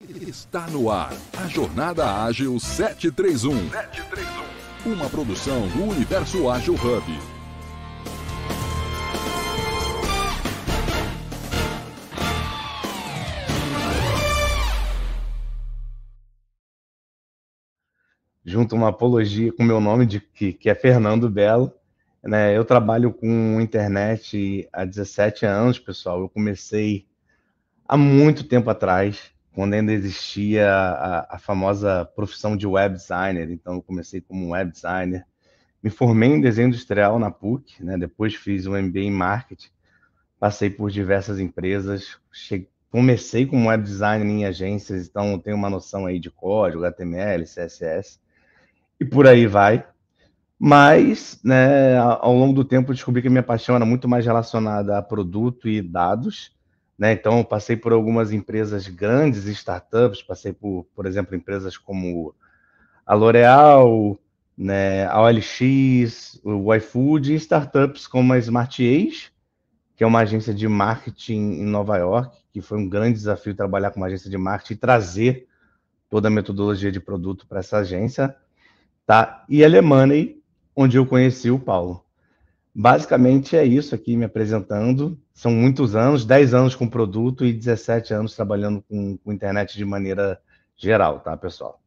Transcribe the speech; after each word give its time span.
Está 0.00 0.68
no 0.68 0.88
ar 0.92 1.12
a 1.36 1.48
Jornada 1.48 2.22
Ágil 2.22 2.56
731. 2.60 3.68
731. 3.68 4.92
Uma 4.92 5.10
produção 5.10 5.66
do 5.70 5.82
Universo 5.82 6.48
Ágil 6.48 6.74
Hub. 6.74 7.04
Junto 18.44 18.76
uma 18.76 18.90
apologia 18.90 19.52
com 19.52 19.64
meu 19.64 19.80
nome, 19.80 20.06
de, 20.06 20.20
que, 20.20 20.52
que 20.52 20.70
é 20.70 20.76
Fernando 20.76 21.28
Belo. 21.28 21.72
Né? 22.22 22.56
Eu 22.56 22.64
trabalho 22.64 23.12
com 23.12 23.60
internet 23.60 24.68
há 24.72 24.84
17 24.84 25.44
anos, 25.44 25.76
pessoal. 25.80 26.20
Eu 26.20 26.28
comecei 26.28 27.04
há 27.84 27.96
muito 27.96 28.44
tempo 28.44 28.70
atrás 28.70 29.36
quando 29.58 29.74
ainda 29.74 29.92
existia 29.92 30.70
a, 30.70 31.34
a, 31.34 31.36
famosa 31.40 32.04
profissão 32.14 32.56
de 32.56 32.64
web 32.64 32.94
designer. 32.94 33.50
Então, 33.50 33.74
eu 33.74 33.82
comecei 33.82 34.20
como 34.20 34.50
web 34.50 34.70
designer. 34.70 35.26
Me 35.82 35.90
formei 35.90 36.28
em 36.28 36.40
desenho 36.40 36.68
industrial 36.68 37.18
na 37.18 37.28
PUC, 37.28 37.82
né? 37.82 37.98
depois 37.98 38.36
fiz 38.36 38.68
um 38.68 38.80
MBA 38.80 39.00
em 39.00 39.10
marketing, 39.10 39.70
passei 40.38 40.70
por 40.70 40.92
diversas 40.92 41.40
empresas, 41.40 42.20
cheguei, 42.30 42.68
comecei 42.88 43.46
como 43.46 43.68
web 43.68 43.82
designer 43.82 44.28
em 44.28 44.44
agências, 44.44 45.08
então 45.08 45.36
tenho 45.40 45.56
uma 45.56 45.68
noção 45.68 46.06
aí 46.06 46.20
de 46.20 46.30
código, 46.30 46.84
HTML, 46.84 47.42
CSS, 47.42 48.20
e 49.00 49.04
por 49.04 49.26
aí 49.26 49.48
vai. 49.48 49.84
Mas, 50.56 51.40
né, 51.42 51.96
ao 51.98 52.32
longo 52.32 52.54
do 52.54 52.64
tempo, 52.64 52.94
descobri 52.94 53.22
que 53.22 53.26
a 53.26 53.30
minha 53.32 53.42
paixão 53.42 53.74
era 53.74 53.84
muito 53.84 54.06
mais 54.06 54.24
relacionada 54.24 54.96
a 54.96 55.02
produto 55.02 55.68
e 55.68 55.82
dados, 55.82 56.56
né? 56.98 57.12
Então, 57.12 57.44
passei 57.44 57.76
por 57.76 57.92
algumas 57.92 58.32
empresas 58.32 58.88
grandes, 58.88 59.44
startups, 59.46 60.22
passei 60.22 60.52
por, 60.52 60.84
por 60.94 61.06
exemplo, 61.06 61.36
empresas 61.36 61.76
como 61.76 62.34
a 63.06 63.14
L'Oréal, 63.14 64.18
né, 64.56 65.06
a 65.06 65.22
OLX, 65.22 66.40
o 66.42 66.74
iFood, 66.74 67.32
e 67.32 67.36
startups 67.36 68.08
como 68.08 68.32
a 68.32 68.38
Smart 68.38 68.82
Age, 68.82 69.30
que 69.94 70.02
é 70.02 70.06
uma 70.06 70.20
agência 70.20 70.52
de 70.52 70.66
marketing 70.66 71.60
em 71.60 71.64
Nova 71.64 71.96
York, 71.96 72.36
que 72.52 72.60
foi 72.60 72.78
um 72.78 72.88
grande 72.88 73.14
desafio 73.14 73.54
trabalhar 73.54 73.92
com 73.92 74.00
uma 74.00 74.08
agência 74.08 74.28
de 74.28 74.36
marketing 74.36 74.74
e 74.74 74.76
trazer 74.76 75.48
toda 76.10 76.26
a 76.26 76.30
metodologia 76.30 76.90
de 76.90 76.98
produto 76.98 77.46
para 77.46 77.60
essa 77.60 77.78
agência, 77.78 78.34
tá? 79.06 79.44
E 79.48 79.64
a 79.64 79.68
Lemoney, 79.68 80.42
onde 80.74 80.96
eu 80.96 81.06
conheci 81.06 81.50
o 81.50 81.58
Paulo. 81.58 82.04
Basicamente 82.74 83.56
é 83.56 83.64
isso 83.64 83.94
aqui 83.94 84.16
me 84.16 84.24
apresentando. 84.24 85.18
São 85.38 85.52
muitos 85.52 85.94
anos, 85.94 86.24
10 86.24 86.52
anos 86.52 86.74
com 86.74 86.90
produto 86.90 87.44
e 87.44 87.52
17 87.52 88.12
anos 88.12 88.34
trabalhando 88.34 88.82
com, 88.82 89.16
com 89.18 89.32
internet 89.32 89.76
de 89.76 89.84
maneira 89.84 90.42
geral, 90.76 91.20
tá, 91.20 91.36
pessoal? 91.36 91.80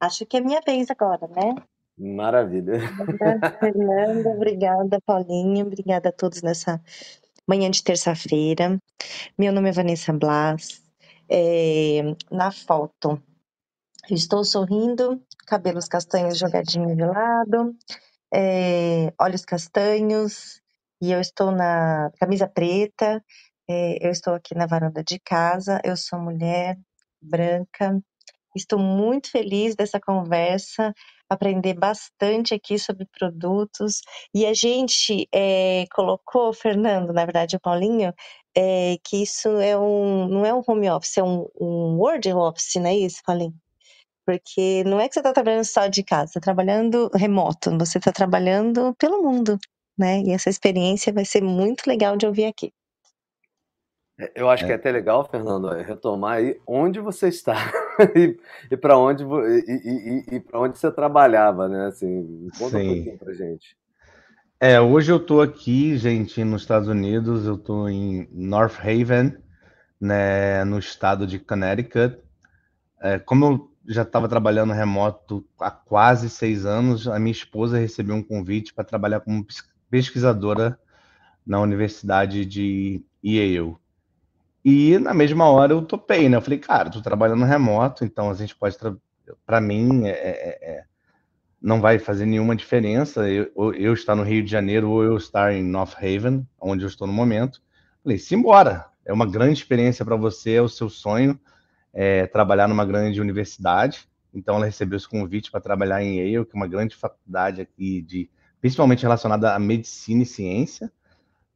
Acho 0.00 0.24
que 0.24 0.38
é 0.38 0.40
minha 0.40 0.62
vez 0.62 0.90
agora, 0.90 1.28
né? 1.28 1.54
Maravilha. 1.98 2.78
Obrigada, 2.98 3.50
Fernanda, 3.60 4.30
obrigada, 4.30 4.98
Paulinho, 5.04 5.66
obrigada 5.66 6.08
a 6.08 6.12
todos 6.12 6.40
nessa 6.40 6.82
manhã 7.46 7.70
de 7.70 7.84
terça-feira. 7.84 8.80
Meu 9.36 9.52
nome 9.52 9.68
é 9.68 9.72
Vanessa 9.72 10.14
Blas. 10.14 10.82
É, 11.28 12.00
na 12.30 12.50
foto, 12.50 13.22
estou 14.10 14.42
sorrindo, 14.44 15.20
cabelos 15.46 15.88
castanhos 15.88 16.38
jogadinhos 16.38 16.96
de 16.96 17.04
lado, 17.04 17.76
é, 18.34 19.12
olhos 19.20 19.44
castanhos, 19.44 20.60
e 21.02 21.12
eu 21.12 21.20
estou 21.20 21.52
na 21.52 22.10
camisa 22.20 22.48
preta, 22.48 23.24
é, 23.68 24.06
eu 24.06 24.10
estou 24.10 24.34
aqui 24.34 24.54
na 24.54 24.66
varanda 24.66 25.04
de 25.04 25.18
casa, 25.20 25.80
eu 25.84 25.96
sou 25.96 26.18
mulher 26.18 26.76
branca, 27.22 28.00
estou 28.56 28.78
muito 28.78 29.30
feliz 29.30 29.76
dessa 29.76 30.00
conversa, 30.00 30.94
aprender 31.30 31.74
bastante 31.74 32.54
aqui 32.54 32.78
sobre 32.78 33.06
produtos, 33.18 34.00
e 34.34 34.46
a 34.46 34.54
gente 34.54 35.28
é, 35.34 35.86
colocou, 35.94 36.52
Fernando, 36.52 37.12
na 37.12 37.24
verdade 37.24 37.56
o 37.56 37.60
Paulinho, 37.60 38.12
é, 38.56 38.96
que 39.04 39.22
isso 39.22 39.48
é 39.60 39.78
um, 39.78 40.28
não 40.28 40.46
é 40.46 40.54
um 40.54 40.62
home 40.66 40.90
office, 40.90 41.18
é 41.18 41.22
um, 41.24 41.48
um 41.60 41.96
word 41.98 42.32
office, 42.32 42.74
não 42.76 42.86
é 42.88 42.96
isso, 42.96 43.20
Paulinho? 43.26 43.54
Porque 44.26 44.82
não 44.84 45.00
é 45.00 45.08
que 45.08 45.14
você 45.14 45.20
está 45.20 45.32
trabalhando 45.32 45.64
só 45.64 45.86
de 45.86 46.02
casa, 46.02 46.32
você 46.32 46.38
está 46.38 46.40
trabalhando 46.40 47.10
remoto, 47.14 47.76
você 47.78 47.98
está 47.98 48.10
trabalhando 48.10 48.94
pelo 48.94 49.22
mundo, 49.22 49.58
né? 49.98 50.22
E 50.22 50.32
essa 50.32 50.48
experiência 50.48 51.12
vai 51.12 51.24
ser 51.24 51.42
muito 51.42 51.86
legal 51.86 52.16
de 52.16 52.26
ouvir 52.26 52.46
aqui. 52.46 52.72
É, 54.18 54.32
eu 54.36 54.48
acho 54.48 54.64
é. 54.64 54.66
que 54.66 54.72
é 54.72 54.76
até 54.76 54.90
legal, 54.92 55.28
Fernando, 55.28 55.68
retomar 55.70 56.38
aí 56.38 56.58
onde 56.66 57.00
você 57.00 57.28
está 57.28 57.54
e, 58.14 58.38
e 58.70 58.76
para 58.76 58.96
onde 58.96 59.24
e, 59.24 60.24
e, 60.30 60.36
e 60.36 60.40
para 60.40 60.60
onde 60.60 60.78
você 60.78 60.90
trabalhava, 60.90 61.68
né? 61.68 61.86
Assim, 61.86 62.48
conta 62.58 62.78
Sim. 62.78 62.90
um 62.90 62.94
pouquinho 62.94 63.18
para 63.18 63.32
gente. 63.34 63.76
É, 64.60 64.80
hoje 64.80 65.12
eu 65.12 65.18
estou 65.18 65.42
aqui, 65.42 65.96
gente, 65.98 66.42
nos 66.44 66.62
Estados 66.62 66.88
Unidos. 66.88 67.44
Eu 67.44 67.56
estou 67.56 67.88
em 67.88 68.28
North 68.32 68.78
Haven, 68.80 69.36
né, 70.00 70.64
no 70.64 70.78
estado 70.78 71.26
de 71.26 71.38
Connecticut. 71.38 72.16
É, 73.02 73.18
como 73.18 73.44
eu 73.44 73.73
já 73.86 74.02
estava 74.02 74.28
trabalhando 74.28 74.72
remoto 74.72 75.44
há 75.60 75.70
quase 75.70 76.30
seis 76.30 76.64
anos. 76.64 77.06
A 77.06 77.18
minha 77.18 77.32
esposa 77.32 77.78
recebeu 77.78 78.14
um 78.14 78.22
convite 78.22 78.72
para 78.72 78.84
trabalhar 78.84 79.20
como 79.20 79.46
pesquisadora 79.90 80.78
na 81.46 81.60
Universidade 81.60 82.44
de 82.44 83.02
Yale. 83.24 83.76
E 84.64 84.98
na 84.98 85.12
mesma 85.12 85.46
hora 85.48 85.72
eu 85.72 85.82
topei, 85.82 86.28
né? 86.28 86.36
Eu 86.36 86.42
falei, 86.42 86.58
cara, 86.58 86.88
tô 86.88 87.02
trabalhando 87.02 87.44
remoto, 87.44 88.04
então 88.04 88.30
a 88.30 88.34
gente 88.34 88.56
pode. 88.56 88.76
Para 89.44 89.60
mim, 89.60 90.06
é, 90.06 90.10
é, 90.10 90.58
é, 90.62 90.84
não 91.60 91.80
vai 91.80 91.98
fazer 91.98 92.26
nenhuma 92.26 92.56
diferença 92.56 93.28
eu, 93.28 93.50
eu, 93.74 93.92
estar 93.92 94.14
no 94.14 94.22
Rio 94.22 94.42
de 94.42 94.50
Janeiro 94.50 94.90
ou 94.90 95.02
eu 95.02 95.16
estar 95.16 95.52
em 95.52 95.62
North 95.62 95.96
Haven, 95.96 96.46
onde 96.60 96.84
eu 96.84 96.88
estou 96.88 97.06
no 97.06 97.12
momento. 97.12 97.62
Falei, 98.02 98.18
simbora! 98.18 98.86
É 99.06 99.12
uma 99.12 99.26
grande 99.26 99.58
experiência 99.58 100.02
para 100.02 100.16
você, 100.16 100.52
é 100.52 100.62
o 100.62 100.68
seu 100.68 100.88
sonho 100.88 101.38
é, 101.94 102.26
trabalhar 102.26 102.68
numa 102.68 102.84
grande 102.84 103.20
universidade. 103.20 104.08
Então, 104.34 104.56
ela 104.56 104.66
recebeu 104.66 104.96
esse 104.96 105.08
convite 105.08 105.50
para 105.50 105.60
trabalhar 105.60 106.02
em 106.02 106.18
Yale, 106.18 106.44
que 106.44 106.54
é 106.54 106.56
uma 106.56 106.66
grande 106.66 106.96
faculdade 106.96 107.60
aqui, 107.60 108.02
de, 108.02 108.28
principalmente 108.60 109.02
relacionada 109.02 109.54
à 109.54 109.58
medicina 109.60 110.24
e 110.24 110.26
ciência, 110.26 110.92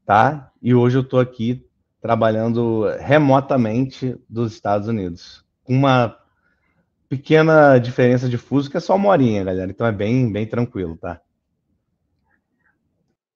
tá? 0.06 0.53
E 0.62 0.72
hoje 0.72 0.97
eu 0.97 1.03
estou 1.03 1.19
aqui 1.19 1.66
trabalhando 2.00 2.84
remotamente 3.00 4.16
dos 4.28 4.53
Estados 4.53 4.87
Unidos, 4.87 5.44
uma 5.69 6.16
pequena 7.09 7.78
diferença 7.78 8.28
de 8.28 8.38
fuso, 8.38 8.70
que 8.70 8.76
é 8.76 8.81
só 8.81 8.94
uma 8.94 9.09
horinha, 9.09 9.43
galera. 9.43 9.70
Então 9.70 9.87
é 9.87 9.93
bem, 9.93 10.31
bem 10.31 10.47
tranquilo, 10.47 10.97
tá? 10.97 11.20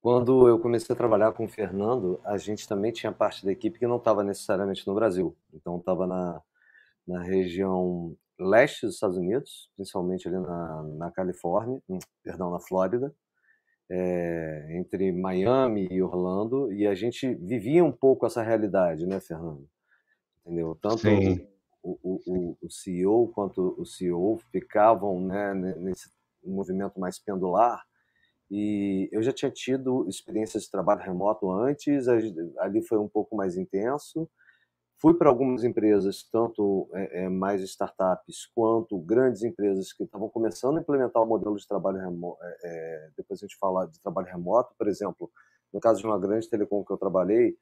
Quando 0.01 0.49
eu 0.49 0.59
comecei 0.59 0.93
a 0.93 0.97
trabalhar 0.97 1.33
com 1.33 1.45
o 1.45 1.49
Fernando, 1.49 2.21
a 2.25 2.37
gente 2.37 2.69
também 2.69 2.93
tinha 2.93 3.13
parte 3.13 3.45
da 3.45 3.53
equipe 3.53 3.79
que 3.79 3.87
não 3.87 3.97
estava 3.97 4.23
necessariamente 4.23 4.87
no 4.87 4.95
Brasil. 4.95 5.35
Então 5.55 5.77
estava 5.79 6.07
na, 6.07 6.41
na 7.07 7.23
região 7.23 8.17
leste 8.39 8.87
dos 8.87 8.95
Estados 8.95 9.17
Unidos, 9.17 9.71
principalmente 9.77 10.29
ali 10.29 10.39
na, 10.39 10.83
na 10.97 11.11
Califórnia, 11.11 11.81
hum, 11.89 11.99
perdão, 12.23 12.51
na 12.51 12.61
Flórida, 12.61 13.15
é, 13.91 14.79
entre 14.79 15.13
Miami 15.13 15.87
e 15.91 16.03
Orlando, 16.03 16.73
e 16.73 16.87
a 16.87 16.95
gente 16.95 17.35
vivia 17.35 17.85
um 17.85 17.93
pouco 17.93 18.27
essa 18.27 18.43
realidade, 18.43 19.07
né, 19.07 19.21
Fernando? 19.21 19.69
Entendeu? 20.45 20.77
Tanto 20.81 21.07
o, 21.83 21.99
o, 22.03 22.57
o, 22.61 22.71
CEO 22.71 23.29
quanto 23.29 23.75
o 23.79 23.85
CEO 23.85 24.39
ficavam 24.51 25.21
né, 25.21 25.55
nesse 25.55 26.11
movimento 26.43 26.99
mais 26.99 27.19
pendular, 27.19 27.83
e 28.51 29.09
eu 29.13 29.23
já 29.23 29.33
tinha 29.33 29.51
tido 29.51 30.07
experiências 30.09 30.65
de 30.65 30.71
trabalho 30.71 31.03
remoto 31.03 31.51
antes, 31.51 32.07
ali 32.59 32.83
foi 32.83 32.99
um 32.99 33.09
pouco 33.09 33.37
mais 33.37 33.57
intenso, 33.57 34.29
Fui 35.03 35.15
para 35.15 35.29
algumas 35.29 35.65
empresas, 35.65 36.23
tanto 36.31 36.89
é, 36.93 37.29
mais 37.29 37.61
startups 37.63 38.47
quanto 38.55 38.97
grandes 39.01 39.43
empresas 39.43 39.93
que 39.93 40.05
estavam 40.05 40.29
começando 40.29 40.79
a 40.79 40.81
implementar 40.81 41.21
o 41.21 41.27
modelo 41.27 41.57
de 41.57 41.67
trabalho 41.67 41.99
remoto. 41.99 42.39
É, 42.41 42.59
é, 42.63 43.11
depois 43.17 43.41
a 43.41 43.45
gente 43.45 43.59
fala 43.59 43.85
de 43.89 43.99
trabalho 43.99 44.29
remoto, 44.29 44.73
por 44.79 44.87
exemplo, 44.87 45.29
no 45.75 45.81
caso 45.81 45.99
de 45.99 46.07
uma 46.07 46.21
grande 46.21 46.49
telecom 46.49 46.85
que 46.85 46.93
eu 46.93 46.97
trabalhei, 46.97 47.59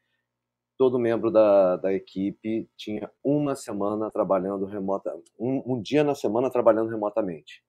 todo 0.77 0.99
membro 0.99 1.31
da, 1.31 1.77
da 1.77 1.95
equipe 1.95 2.69
tinha 2.77 3.11
uma 3.25 3.57
semana 3.57 4.11
trabalhando 4.11 4.67
remota, 4.67 5.11
um, 5.39 5.63
um 5.65 5.81
dia 5.81 6.05
na 6.05 6.15
semana 6.15 6.51
trabalhando 6.51 6.91
remotamente. 6.91 7.65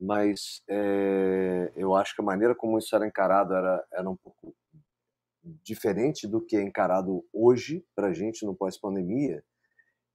Mas 0.00 0.64
é, 0.68 1.70
eu 1.76 1.94
acho 1.94 2.12
que 2.12 2.22
a 2.22 2.24
maneira 2.24 2.56
como 2.56 2.76
isso 2.76 2.92
era 2.96 3.06
encarado 3.06 3.54
era, 3.54 3.86
era 3.92 4.10
um 4.10 4.16
pouco 4.16 4.52
diferente 5.62 6.26
do 6.26 6.40
que 6.40 6.56
é 6.56 6.62
encarado 6.62 7.24
hoje 7.32 7.84
para 7.94 8.08
a 8.08 8.12
gente 8.12 8.44
no 8.44 8.54
pós-pandemia. 8.54 9.42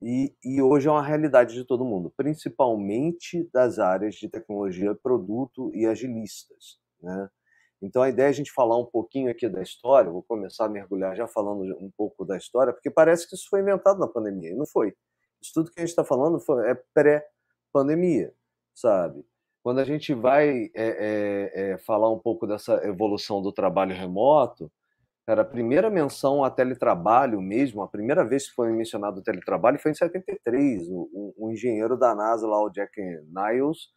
E, 0.01 0.35
e, 0.43 0.61
hoje 0.61 0.87
é 0.87 0.91
uma 0.91 1.03
realidade 1.03 1.53
de 1.53 1.63
todo 1.63 1.85
mundo, 1.85 2.11
principalmente 2.17 3.47
das 3.53 3.77
áreas 3.77 4.15
de 4.15 4.27
tecnologia, 4.27 4.95
produto 4.95 5.71
e 5.75 5.85
agilistas. 5.85 6.79
Né? 6.99 7.29
Então 7.81 8.01
a 8.01 8.09
ideia 8.09 8.27
é 8.27 8.29
a 8.29 8.33
gente 8.33 8.51
falar 8.51 8.77
um 8.77 8.85
pouquinho 8.85 9.29
aqui 9.29 9.47
da 9.47 9.61
história, 9.61 10.11
vou 10.11 10.23
começar 10.23 10.65
a 10.65 10.69
mergulhar 10.69 11.15
já 11.15 11.27
falando 11.27 11.63
um 11.79 11.91
pouco 11.95 12.25
da 12.25 12.35
história, 12.35 12.73
porque 12.73 12.89
parece 12.89 13.29
que 13.29 13.35
isso 13.35 13.47
foi 13.49 13.61
inventado 13.61 13.99
na 13.99 14.07
pandemia, 14.07 14.51
e 14.51 14.55
não 14.55 14.65
foi. 14.65 14.93
Isso 15.41 15.53
tudo 15.53 15.71
que 15.71 15.79
a 15.79 15.81
gente 15.81 15.89
está 15.89 16.03
falando 16.03 16.39
foi, 16.39 16.69
é 16.69 16.75
pré-pandemia, 16.93 18.33
sabe? 18.73 19.23
Quando 19.63 19.79
a 19.79 19.85
gente 19.85 20.13
vai 20.13 20.65
é, 20.65 20.71
é, 20.75 21.51
é, 21.53 21.77
falar 21.79 22.11
um 22.11 22.17
pouco 22.19 22.47
dessa 22.47 22.75
evolução 22.87 23.41
do 23.41 23.51
trabalho 23.51 23.95
remoto, 23.95 24.71
Cara, 25.25 25.44
a 25.44 25.45
primeira 25.45 25.89
menção 25.89 26.44
a 26.44 26.50
teletrabalho 26.50 27.39
mesmo, 27.41 27.81
a 27.83 27.88
primeira 27.88 28.25
vez 28.25 28.50
que 28.50 28.56
foi 28.56 28.71
mencionado 28.71 29.19
o 29.19 29.23
teletrabalho 29.23 29.79
foi 29.79 29.91
em 29.91 29.95
73. 29.95 30.88
O, 30.89 31.09
o, 31.13 31.47
o 31.47 31.51
engenheiro 31.51 31.97
da 31.97 32.15
NASA, 32.15 32.47
lá, 32.47 32.62
o 32.62 32.69
Jack 32.69 33.00
Niles, 33.00 33.89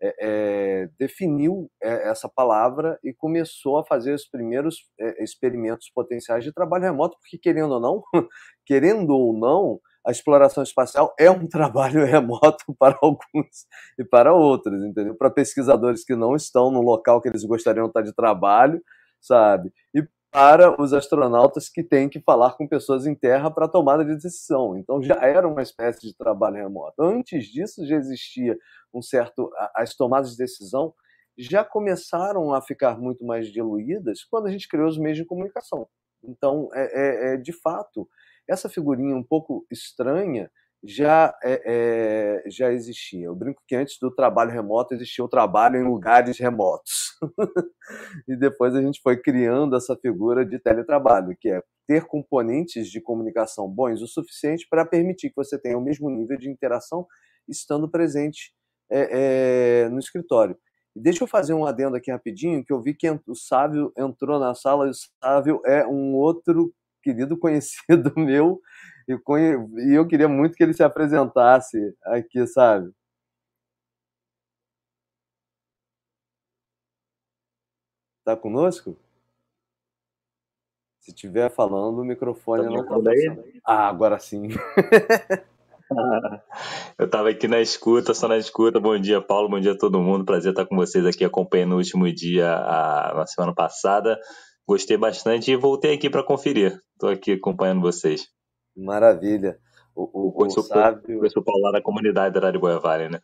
é, 0.00 0.14
é, 0.20 0.88
definiu 0.98 1.68
é, 1.82 2.08
essa 2.08 2.28
palavra 2.28 2.98
e 3.02 3.12
começou 3.12 3.78
a 3.78 3.84
fazer 3.84 4.14
os 4.14 4.24
primeiros 4.24 4.76
é, 5.00 5.22
experimentos 5.22 5.90
potenciais 5.90 6.44
de 6.44 6.52
trabalho 6.52 6.84
remoto, 6.84 7.18
porque 7.20 7.38
querendo 7.38 7.72
ou 7.74 7.80
não, 7.80 8.02
querendo 8.64 9.10
ou 9.10 9.36
não, 9.36 9.80
a 10.06 10.12
exploração 10.12 10.62
espacial 10.62 11.12
é 11.18 11.30
um 11.30 11.46
trabalho 11.48 12.04
remoto 12.04 12.64
para 12.78 12.96
alguns 13.02 13.66
e 13.98 14.04
para 14.04 14.32
outros, 14.32 14.82
entendeu? 14.84 15.16
Para 15.16 15.30
pesquisadores 15.30 16.04
que 16.04 16.14
não 16.14 16.36
estão 16.36 16.70
no 16.70 16.80
local 16.80 17.20
que 17.20 17.28
eles 17.28 17.44
gostariam 17.44 17.84
de 17.86 17.90
estar 17.90 18.02
de 18.02 18.14
trabalho, 18.14 18.80
sabe? 19.20 19.72
E 19.94 20.06
para 20.38 20.80
os 20.80 20.92
astronautas 20.92 21.68
que 21.68 21.82
têm 21.82 22.08
que 22.08 22.20
falar 22.20 22.52
com 22.52 22.64
pessoas 22.64 23.06
em 23.06 23.14
terra 23.14 23.50
para 23.50 23.66
tomada 23.66 24.04
de 24.04 24.14
decisão. 24.14 24.78
Então 24.78 25.02
já 25.02 25.16
era 25.16 25.48
uma 25.48 25.62
espécie 25.62 26.00
de 26.00 26.14
trabalho 26.14 26.54
remoto. 26.54 27.02
Antes 27.02 27.46
disso 27.46 27.84
já 27.84 27.96
existia 27.96 28.56
um 28.94 29.02
certo 29.02 29.50
as 29.74 29.96
tomadas 29.96 30.30
de 30.30 30.36
decisão 30.36 30.94
já 31.36 31.64
começaram 31.64 32.54
a 32.54 32.62
ficar 32.62 33.00
muito 33.00 33.24
mais 33.24 33.48
diluídas 33.48 34.22
quando 34.22 34.46
a 34.46 34.50
gente 34.52 34.68
criou 34.68 34.86
os 34.86 34.96
meios 34.96 35.18
de 35.18 35.24
comunicação. 35.24 35.88
Então, 36.22 36.68
é, 36.72 36.84
é, 36.84 37.34
é 37.34 37.36
de 37.36 37.52
fato, 37.52 38.08
essa 38.48 38.68
figurinha 38.68 39.16
um 39.16 39.24
pouco 39.24 39.66
estranha 39.68 40.48
já, 40.82 41.34
é, 41.42 41.62
é, 42.46 42.50
já 42.50 42.72
existia. 42.72 43.26
Eu 43.26 43.34
brinco 43.34 43.62
que 43.66 43.74
antes 43.74 43.98
do 44.00 44.14
trabalho 44.14 44.50
remoto 44.50 44.94
existia 44.94 45.24
o 45.24 45.28
trabalho 45.28 45.76
em 45.76 45.84
lugares 45.84 46.38
remotos. 46.38 47.16
e 48.28 48.36
depois 48.36 48.74
a 48.74 48.82
gente 48.82 49.00
foi 49.02 49.16
criando 49.16 49.76
essa 49.76 49.96
figura 49.96 50.44
de 50.46 50.58
teletrabalho, 50.58 51.36
que 51.38 51.48
é 51.48 51.62
ter 51.86 52.04
componentes 52.04 52.88
de 52.88 53.00
comunicação 53.00 53.68
bons 53.68 54.02
o 54.02 54.06
suficiente 54.06 54.66
para 54.68 54.84
permitir 54.84 55.30
que 55.30 55.36
você 55.36 55.58
tenha 55.58 55.78
o 55.78 55.82
mesmo 55.82 56.10
nível 56.10 56.36
de 56.36 56.50
interação 56.50 57.06
estando 57.48 57.90
presente 57.90 58.52
é, 58.90 59.84
é 59.84 59.88
no 59.88 59.98
escritório. 59.98 60.56
Deixa 60.94 61.22
eu 61.22 61.28
fazer 61.28 61.54
um 61.54 61.64
adendo 61.64 61.96
aqui 61.96 62.10
rapidinho, 62.10 62.64
que 62.64 62.72
eu 62.72 62.82
vi 62.82 62.92
que 62.92 63.08
o 63.26 63.34
Sávio 63.34 63.92
entrou 63.96 64.38
na 64.38 64.54
sala 64.54 64.86
e 64.86 64.90
o 64.90 64.94
Sávio 65.22 65.60
é 65.64 65.86
um 65.86 66.14
outro 66.14 66.72
querido 67.02 67.38
conhecido 67.38 68.12
meu 68.16 68.60
e, 69.08 69.94
eu 69.94 70.06
queria 70.06 70.28
muito 70.28 70.54
que 70.56 70.62
ele 70.62 70.74
se 70.74 70.82
apresentasse 70.82 71.78
aqui, 72.04 72.46
sabe? 72.46 72.92
Tá 78.24 78.36
conosco? 78.36 78.96
Se 81.00 81.10
estiver 81.10 81.50
falando, 81.50 82.00
o 82.00 82.04
microfone 82.04 82.64
tá 82.64 82.70
não 82.70 82.84
tá 82.84 82.94
funcionando. 82.94 83.44
Ah, 83.64 83.88
agora 83.88 84.18
sim. 84.18 84.48
Eu 86.98 87.06
estava 87.06 87.30
aqui 87.30 87.48
na 87.48 87.60
escuta, 87.60 88.12
só 88.12 88.28
na 88.28 88.36
escuta. 88.36 88.78
Bom 88.78 88.98
dia, 88.98 89.22
Paulo. 89.22 89.48
Bom 89.48 89.58
dia 89.58 89.72
a 89.72 89.78
todo 89.78 90.02
mundo. 90.02 90.26
Prazer 90.26 90.50
estar 90.50 90.66
com 90.66 90.76
vocês 90.76 91.06
aqui 91.06 91.24
acompanhando 91.24 91.72
o 91.72 91.78
último 91.78 92.12
dia, 92.12 92.52
a, 92.52 93.14
na 93.14 93.26
semana 93.26 93.54
passada. 93.54 94.20
Gostei 94.66 94.98
bastante 94.98 95.50
e 95.50 95.56
voltei 95.56 95.94
aqui 95.94 96.10
para 96.10 96.22
conferir. 96.22 96.78
Estou 96.92 97.08
aqui 97.08 97.32
acompanhando 97.32 97.80
vocês. 97.80 98.28
Maravilha. 98.78 99.58
O, 99.94 100.28
o, 100.28 100.32
conheço, 100.32 100.60
o 100.60 100.62
sábio... 100.62 101.20
o 101.20 101.42
Paulo 101.42 101.62
lá 101.62 101.72
da 101.72 101.82
comunidade 101.82 102.32
da 102.32 102.46
Araraquara 102.46 102.78
Vale, 102.78 103.08
né? 103.08 103.20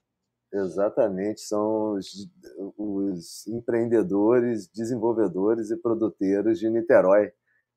Exatamente, 0.53 1.41
são 1.41 1.95
os, 1.95 2.29
os, 2.77 3.47
empreendedores, 3.49 4.69
desenvolvedores 4.69 5.71
e 5.71 5.77
produtores 5.77 6.61
de 6.61 6.71
Niterói, 6.71 7.33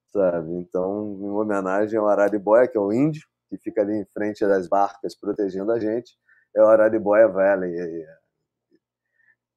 sabe? 0.08 0.54
Então, 0.54 1.18
em 1.20 1.30
homenagem 1.30 1.98
ao 1.98 2.08
Araribóia, 2.08 2.68
que 2.68 2.78
é 2.78 2.82
o 2.82 2.94
índio, 2.94 3.24
que 3.50 3.58
fica 3.58 3.82
ali 3.82 3.96
em 3.96 4.06
frente 4.06 4.46
das 4.46 4.68
barcas 4.68 5.16
protegendo 5.16 5.72
a 5.72 5.80
gente, 5.80 6.16
é 6.56 6.62
o 6.62 6.68
Araribóia 6.68 7.28
Valley. 7.28 7.76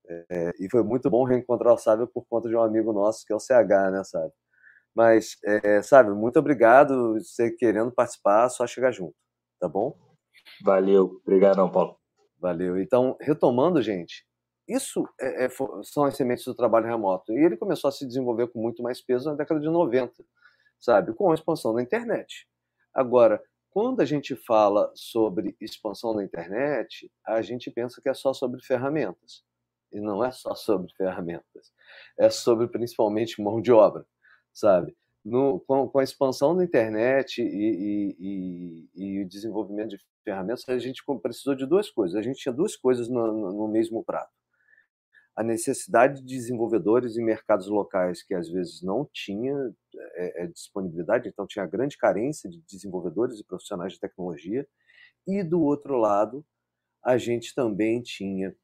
É, 0.08 0.24
é, 0.30 0.50
e 0.58 0.68
foi 0.70 0.82
muito 0.82 1.10
bom 1.10 1.24
reencontrar 1.24 1.74
o 1.74 1.78
Sábio 1.78 2.06
por 2.06 2.26
conta 2.26 2.48
de 2.48 2.56
um 2.56 2.62
amigo 2.62 2.90
nosso, 2.92 3.24
que 3.26 3.32
é 3.32 3.36
o 3.36 3.40
CH, 3.40 3.90
né, 3.92 4.02
sabe? 4.02 4.32
Mas, 4.94 5.36
é, 5.44 5.82
sabe, 5.82 6.10
muito 6.10 6.38
obrigado. 6.38 7.14
Você 7.14 7.50
querendo 7.50 7.92
participar, 7.92 8.48
só 8.48 8.66
chegar 8.66 8.92
junto, 8.92 9.14
tá 9.58 9.68
bom? 9.68 9.96
Valeu. 10.62 11.20
Obrigadão, 11.22 11.70
Paulo. 11.70 11.96
Valeu. 12.38 12.80
Então, 12.80 13.16
retomando, 13.20 13.80
gente, 13.82 14.26
isso 14.68 15.06
é, 15.20 15.46
é, 15.46 15.48
são 15.82 16.04
as 16.04 16.16
sementes 16.16 16.44
do 16.44 16.54
trabalho 16.54 16.86
remoto. 16.86 17.32
E 17.32 17.44
ele 17.44 17.56
começou 17.56 17.88
a 17.88 17.92
se 17.92 18.06
desenvolver 18.06 18.48
com 18.48 18.60
muito 18.60 18.82
mais 18.82 19.00
peso 19.00 19.30
na 19.30 19.36
década 19.36 19.60
de 19.60 19.68
90, 19.68 20.24
sabe? 20.78 21.12
Com 21.14 21.30
a 21.30 21.34
expansão 21.34 21.74
da 21.74 21.82
internet. 21.82 22.46
Agora, 22.92 23.42
quando 23.70 24.00
a 24.00 24.04
gente 24.04 24.34
fala 24.34 24.90
sobre 24.94 25.56
expansão 25.60 26.14
da 26.14 26.24
internet, 26.24 27.10
a 27.24 27.40
gente 27.40 27.70
pensa 27.70 28.00
que 28.00 28.08
é 28.08 28.14
só 28.14 28.32
sobre 28.32 28.60
ferramentas. 28.62 29.44
E 29.92 30.00
não 30.00 30.24
é 30.24 30.30
só 30.30 30.54
sobre 30.54 30.92
ferramentas. 30.96 31.72
É 32.18 32.30
sobre 32.30 32.68
principalmente 32.68 33.40
mão 33.40 33.60
de 33.60 33.72
obra 33.72 34.06
sabe? 34.52 34.96
No, 35.24 35.60
com, 35.60 35.86
com, 35.88 35.98
a 35.98 36.04
expansão 36.04 36.56
da 36.56 36.64
internet 36.64 37.42
e, 37.42 37.44
e, 37.44 38.16
e, 38.18 38.90
e, 38.94 39.22
o 39.22 39.28
desenvolvimento 39.28 39.90
de 39.90 39.98
ferramentas, 40.24 40.66
a 40.68 40.78
gente 40.78 41.02
precisou 41.20 41.54
de 41.54 41.66
duas 41.66 41.90
coisas. 41.90 42.16
A 42.16 42.22
gente 42.22 42.40
tinha 42.40 42.54
duas 42.54 42.74
coisas 42.74 43.08
no, 43.08 43.26
no, 43.26 43.52
no 43.52 43.68
mesmo 43.68 44.02
prato. 44.02 44.32
A 45.36 45.42
necessidade 45.42 46.20
de 46.20 46.26
desenvolvedores 46.26 47.16
em 47.16 47.24
mercados 47.24 47.68
locais 47.68 48.22
que 48.22 48.34
às 48.34 48.48
vezes 48.48 48.82
não 48.82 49.08
tinha 49.12 49.54
é, 50.14 50.44
é, 50.44 50.46
disponibilidade, 50.46 51.28
então 51.28 51.46
tinha 51.46 51.66
grande 51.66 51.96
carência 51.98 52.48
de 52.48 52.60
desenvolvedores 52.62 53.38
e 53.38 53.44
profissionais 53.44 53.92
de 53.92 54.00
tecnologia. 54.00 54.66
E 55.26 55.42
do 55.42 55.60
outro 55.62 55.96
lado, 55.96 56.44
a 57.04 57.18
gente 57.18 57.54
também 57.54 58.02
tinha 58.02 58.54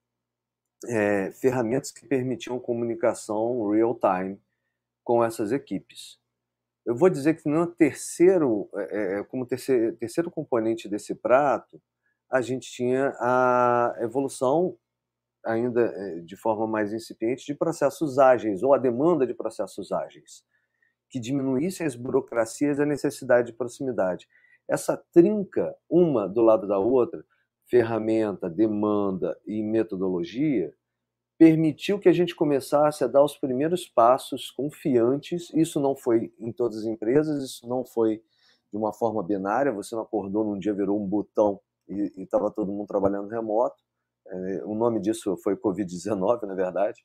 é, 0.87 1.33
ferramentas 1.33 1.91
que 1.91 2.07
permitiam 2.07 2.59
comunicação 2.59 3.71
real-time 3.71 4.41
com 5.07 5.23
essas 5.23 5.53
equipes. 5.53 6.19
Eu 6.85 6.97
vou 6.97 7.09
dizer 7.09 7.41
que 7.41 7.49
no 7.49 7.65
terceiro, 7.65 8.69
é, 8.75 9.21
é, 9.21 9.25
como 9.25 9.47
terceiro, 9.47 9.97
terceiro 9.97 10.31
componente 10.33 10.89
desse 10.89 11.15
prato, 11.15 11.81
a 12.29 12.41
gente 12.41 12.69
tinha 12.69 13.15
a 13.21 13.95
evolução, 14.01 14.77
ainda 15.45 15.81
é, 15.81 16.21
de 16.21 16.37
forma 16.37 16.67
mais 16.67 16.93
incipiente, 16.93 17.47
de 17.47 17.55
processos 17.55 18.19
ágeis, 18.19 18.65
ou 18.65 18.75
a 18.75 18.79
demanda 18.79 19.25
de 19.25 19.33
processos 19.33 19.93
ágeis, 19.93 20.45
que 21.09 21.21
diminuíssem 21.21 21.87
as 21.87 21.95
burocracias 21.95 22.79
e 22.79 22.83
a 22.83 22.87
necessidade 22.87 23.53
de 23.53 23.57
proximidade. 23.57 24.29
Essa 24.69 24.97
trinca, 25.13 25.73
uma 25.89 26.29
do 26.29 26.43
lado 26.43 26.67
da 26.67 26.81
outra, 26.81 27.25
ferramenta, 27.71 28.51
demanda 28.51 29.39
e 29.47 29.63
metodologia, 29.63 30.75
permitiu 31.39 31.99
que 31.99 32.09
a 32.09 32.13
gente 32.13 32.35
começasse 32.35 33.05
a 33.05 33.07
dar 33.07 33.23
os 33.23 33.37
primeiros 33.37 33.87
passos 33.87 34.51
confiantes. 34.51 35.53
Isso 35.55 35.81
não 35.81 35.95
foi 35.95 36.33
em 36.39 36.53
todas 36.53 36.79
as 36.79 36.85
empresas, 36.85 37.43
isso 37.43 37.69
não 37.69 37.85
foi 37.85 38.23
de 38.73 38.77
uma 38.77 38.93
forma 38.93 39.23
binária. 39.23 39.73
Você 39.73 39.95
não 39.95 40.03
acordou 40.03 40.45
num 40.45 40.59
dia, 40.59 40.75
virou 40.75 41.01
um 41.01 41.07
botão 41.07 41.61
e 41.89 42.13
estava 42.17 42.51
todo 42.51 42.73
mundo 42.73 42.87
trabalhando 42.87 43.29
remoto. 43.29 43.77
É, 44.29 44.65
o 44.65 44.75
nome 44.75 45.01
disso 45.01 45.37
foi 45.43 45.57
Covid-19, 45.57 46.43
na 46.43 46.55
verdade. 46.55 47.05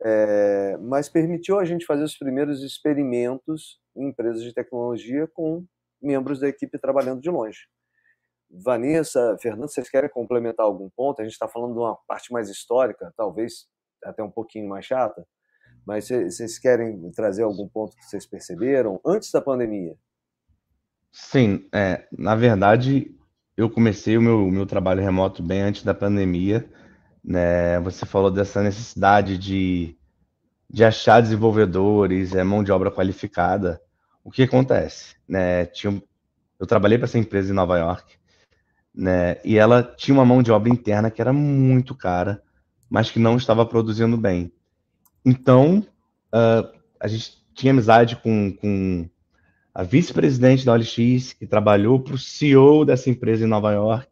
É, 0.00 0.76
mas 0.78 1.08
permitiu 1.08 1.58
a 1.58 1.64
gente 1.64 1.86
fazer 1.86 2.04
os 2.04 2.16
primeiros 2.16 2.62
experimentos 2.62 3.80
em 3.96 4.08
empresas 4.08 4.42
de 4.42 4.52
tecnologia 4.52 5.26
com 5.26 5.64
membros 6.00 6.38
da 6.40 6.48
equipe 6.48 6.78
trabalhando 6.78 7.20
de 7.20 7.30
longe. 7.30 7.66
Vanessa, 8.50 9.36
Fernando, 9.40 9.68
vocês 9.68 9.90
querem 9.90 10.08
complementar 10.08 10.64
algum 10.64 10.88
ponto? 10.88 11.20
A 11.20 11.24
gente 11.24 11.32
está 11.32 11.46
falando 11.46 11.74
de 11.74 11.78
uma 11.78 11.96
parte 12.06 12.32
mais 12.32 12.48
histórica, 12.48 13.12
talvez 13.16 13.66
até 14.02 14.22
um 14.22 14.30
pouquinho 14.30 14.68
mais 14.68 14.86
chata, 14.86 15.26
mas 15.86 16.08
vocês 16.08 16.58
querem 16.58 17.10
trazer 17.12 17.42
algum 17.42 17.68
ponto 17.68 17.96
que 17.96 18.04
vocês 18.04 18.26
perceberam 18.26 19.00
antes 19.04 19.30
da 19.30 19.40
pandemia? 19.40 19.94
Sim, 21.12 21.68
é, 21.74 22.06
na 22.16 22.34
verdade, 22.34 23.14
eu 23.56 23.68
comecei 23.68 24.16
o 24.16 24.22
meu, 24.22 24.46
meu 24.50 24.66
trabalho 24.66 25.02
remoto 25.02 25.42
bem 25.42 25.62
antes 25.62 25.82
da 25.82 25.94
pandemia. 25.94 26.70
Né? 27.24 27.80
Você 27.80 28.06
falou 28.06 28.30
dessa 28.30 28.62
necessidade 28.62 29.36
de, 29.36 29.96
de 30.70 30.84
achar 30.84 31.20
desenvolvedores, 31.20 32.34
é, 32.34 32.44
mão 32.44 32.62
de 32.62 32.72
obra 32.72 32.90
qualificada. 32.90 33.80
O 34.22 34.30
que 34.30 34.42
acontece? 34.42 35.16
Né? 35.26 35.66
Tinha, 35.66 36.02
eu 36.60 36.66
trabalhei 36.66 36.98
para 36.98 37.06
essa 37.06 37.18
empresa 37.18 37.50
em 37.50 37.56
Nova 37.56 37.78
York 37.78 38.17
né? 38.98 39.36
E 39.44 39.56
ela 39.56 39.80
tinha 39.80 40.12
uma 40.12 40.24
mão 40.24 40.42
de 40.42 40.50
obra 40.50 40.68
interna 40.68 41.08
que 41.08 41.20
era 41.20 41.32
muito 41.32 41.94
cara, 41.94 42.42
mas 42.90 43.12
que 43.12 43.20
não 43.20 43.36
estava 43.36 43.64
produzindo 43.64 44.16
bem. 44.16 44.52
Então, 45.24 45.86
uh, 46.34 46.68
a 46.98 47.06
gente 47.06 47.38
tinha 47.54 47.72
amizade 47.72 48.16
com, 48.16 48.52
com 48.60 49.08
a 49.72 49.84
vice-presidente 49.84 50.66
da 50.66 50.72
OLX, 50.72 51.32
que 51.32 51.46
trabalhou 51.46 52.00
para 52.00 52.14
o 52.14 52.18
CEO 52.18 52.84
dessa 52.84 53.08
empresa 53.08 53.44
em 53.44 53.48
Nova 53.48 53.70
York. 53.70 54.08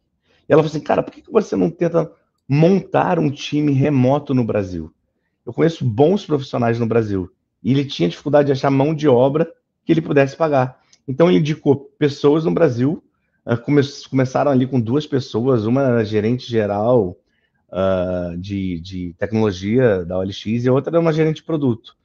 E 0.48 0.52
ela 0.52 0.62
falou 0.62 0.70
assim, 0.70 0.84
cara, 0.84 1.02
por 1.02 1.12
que 1.12 1.22
você 1.28 1.56
não 1.56 1.68
tenta 1.68 2.08
montar 2.48 3.18
um 3.18 3.28
time 3.28 3.72
remoto 3.72 4.32
no 4.32 4.44
Brasil? 4.44 4.94
Eu 5.44 5.52
conheço 5.52 5.84
bons 5.84 6.24
profissionais 6.24 6.78
no 6.78 6.86
Brasil. 6.86 7.28
E 7.60 7.72
ele 7.72 7.84
tinha 7.84 8.08
dificuldade 8.08 8.46
de 8.46 8.52
achar 8.52 8.70
mão 8.70 8.94
de 8.94 9.08
obra 9.08 9.52
que 9.84 9.92
ele 9.92 10.00
pudesse 10.00 10.36
pagar. 10.36 10.80
Então 11.08 11.28
ele 11.28 11.40
indicou 11.40 11.90
pessoas 11.98 12.44
no 12.44 12.52
Brasil, 12.52 13.02
come 13.64 13.82
começaram 14.10 14.50
ali 14.50 14.66
com 14.66 14.80
duas 14.80 15.06
pessoas, 15.06 15.66
uma 15.66 16.02
gerente 16.04 16.50
geral 16.50 17.16
uh, 17.68 18.36
de, 18.36 18.80
de 18.80 19.14
tecnologia 19.18 20.04
da 20.04 20.18
OLX 20.18 20.46
e 20.46 20.68
a 20.68 20.72
outra 20.72 20.90
era 20.90 21.00
uma 21.00 21.12
gerente 21.12 21.36
de 21.36 21.42
produto. 21.44 21.96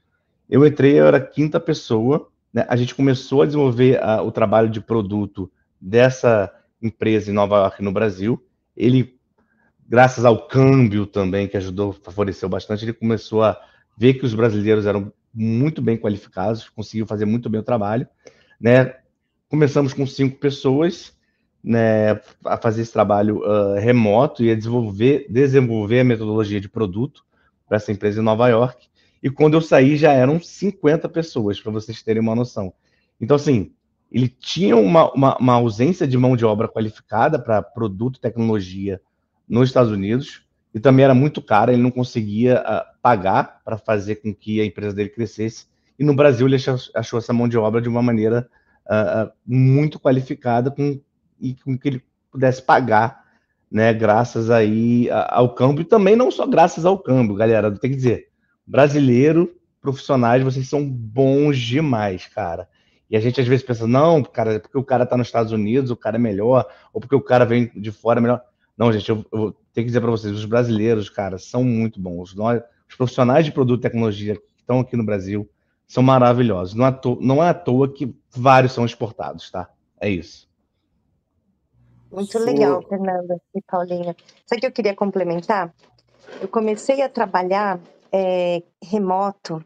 Eu 0.49 0.65
entrei, 0.65 0.99
eu 0.99 1.07
era 1.07 1.17
a 1.17 1.25
quinta 1.25 1.59
pessoa, 1.59 2.29
né? 2.53 2.65
a 2.67 2.75
gente 2.75 2.93
começou 2.93 3.41
a 3.41 3.45
desenvolver 3.45 3.99
uh, 3.99 4.21
o 4.21 4.31
trabalho 4.31 4.69
de 4.69 4.81
produto 4.81 5.51
dessa 5.79 6.53
empresa 6.81 7.31
em 7.31 7.33
Nova 7.33 7.57
York, 7.57 7.81
no 7.81 7.91
Brasil. 7.91 8.43
Ele, 8.75 9.17
graças 9.87 10.25
ao 10.25 10.47
câmbio 10.47 11.05
também, 11.05 11.47
que 11.47 11.57
ajudou, 11.57 11.93
favoreceu 11.93 12.49
bastante, 12.49 12.85
ele 12.85 12.93
começou 12.93 13.43
a 13.43 13.59
ver 13.97 14.15
que 14.15 14.25
os 14.25 14.33
brasileiros 14.33 14.85
eram 14.85 15.11
muito 15.33 15.81
bem 15.81 15.97
qualificados, 15.97 16.69
conseguiu 16.69 17.05
fazer 17.05 17.25
muito 17.25 17.49
bem 17.49 17.61
o 17.61 17.63
trabalho, 17.63 18.07
né? 18.59 18.95
Começamos 19.47 19.93
com 19.93 20.05
cinco 20.05 20.37
pessoas, 20.37 21.13
né, 21.63 22.19
a 22.43 22.57
fazer 22.57 22.81
esse 22.81 22.91
trabalho 22.91 23.39
uh, 23.39 23.75
remoto 23.75 24.43
e 24.43 24.51
a 24.51 24.55
desenvolver, 24.55 25.27
desenvolver 25.29 25.99
a 25.99 26.03
metodologia 26.03 26.59
de 26.59 26.67
produto 26.69 27.23
para 27.67 27.77
essa 27.77 27.91
empresa 27.91 28.19
em 28.19 28.23
Nova 28.23 28.47
York. 28.49 28.87
E 29.21 29.29
quando 29.29 29.53
eu 29.53 29.61
saí 29.61 29.95
já 29.95 30.11
eram 30.11 30.41
50 30.41 31.07
pessoas, 31.09 31.59
para 31.59 31.71
vocês 31.71 32.01
terem 32.01 32.21
uma 32.21 32.35
noção. 32.35 32.73
Então, 33.19 33.35
assim, 33.35 33.71
ele 34.11 34.27
tinha 34.27 34.75
uma, 34.75 35.11
uma, 35.13 35.37
uma 35.37 35.53
ausência 35.53 36.07
de 36.07 36.17
mão 36.17 36.35
de 36.35 36.43
obra 36.43 36.67
qualificada 36.67 37.37
para 37.37 37.61
produto 37.61 38.17
e 38.17 38.21
tecnologia 38.21 38.99
nos 39.47 39.69
Estados 39.69 39.91
Unidos, 39.91 40.43
e 40.73 40.79
também 40.79 41.03
era 41.03 41.13
muito 41.13 41.41
caro, 41.41 41.71
ele 41.71 41.81
não 41.81 41.91
conseguia 41.91 42.61
uh, 42.61 42.97
pagar 43.01 43.61
para 43.63 43.77
fazer 43.77 44.15
com 44.15 44.33
que 44.33 44.61
a 44.61 44.65
empresa 44.65 44.95
dele 44.95 45.09
crescesse. 45.09 45.67
E 45.99 46.03
no 46.03 46.15
Brasil 46.15 46.47
ele 46.47 46.55
achou, 46.55 46.77
achou 46.95 47.19
essa 47.19 47.33
mão 47.33 47.47
de 47.47 47.57
obra 47.57 47.81
de 47.81 47.89
uma 47.89 48.01
maneira 48.01 48.49
uh, 48.85 49.31
muito 49.45 49.99
qualificada 49.99 50.71
com, 50.71 50.99
e 51.41 51.55
com 51.55 51.77
que 51.77 51.87
ele 51.87 52.03
pudesse 52.31 52.61
pagar, 52.61 53.25
né, 53.69 53.93
graças 53.93 54.49
aí 54.49 55.09
ao 55.29 55.53
câmbio, 55.53 55.81
e 55.81 55.85
também 55.85 56.15
não 56.15 56.29
só 56.29 56.45
graças 56.45 56.85
ao 56.85 56.99
câmbio, 56.99 57.35
galera, 57.35 57.71
tem 57.71 57.89
que 57.89 57.95
dizer, 57.95 58.27
brasileiro, 58.65 59.53
profissionais, 59.81 60.43
vocês 60.43 60.69
são 60.69 60.87
bons 60.87 61.57
demais, 61.57 62.27
cara. 62.27 62.69
E 63.09 63.17
a 63.17 63.19
gente 63.19 63.41
às 63.41 63.47
vezes 63.47 63.65
pensa, 63.65 63.85
não, 63.85 64.23
cara, 64.23 64.59
porque 64.59 64.77
o 64.77 64.83
cara 64.83 65.05
tá 65.05 65.17
nos 65.17 65.27
Estados 65.27 65.51
Unidos, 65.51 65.91
o 65.91 65.97
cara 65.97 66.15
é 66.15 66.19
melhor, 66.19 66.65
ou 66.93 67.01
porque 67.01 67.15
o 67.15 67.21
cara 67.21 67.43
vem 67.43 67.69
de 67.75 67.91
fora 67.91 68.19
é 68.19 68.21
melhor. 68.21 68.41
Não, 68.77 68.91
gente, 68.93 69.09
eu, 69.09 69.25
eu 69.33 69.51
tenho 69.73 69.85
que 69.85 69.85
dizer 69.85 69.99
para 69.99 70.11
vocês, 70.11 70.33
os 70.33 70.45
brasileiros, 70.45 71.09
cara, 71.09 71.37
são 71.37 71.63
muito 71.63 71.99
bons. 71.99 72.33
Nós, 72.33 72.61
os 72.89 72.95
profissionais 72.95 73.45
de 73.45 73.51
produto 73.51 73.81
e 73.81 73.83
tecnologia 73.83 74.35
que 74.35 74.41
estão 74.57 74.79
aqui 74.79 74.95
no 74.95 75.05
Brasil 75.05 75.49
são 75.85 76.01
maravilhosos. 76.01 76.73
Não 76.73 76.87
é, 76.87 76.99
não 77.19 77.43
é 77.43 77.49
à 77.49 77.53
toa 77.53 77.91
que 77.91 78.15
vários 78.29 78.71
são 78.71 78.85
exportados, 78.85 79.51
tá? 79.51 79.69
É 79.99 80.09
isso. 80.09 80.47
Muito 82.11 82.37
legal, 82.39 82.81
Fernanda 82.87 83.41
e 83.55 83.61
Paulinha. 83.61 84.15
Sabe 84.45 84.57
o 84.57 84.61
que 84.61 84.67
eu 84.67 84.71
queria 84.71 84.95
complementar? 84.95 85.73
Eu 86.41 86.47
comecei 86.47 87.01
a 87.01 87.09
trabalhar 87.09 87.79
é, 88.11 88.61
remoto 88.83 89.63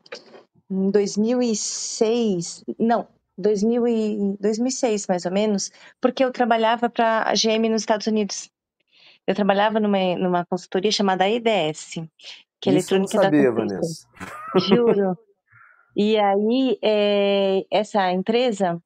em 0.70 0.92
2006, 0.92 2.64
não, 2.80 3.08
2000 3.38 3.88
e, 3.88 4.38
2006 4.40 5.08
mais 5.08 5.26
ou 5.26 5.32
menos, 5.32 5.72
porque 6.00 6.24
eu 6.24 6.32
trabalhava 6.32 6.90
para 6.90 7.24
a 7.24 7.34
GM 7.34 7.70
nos 7.70 7.82
Estados 7.82 8.08
Unidos. 8.08 8.50
Eu 9.28 9.34
trabalhava 9.34 9.80
numa, 9.80 10.16
numa 10.16 10.46
consultoria 10.46 10.92
chamada 10.92 11.28
EDS, 11.28 11.96
que 12.62 12.70
é 12.70 12.74
Eletrônica 12.74 13.22
sabia, 13.22 13.52
Vanessa. 13.52 14.08
Juro. 14.58 15.18
e 15.98 16.18
aí, 16.18 16.78
é, 16.84 17.66
essa 17.72 18.12
empresa, 18.12 18.80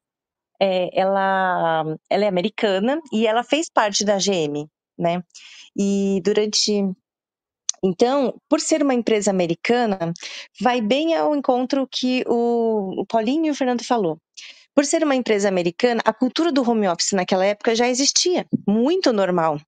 é, 0.60 0.90
ela, 0.92 1.84
ela 2.08 2.24
é 2.24 2.28
americana 2.28 3.00
e 3.12 3.26
ela 3.26 3.42
fez 3.42 3.68
parte 3.68 4.04
da 4.04 4.16
GM, 4.16 4.68
né? 4.98 5.22
E 5.76 6.20
durante 6.24 6.84
então, 7.82 8.34
por 8.48 8.60
ser 8.60 8.82
uma 8.82 8.94
empresa 8.94 9.30
americana, 9.30 9.98
vai 10.60 10.80
bem 10.80 11.14
ao 11.14 11.34
encontro 11.34 11.88
que 11.90 12.22
o, 12.26 13.04
Paulinho 13.08 13.46
e 13.46 13.50
o 13.50 13.54
Fernando 13.54 13.84
falou. 13.84 14.18
Por 14.74 14.84
ser 14.84 15.02
uma 15.02 15.16
empresa 15.16 15.48
americana, 15.48 16.00
a 16.04 16.12
cultura 16.12 16.52
do 16.52 16.68
home 16.68 16.86
office 16.88 17.12
naquela 17.12 17.44
época 17.44 17.74
já 17.74 17.88
existia, 17.88 18.46
muito 18.68 19.12
normal. 19.12 19.58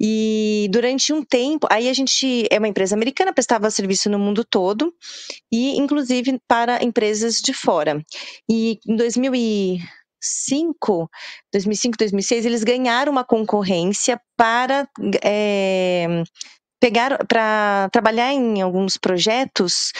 E 0.00 0.66
durante 0.70 1.12
um 1.12 1.22
tempo, 1.22 1.66
aí 1.70 1.88
a 1.88 1.92
gente 1.92 2.46
é 2.50 2.58
uma 2.58 2.68
empresa 2.68 2.96
americana, 2.96 3.32
prestava 3.32 3.70
serviço 3.70 4.10
no 4.10 4.18
mundo 4.18 4.44
todo 4.44 4.92
e 5.50 5.78
inclusive 5.78 6.40
para 6.48 6.82
empresas 6.82 7.36
de 7.36 7.54
fora. 7.54 8.02
E 8.50 8.78
em 8.86 8.96
2005, 10.22 11.10
2005, 11.52 11.98
2006, 11.98 12.46
eles 12.46 12.64
ganharam 12.64 13.10
uma 13.10 13.24
concorrência 13.24 14.20
para 14.36 14.88
é, 15.22 16.22
pegar 16.80 17.24
para 17.26 17.88
trabalhar 17.92 18.32
em 18.32 18.60
alguns 18.62 18.96
projetos 18.96 19.92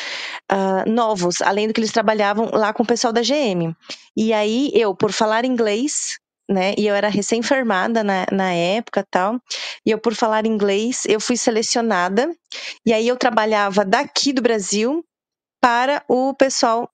uh, 0.50 0.88
novos, 0.88 1.41
além 1.43 1.67
do 1.67 1.75
que 1.75 1.81
eles 1.81 1.93
trabalhavam 1.93 2.50
lá 2.52 2.73
com 2.73 2.83
o 2.83 2.87
pessoal 2.87 3.12
da 3.12 3.21
GM. 3.21 3.75
E 4.17 4.33
aí 4.33 4.71
eu, 4.75 4.95
por 4.95 5.12
falar 5.12 5.45
inglês, 5.45 6.19
né, 6.50 6.75
e 6.76 6.87
eu 6.87 6.95
era 6.95 7.09
recém-formada 7.09 8.02
na, 8.02 8.26
na 8.33 8.52
época 8.52 9.07
tal, 9.11 9.41
e 9.87 9.91
eu, 9.91 9.99
por 9.99 10.14
falar 10.14 10.45
inglês, 10.45 11.05
eu 11.07 11.21
fui 11.21 11.37
selecionada, 11.37 12.29
e 12.85 12.93
aí 12.93 13.07
eu 13.07 13.17
trabalhava 13.17 13.85
daqui 13.85 14.33
do 14.33 14.43
Brasil 14.43 15.05
para 15.61 16.02
o 16.09 16.35
pessoal 16.35 16.91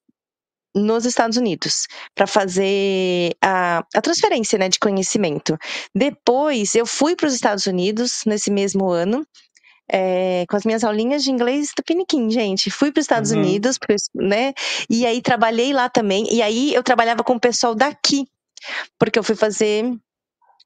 nos 0.75 1.05
Estados 1.05 1.37
Unidos 1.37 1.87
para 2.15 2.27
fazer 2.27 3.35
a, 3.43 3.85
a 3.95 4.01
transferência 4.01 4.59
né, 4.59 4.69
de 4.69 4.79
conhecimento. 4.79 5.57
Depois 5.95 6.75
eu 6.75 6.87
fui 6.87 7.17
para 7.17 7.27
os 7.27 7.35
Estados 7.35 7.67
Unidos 7.67 8.23
nesse 8.27 8.51
mesmo 8.51 8.89
ano 8.89 9.27
é, 9.91 10.45
com 10.49 10.57
as 10.57 10.65
minhas 10.65 10.85
aulinhas 10.85 11.25
de 11.25 11.31
inglês 11.31 11.71
do 11.77 11.83
Piniquim, 11.83 12.31
gente. 12.31 12.71
Fui 12.71 12.93
para 12.93 13.01
os 13.01 13.05
Estados 13.05 13.31
uhum. 13.31 13.39
Unidos, 13.39 13.79
né? 14.15 14.53
E 14.89 15.07
aí 15.07 15.23
trabalhei 15.23 15.73
lá 15.73 15.89
também. 15.89 16.27
E 16.31 16.43
aí 16.43 16.75
eu 16.75 16.83
trabalhava 16.83 17.25
com 17.25 17.35
o 17.35 17.41
pessoal 17.41 17.75
daqui, 17.75 18.27
porque 18.99 19.19
eu 19.19 19.25
fui 19.25 19.35
fazer 19.35 19.85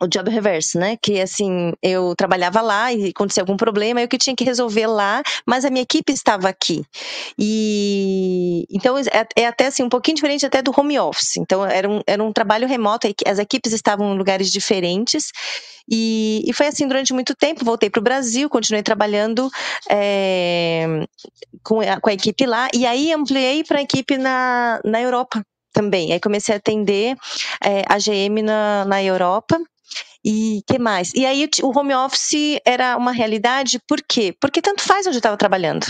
o 0.02 0.08
job 0.08 0.30
reverse, 0.30 0.76
né? 0.76 0.96
Que 1.00 1.20
assim, 1.20 1.72
eu 1.82 2.14
trabalhava 2.16 2.60
lá 2.60 2.92
e 2.92 3.10
acontecia 3.10 3.42
algum 3.42 3.56
problema, 3.56 4.00
eu 4.00 4.08
que 4.08 4.18
tinha 4.18 4.34
que 4.34 4.44
resolver 4.44 4.86
lá, 4.86 5.22
mas 5.46 5.64
a 5.64 5.70
minha 5.70 5.82
equipe 5.82 6.12
estava 6.12 6.48
aqui. 6.48 6.84
E 7.38 8.66
então 8.70 8.98
é, 8.98 9.02
é, 9.36 9.46
até 9.46 9.66
assim 9.66 9.82
um 9.82 9.88
pouquinho 9.88 10.16
diferente 10.16 10.44
até 10.44 10.60
do 10.62 10.72
home 10.76 10.98
office. 10.98 11.36
Então 11.36 11.64
era 11.64 11.88
um, 11.88 12.00
era 12.06 12.22
um 12.22 12.32
trabalho 12.32 12.66
remoto, 12.66 13.08
as 13.26 13.38
equipes 13.38 13.72
estavam 13.72 14.14
em 14.14 14.18
lugares 14.18 14.50
diferentes. 14.50 15.30
E, 15.90 16.44
e 16.46 16.52
foi 16.52 16.66
assim 16.66 16.86
durante 16.86 17.12
muito 17.12 17.34
tempo. 17.34 17.64
Voltei 17.64 17.90
para 17.90 18.00
o 18.00 18.02
Brasil, 18.02 18.48
continuei 18.48 18.82
trabalhando 18.82 19.50
é, 19.90 20.86
com, 21.62 21.80
a, 21.80 22.00
com 22.00 22.10
a 22.10 22.12
equipe 22.12 22.46
lá, 22.46 22.68
e 22.72 22.86
aí 22.86 23.12
ampliei 23.12 23.64
para 23.64 23.78
a 23.78 23.82
equipe 23.82 24.16
na, 24.16 24.80
na 24.84 25.00
Europa 25.00 25.42
também. 25.72 26.12
Aí 26.12 26.20
comecei 26.20 26.54
a 26.54 26.58
atender 26.58 27.16
é, 27.64 27.82
a 27.88 27.98
GM 27.98 28.42
na, 28.42 28.84
na 28.84 29.02
Europa. 29.02 29.58
E 30.24 30.62
que 30.66 30.78
mais? 30.78 31.12
E 31.14 31.26
aí 31.26 31.48
o 31.62 31.76
home 31.76 31.94
office 31.94 32.60
era 32.64 32.96
uma 32.96 33.12
realidade, 33.12 33.80
por 33.88 34.00
quê? 34.00 34.34
Porque 34.40 34.62
tanto 34.62 34.82
faz 34.82 35.06
onde 35.06 35.16
eu 35.16 35.20
estava 35.20 35.36
trabalhando. 35.36 35.86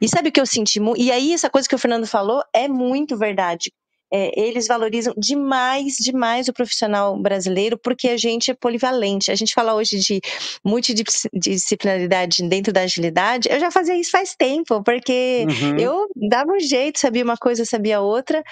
E 0.00 0.08
sabe 0.08 0.28
o 0.28 0.32
que 0.32 0.40
eu 0.40 0.46
senti? 0.46 0.78
E 0.96 1.10
aí 1.10 1.32
essa 1.32 1.48
coisa 1.48 1.68
que 1.68 1.74
o 1.74 1.78
Fernando 1.78 2.06
falou 2.06 2.42
é 2.54 2.68
muito 2.68 3.16
verdade 3.16 3.72
é, 4.12 4.38
eles 4.38 4.66
valorizam 4.66 5.14
demais, 5.16 5.96
demais 5.96 6.46
o 6.46 6.52
profissional 6.52 7.18
brasileiro, 7.18 7.78
porque 7.78 8.08
a 8.08 8.16
gente 8.16 8.50
é 8.50 8.54
polivalente. 8.54 9.30
A 9.30 9.34
gente 9.34 9.54
fala 9.54 9.74
hoje 9.74 9.98
de 9.98 10.20
multidisciplinaridade 10.62 12.46
dentro 12.46 12.72
da 12.72 12.82
agilidade. 12.82 13.48
Eu 13.50 13.58
já 13.58 13.70
fazia 13.70 13.96
isso 13.96 14.10
faz 14.10 14.34
tempo, 14.36 14.82
porque 14.82 15.46
uhum. 15.48 15.78
eu 15.78 16.06
dava 16.28 16.52
um 16.52 16.60
jeito, 16.60 16.98
sabia 16.98 17.24
uma 17.24 17.38
coisa, 17.38 17.64
sabia 17.64 18.00
outra. 18.00 18.42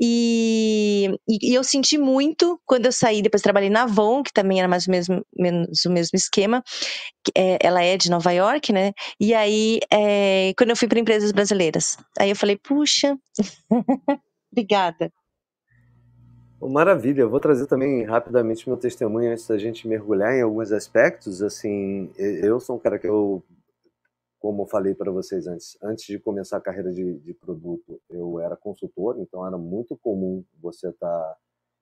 E, 0.00 1.10
e, 1.28 1.50
e, 1.50 1.54
eu 1.54 1.62
senti 1.62 1.98
muito 1.98 2.58
quando 2.64 2.86
eu 2.86 2.92
saí, 2.92 3.20
depois 3.20 3.42
trabalhei 3.42 3.68
na 3.68 3.82
Avon, 3.82 4.22
que 4.22 4.32
também 4.32 4.58
era 4.58 4.68
mais 4.68 4.88
ou 4.88 4.92
mesmo, 4.92 5.22
menos 5.36 5.84
o 5.84 5.90
mesmo 5.90 6.16
esquema. 6.16 6.62
É, 7.36 7.58
ela 7.60 7.82
é 7.82 7.98
de 7.98 8.10
Nova 8.10 8.32
York, 8.32 8.72
né? 8.72 8.92
E 9.20 9.34
aí, 9.34 9.80
é, 9.92 10.52
quando 10.56 10.70
eu 10.70 10.76
fui 10.76 10.88
para 10.88 10.98
empresas 10.98 11.32
brasileiras, 11.32 11.98
aí 12.18 12.30
eu 12.30 12.36
falei, 12.36 12.56
puxa. 12.56 13.16
Obrigada. 14.52 15.10
Maravilha, 16.60 17.22
eu 17.22 17.30
vou 17.30 17.40
trazer 17.40 17.66
também 17.66 18.04
rapidamente 18.04 18.68
meu 18.68 18.76
testemunho 18.76 19.32
antes 19.32 19.48
da 19.48 19.58
gente 19.58 19.88
mergulhar 19.88 20.32
em 20.32 20.42
alguns 20.42 20.70
aspectos. 20.70 21.42
Assim, 21.42 22.12
eu 22.16 22.60
sou 22.60 22.76
um 22.76 22.78
cara 22.78 23.00
que 23.00 23.08
eu 23.08 23.42
como 24.42 24.62
eu 24.62 24.66
falei 24.66 24.92
para 24.92 25.12
vocês 25.12 25.46
antes, 25.46 25.78
antes 25.80 26.04
de 26.04 26.18
começar 26.18 26.56
a 26.56 26.60
carreira 26.60 26.92
de, 26.92 27.20
de, 27.20 27.32
produto, 27.32 28.02
eu 28.10 28.40
era 28.40 28.56
consultor, 28.56 29.16
então 29.20 29.46
era 29.46 29.56
muito 29.56 29.96
comum 29.96 30.44
você 30.60 30.88
estar. 30.88 31.06
Tá... 31.06 31.36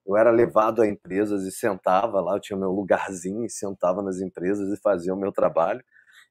Eu 0.07 0.15
era 0.15 0.31
levado 0.31 0.83
a 0.83 0.87
empresas 0.87 1.45
e 1.45 1.51
sentava 1.51 2.21
lá, 2.21 2.35
eu 2.35 2.41
tinha 2.41 2.59
meu 2.59 2.71
lugarzinho 2.71 3.47
e 3.47 3.51
sentava 3.51 4.03
nas 4.03 4.21
empresas 4.21 4.71
e 4.71 4.81
fazia 4.83 5.15
o 5.15 5.17
meu 5.17 5.33
trabalho. 5.33 5.83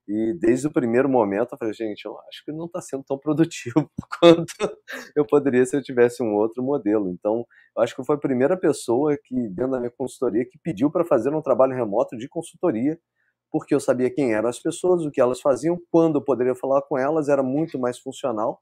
E 0.10 0.34
desde 0.34 0.66
o 0.66 0.74
primeiro 0.74 1.08
momento 1.08 1.54
eu 1.54 1.58
falei, 1.58 1.74
gente, 1.74 2.04
eu 2.04 2.18
acho 2.28 2.44
que 2.44 2.52
não 2.52 2.66
está 2.66 2.82
sendo 2.82 3.04
tão 3.04 3.16
produtivo 3.16 3.88
quanto 4.20 4.54
eu 5.16 5.24
poderia 5.24 5.64
se 5.68 5.78
eu 5.78 5.84
tivesse 5.84 6.24
um 6.24 6.34
outro 6.34 6.64
modelo. 6.64 7.12
Então, 7.12 7.46
eu 7.78 7.84
acho 7.84 7.96
que 7.96 8.04
foi 8.04 8.16
a 8.16 8.20
primeira 8.20 8.58
pessoa 8.58 9.16
que, 9.24 9.36
dentro 9.50 9.74
da 9.74 9.80
minha 9.80 9.92
consultoria, 9.96 10.44
que 10.50 10.58
pediu 10.64 10.90
para 10.90 11.06
fazer 11.06 11.32
um 11.32 11.44
trabalho 11.44 11.76
remoto 11.76 12.18
de 12.18 12.28
consultoria 12.28 13.00
porque 13.52 13.74
eu 13.74 13.80
sabia 13.80 14.10
quem 14.10 14.34
eram 14.34 14.50
as 14.50 14.60
pessoas, 14.60 15.04
o 15.06 15.12
que 15.12 15.20
elas 15.20 15.42
faziam, 15.42 15.80
quando 15.92 16.20
eu 16.20 16.24
poderia 16.24 16.56
falar 16.56 16.82
com 16.84 16.98
elas, 16.98 17.30
era 17.30 17.42
muito 17.42 17.80
mais 17.80 17.98
funcional. 17.98 18.62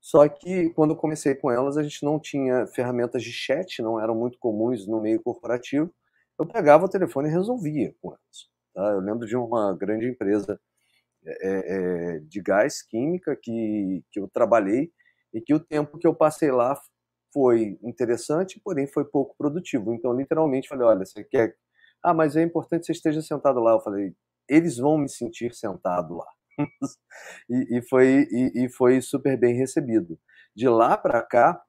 Só 0.00 0.28
que 0.28 0.70
quando 0.70 0.90
eu 0.90 0.96
comecei 0.96 1.34
com 1.34 1.50
elas, 1.50 1.76
a 1.76 1.82
gente 1.82 2.04
não 2.04 2.18
tinha 2.20 2.66
ferramentas 2.66 3.22
de 3.22 3.32
chat, 3.32 3.82
não 3.82 4.00
eram 4.00 4.14
muito 4.14 4.38
comuns 4.38 4.86
no 4.86 5.00
meio 5.00 5.22
corporativo. 5.22 5.90
Eu 6.38 6.46
pegava 6.46 6.84
o 6.84 6.88
telefone 6.88 7.28
e 7.28 7.32
resolvia 7.32 7.94
com 8.00 8.10
elas. 8.10 8.48
Tá? 8.74 8.92
Eu 8.92 9.00
lembro 9.00 9.26
de 9.26 9.36
uma 9.36 9.74
grande 9.76 10.06
empresa 10.06 10.60
é, 11.26 12.16
é, 12.16 12.18
de 12.20 12.40
gás 12.42 12.82
química 12.82 13.36
que, 13.40 14.02
que 14.10 14.20
eu 14.20 14.28
trabalhei 14.28 14.90
e 15.32 15.40
que 15.40 15.54
o 15.54 15.60
tempo 15.60 15.98
que 15.98 16.06
eu 16.06 16.14
passei 16.14 16.50
lá 16.50 16.78
foi 17.32 17.78
interessante, 17.82 18.60
porém 18.62 18.86
foi 18.86 19.04
pouco 19.04 19.34
produtivo. 19.36 19.92
Então, 19.92 20.12
literalmente, 20.12 20.68
falei: 20.68 20.86
olha, 20.86 21.04
você 21.04 21.24
quer 21.24 21.56
ah, 22.04 22.12
mas 22.12 22.36
é 22.36 22.42
importante 22.42 22.80
que 22.82 22.86
você 22.86 22.92
esteja 22.92 23.22
sentado 23.22 23.60
lá. 23.60 23.72
Eu 23.72 23.80
falei, 23.80 24.14
eles 24.46 24.76
vão 24.76 24.98
me 24.98 25.08
sentir 25.08 25.54
sentado 25.54 26.16
lá. 26.16 26.26
e, 27.48 27.78
e, 27.78 27.82
foi, 27.88 28.28
e, 28.30 28.64
e, 28.64 28.68
foi 28.68 29.00
super 29.00 29.38
bem 29.38 29.54
recebido. 29.54 30.18
De 30.54 30.68
lá 30.68 30.98
para 30.98 31.22
cá, 31.22 31.60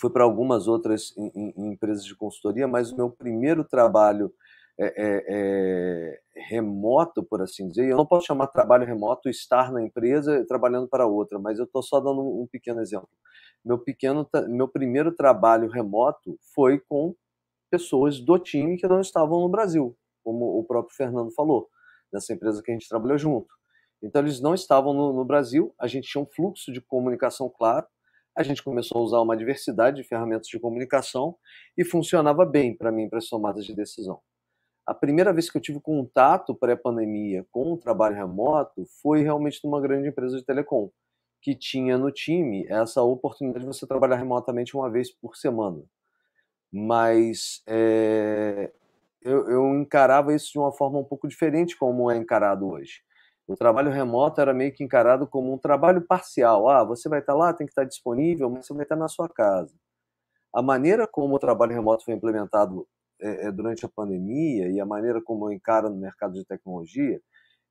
fui 0.00 0.10
para 0.10 0.24
algumas 0.24 0.66
outras 0.66 1.14
em, 1.16 1.30
em, 1.36 1.72
empresas 1.72 2.04
de 2.06 2.16
consultoria, 2.16 2.66
mas 2.66 2.90
o 2.90 2.96
meu 2.96 3.10
primeiro 3.10 3.62
trabalho 3.64 4.32
é, 4.78 4.86
é, 4.86 5.24
é, 5.28 6.20
remoto, 6.48 7.22
por 7.22 7.40
assim 7.40 7.68
dizer, 7.68 7.88
eu 7.88 7.96
não 7.96 8.06
posso 8.06 8.26
chamar 8.26 8.48
trabalho 8.48 8.84
remoto 8.84 9.28
estar 9.28 9.70
na 9.72 9.80
empresa 9.80 10.44
trabalhando 10.46 10.88
para 10.88 11.06
outra, 11.06 11.38
mas 11.38 11.58
eu 11.58 11.64
estou 11.64 11.82
só 11.82 12.00
dando 12.00 12.20
um 12.20 12.46
pequeno 12.46 12.80
exemplo. 12.80 13.08
Meu, 13.64 13.78
pequeno, 13.78 14.28
meu 14.48 14.68
primeiro 14.68 15.12
trabalho 15.12 15.68
remoto 15.68 16.36
foi 16.54 16.80
com 16.80 17.14
pessoas 17.70 18.20
do 18.20 18.38
time 18.38 18.76
que 18.76 18.86
não 18.86 19.00
estavam 19.00 19.40
no 19.40 19.48
Brasil, 19.48 19.96
como 20.24 20.58
o 20.58 20.64
próprio 20.64 20.96
Fernando 20.96 21.30
falou, 21.32 21.68
nessa 22.12 22.32
empresa 22.32 22.62
que 22.62 22.70
a 22.70 22.74
gente 22.74 22.88
trabalhou 22.88 23.16
junto. 23.16 23.54
Então, 24.02 24.20
eles 24.20 24.40
não 24.40 24.54
estavam 24.54 24.92
no, 24.92 25.12
no 25.12 25.24
Brasil, 25.24 25.72
a 25.78 25.86
gente 25.86 26.08
tinha 26.08 26.22
um 26.22 26.26
fluxo 26.26 26.72
de 26.72 26.80
comunicação 26.80 27.48
claro, 27.48 27.86
a 28.36 28.42
gente 28.42 28.62
começou 28.62 28.98
a 28.98 29.04
usar 29.04 29.20
uma 29.20 29.36
diversidade 29.36 30.02
de 30.02 30.08
ferramentas 30.08 30.48
de 30.48 30.58
comunicação 30.58 31.36
e 31.78 31.84
funcionava 31.84 32.44
bem 32.44 32.76
para 32.76 32.90
mim 32.90 33.08
para 33.08 33.18
as 33.18 33.28
tomadas 33.28 33.64
de 33.64 33.74
decisão. 33.74 34.20
A 34.86 34.94
primeira 34.94 35.32
vez 35.32 35.50
que 35.50 35.56
eu 35.56 35.62
tive 35.62 35.80
contato 35.80 36.54
pré-pandemia 36.54 37.46
com 37.50 37.72
o 37.72 37.78
trabalho 37.78 38.16
remoto 38.16 38.84
foi 39.02 39.22
realmente 39.22 39.60
numa 39.64 39.80
grande 39.80 40.08
empresa 40.08 40.36
de 40.36 40.44
telecom, 40.44 40.90
que 41.40 41.54
tinha 41.54 41.96
no 41.96 42.10
time 42.10 42.66
essa 42.68 43.02
oportunidade 43.02 43.64
de 43.64 43.66
você 43.66 43.86
trabalhar 43.86 44.16
remotamente 44.16 44.76
uma 44.76 44.90
vez 44.90 45.10
por 45.10 45.36
semana 45.36 45.82
mas 46.76 47.62
é, 47.68 48.72
eu, 49.22 49.48
eu, 49.48 49.74
encarava 49.76 50.34
isso 50.34 50.50
de 50.50 50.58
uma 50.58 50.72
forma 50.72 50.98
um 50.98 51.04
pouco 51.04 51.28
diferente 51.28 51.76
como 51.76 52.10
é 52.10 52.16
encarado 52.16 52.68
hoje. 52.68 53.00
O 53.46 53.54
trabalho 53.54 53.92
remoto 53.92 54.40
era 54.40 54.52
meio 54.52 54.72
que 54.72 54.82
encarado 54.82 55.24
como 55.24 55.54
um 55.54 55.58
trabalho 55.58 56.02
parcial. 56.02 56.68
Ah, 56.68 56.82
você 56.82 57.08
vai 57.08 57.20
estar 57.20 57.34
lá, 57.34 57.52
tem 57.52 57.64
que 57.64 57.70
estar 57.70 57.84
disponível, 57.84 58.50
mas 58.50 58.66
você 58.66 58.74
vai 58.74 58.82
estar 58.82 58.96
na 58.96 59.06
sua 59.06 59.28
casa. 59.28 59.72
A 60.52 60.60
maneira 60.60 61.06
como 61.06 61.36
o 61.36 61.38
trabalho 61.38 61.72
remoto 61.72 62.04
foi 62.04 62.14
implementado 62.14 62.88
é, 63.20 63.52
durante 63.52 63.84
a 63.84 63.88
pandemia 63.88 64.68
e 64.70 64.80
a 64.80 64.86
maneira 64.86 65.22
como 65.22 65.46
eu 65.48 65.52
encaro 65.52 65.88
no 65.90 65.96
mercado 65.96 66.34
de 66.34 66.44
tecnologia 66.44 67.20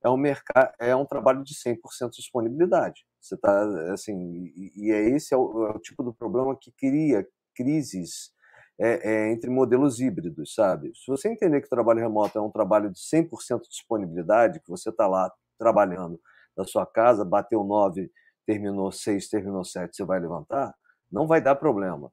é 0.03 0.09
um, 0.09 0.17
mercado, 0.17 0.73
é 0.79 0.95
um 0.95 1.05
trabalho 1.05 1.43
de 1.43 1.53
100% 1.55 2.09
de 2.09 2.17
disponibilidade. 2.17 3.05
Você 3.21 3.37
tá, 3.37 3.93
assim, 3.93 4.51
e, 4.55 4.71
e 4.75 4.91
é 4.91 5.09
esse 5.09 5.33
é 5.33 5.37
o, 5.37 5.67
é 5.67 5.71
o 5.71 5.79
tipo 5.79 6.03
do 6.03 6.13
problema 6.13 6.57
que 6.59 6.71
cria 6.73 7.25
crises 7.55 8.31
é, 8.79 9.09
é, 9.09 9.31
entre 9.31 9.49
modelos 9.49 9.99
híbridos, 9.99 10.53
sabe? 10.53 10.91
Se 10.95 11.07
você 11.07 11.29
entender 11.29 11.61
que 11.61 11.67
o 11.67 11.69
trabalho 11.69 11.99
remoto 11.99 12.37
é 12.37 12.41
um 12.41 12.51
trabalho 12.51 12.91
de 12.91 12.99
100% 12.99 13.61
de 13.61 13.69
disponibilidade, 13.69 14.59
que 14.59 14.69
você 14.69 14.89
está 14.89 15.07
lá 15.07 15.31
trabalhando 15.57 16.19
da 16.55 16.65
sua 16.65 16.85
casa, 16.85 17.23
bateu 17.23 17.63
9, 17.63 18.11
terminou 18.45 18.91
6, 18.91 19.29
terminou 19.29 19.63
7, 19.63 19.95
você 19.95 20.03
vai 20.03 20.19
levantar, 20.19 20.73
não 21.11 21.27
vai 21.27 21.41
dar 21.41 21.55
problema, 21.55 22.11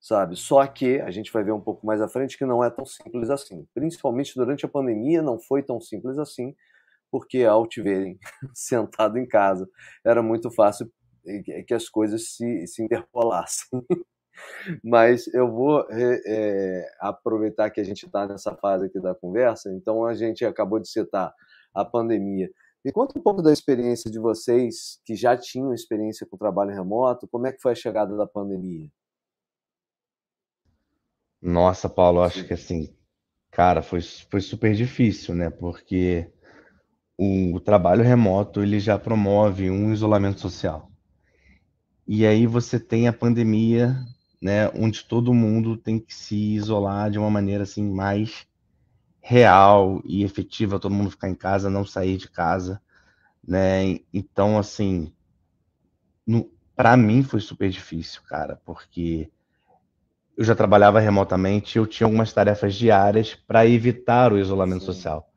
sabe? 0.00 0.36
Só 0.36 0.66
que 0.66 1.00
a 1.00 1.10
gente 1.10 1.32
vai 1.32 1.42
ver 1.44 1.52
um 1.52 1.60
pouco 1.60 1.86
mais 1.86 2.00
à 2.00 2.08
frente 2.08 2.38
que 2.38 2.46
não 2.46 2.62
é 2.62 2.70
tão 2.70 2.84
simples 2.84 3.30
assim. 3.30 3.66
Principalmente 3.74 4.34
durante 4.34 4.64
a 4.64 4.68
pandemia 4.68 5.22
não 5.22 5.38
foi 5.38 5.62
tão 5.62 5.80
simples 5.80 6.18
assim, 6.18 6.54
porque 7.10 7.44
ao 7.44 7.66
te 7.66 7.82
verem 7.82 8.18
sentado 8.54 9.18
em 9.18 9.26
casa, 9.26 9.68
era 10.04 10.22
muito 10.22 10.50
fácil 10.50 10.90
que 11.66 11.74
as 11.74 11.88
coisas 11.88 12.34
se, 12.34 12.66
se 12.66 12.82
interpolassem. 12.82 13.68
Mas 14.84 15.26
eu 15.34 15.50
vou 15.50 15.84
é, 15.90 16.86
aproveitar 17.00 17.70
que 17.70 17.80
a 17.80 17.84
gente 17.84 18.06
está 18.06 18.26
nessa 18.26 18.54
fase 18.54 18.86
aqui 18.86 19.00
da 19.00 19.14
conversa, 19.14 19.70
então 19.72 20.04
a 20.04 20.14
gente 20.14 20.44
acabou 20.44 20.78
de 20.78 20.88
citar 20.88 21.32
a 21.74 21.84
pandemia. 21.84 22.48
Me 22.84 22.92
conta 22.92 23.18
um 23.18 23.22
pouco 23.22 23.42
da 23.42 23.52
experiência 23.52 24.10
de 24.10 24.18
vocês 24.18 25.00
que 25.04 25.16
já 25.16 25.36
tinham 25.36 25.74
experiência 25.74 26.26
com 26.26 26.36
trabalho 26.36 26.70
remoto, 26.70 27.28
como 27.28 27.46
é 27.46 27.52
que 27.52 27.60
foi 27.60 27.72
a 27.72 27.74
chegada 27.74 28.16
da 28.16 28.26
pandemia? 28.26 28.88
Nossa, 31.40 31.88
Paulo, 31.88 32.22
acho 32.22 32.44
que 32.44 32.54
assim, 32.54 32.94
cara, 33.50 33.82
foi, 33.82 34.00
foi 34.00 34.40
super 34.40 34.74
difícil, 34.74 35.34
né? 35.34 35.50
Porque 35.50 36.30
o, 37.16 37.60
trabalho 37.60 38.04
remoto 38.04 38.62
ele 38.62 38.80
já 38.80 38.98
promove 38.98 39.70
um 39.70 39.92
isolamento 39.92 40.40
social. 40.40 40.90
E 42.06 42.26
aí 42.26 42.46
você 42.46 42.80
tem 42.80 43.06
a 43.06 43.12
pandemia 43.12 43.96
né, 44.40 44.68
onde 44.70 45.04
todo 45.04 45.34
mundo 45.34 45.76
tem 45.76 45.98
que 45.98 46.14
se 46.14 46.36
isolar 46.36 47.10
de 47.10 47.18
uma 47.18 47.30
maneira 47.30 47.64
assim 47.64 47.84
mais 47.90 48.46
real 49.20 50.00
e 50.04 50.22
efetiva, 50.24 50.78
todo 50.78 50.94
mundo 50.94 51.10
ficar 51.10 51.28
em 51.28 51.34
casa, 51.34 51.68
não 51.68 51.84
sair 51.84 52.16
de 52.16 52.30
casa, 52.30 52.80
né? 53.46 53.98
Então, 54.14 54.58
assim, 54.58 55.12
para 56.74 56.96
mim 56.96 57.22
foi 57.22 57.40
super 57.40 57.68
difícil, 57.68 58.22
cara, 58.22 58.56
porque 58.64 59.30
eu 60.38 60.44
já 60.44 60.54
trabalhava 60.54 61.00
remotamente, 61.00 61.78
eu 61.78 61.84
tinha 61.84 62.06
algumas 62.06 62.32
tarefas 62.32 62.76
diárias 62.76 63.34
para 63.34 63.66
evitar 63.66 64.32
o 64.32 64.38
isolamento 64.38 64.82
Sim. 64.82 64.86
social. 64.86 65.28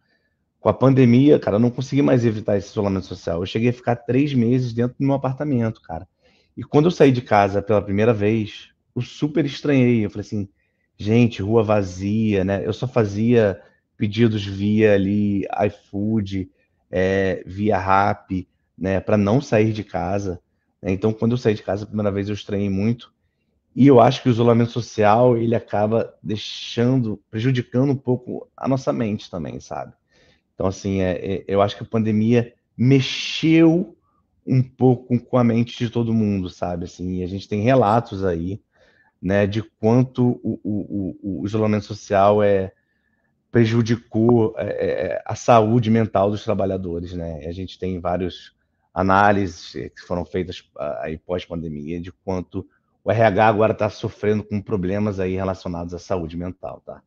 Com 0.59 0.69
a 0.69 0.73
pandemia, 0.73 1.39
cara, 1.39 1.55
eu 1.55 1.59
não 1.59 1.71
consegui 1.71 2.03
mais 2.03 2.23
evitar 2.23 2.55
esse 2.55 2.69
isolamento 2.69 3.07
social. 3.07 3.41
Eu 3.41 3.47
cheguei 3.47 3.69
a 3.69 3.73
ficar 3.73 3.95
três 3.95 4.31
meses 4.35 4.73
dentro 4.73 4.95
do 4.99 5.03
meu 5.03 5.15
apartamento, 5.15 5.81
cara. 5.81 6.07
E 6.55 6.63
quando 6.63 6.85
eu 6.85 6.91
saí 6.91 7.11
de 7.11 7.23
casa 7.23 7.63
pela 7.63 7.81
primeira 7.81 8.13
vez, 8.13 8.69
eu 8.95 9.01
super 9.01 9.43
estranhei. 9.43 10.05
Eu 10.05 10.11
falei 10.11 10.21
assim, 10.23 10.47
gente, 10.95 11.41
rua 11.41 11.63
vazia, 11.63 12.43
né? 12.43 12.61
Eu 12.63 12.71
só 12.71 12.87
fazia 12.87 13.59
pedidos 13.97 14.45
via 14.45 14.93
ali 14.93 15.47
iFood, 15.65 16.47
é, 16.91 17.41
via 17.43 17.79
Rap, 17.79 18.47
né? 18.77 18.99
Para 18.99 19.17
não 19.17 19.41
sair 19.41 19.73
de 19.73 19.83
casa. 19.83 20.39
Né? 20.79 20.91
Então, 20.91 21.11
quando 21.11 21.31
eu 21.31 21.39
saí 21.39 21.55
de 21.55 21.63
casa 21.63 21.85
a 21.85 21.87
primeira 21.87 22.11
vez, 22.11 22.29
eu 22.29 22.35
estranhei 22.35 22.69
muito. 22.69 23.11
E 23.75 23.87
eu 23.87 24.01
acho 24.01 24.21
que 24.21 24.29
o 24.29 24.31
isolamento 24.31 24.71
social 24.71 25.37
ele 25.37 25.55
acaba 25.55 26.13
deixando, 26.21 27.21
prejudicando 27.29 27.91
um 27.91 27.95
pouco 27.95 28.49
a 28.55 28.67
nossa 28.67 28.91
mente 28.91 29.29
também, 29.29 29.59
sabe? 29.59 29.93
Então, 30.53 30.67
assim, 30.67 31.01
é, 31.01 31.11
é, 31.11 31.45
eu 31.47 31.61
acho 31.61 31.77
que 31.77 31.83
a 31.83 31.87
pandemia 31.87 32.53
mexeu 32.77 33.97
um 34.45 34.61
pouco 34.61 35.19
com 35.19 35.37
a 35.37 35.43
mente 35.43 35.77
de 35.77 35.89
todo 35.89 36.13
mundo, 36.13 36.49
sabe? 36.49 36.85
Assim, 36.85 37.23
a 37.23 37.27
gente 37.27 37.47
tem 37.47 37.61
relatos 37.61 38.25
aí 38.25 38.61
né, 39.21 39.45
de 39.45 39.61
quanto 39.61 40.39
o, 40.43 40.59
o, 40.63 41.41
o 41.41 41.45
isolamento 41.45 41.85
social 41.85 42.41
é, 42.41 42.73
prejudicou 43.51 44.55
é, 44.57 44.65
é, 44.65 45.05
é, 45.07 45.23
a 45.25 45.35
saúde 45.35 45.91
mental 45.91 46.31
dos 46.31 46.43
trabalhadores. 46.43 47.13
Né? 47.13 47.45
A 47.45 47.51
gente 47.51 47.77
tem 47.77 47.99
várias 47.99 48.51
análises 48.93 49.71
que 49.71 50.01
foram 50.01 50.25
feitas 50.25 50.63
aí 50.99 51.17
pós-pandemia 51.17 52.01
de 52.01 52.11
quanto 52.11 52.67
o 53.03 53.11
RH 53.11 53.47
agora 53.47 53.73
está 53.73 53.89
sofrendo 53.89 54.43
com 54.43 54.61
problemas 54.61 55.19
aí 55.19 55.35
relacionados 55.35 55.93
à 55.93 55.99
saúde 55.99 56.37
mental, 56.37 56.81
tá? 56.85 57.01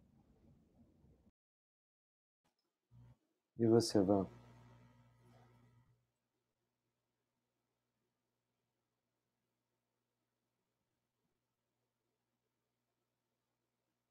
E 3.58 3.66
você, 3.66 4.00
Van? 4.00 4.26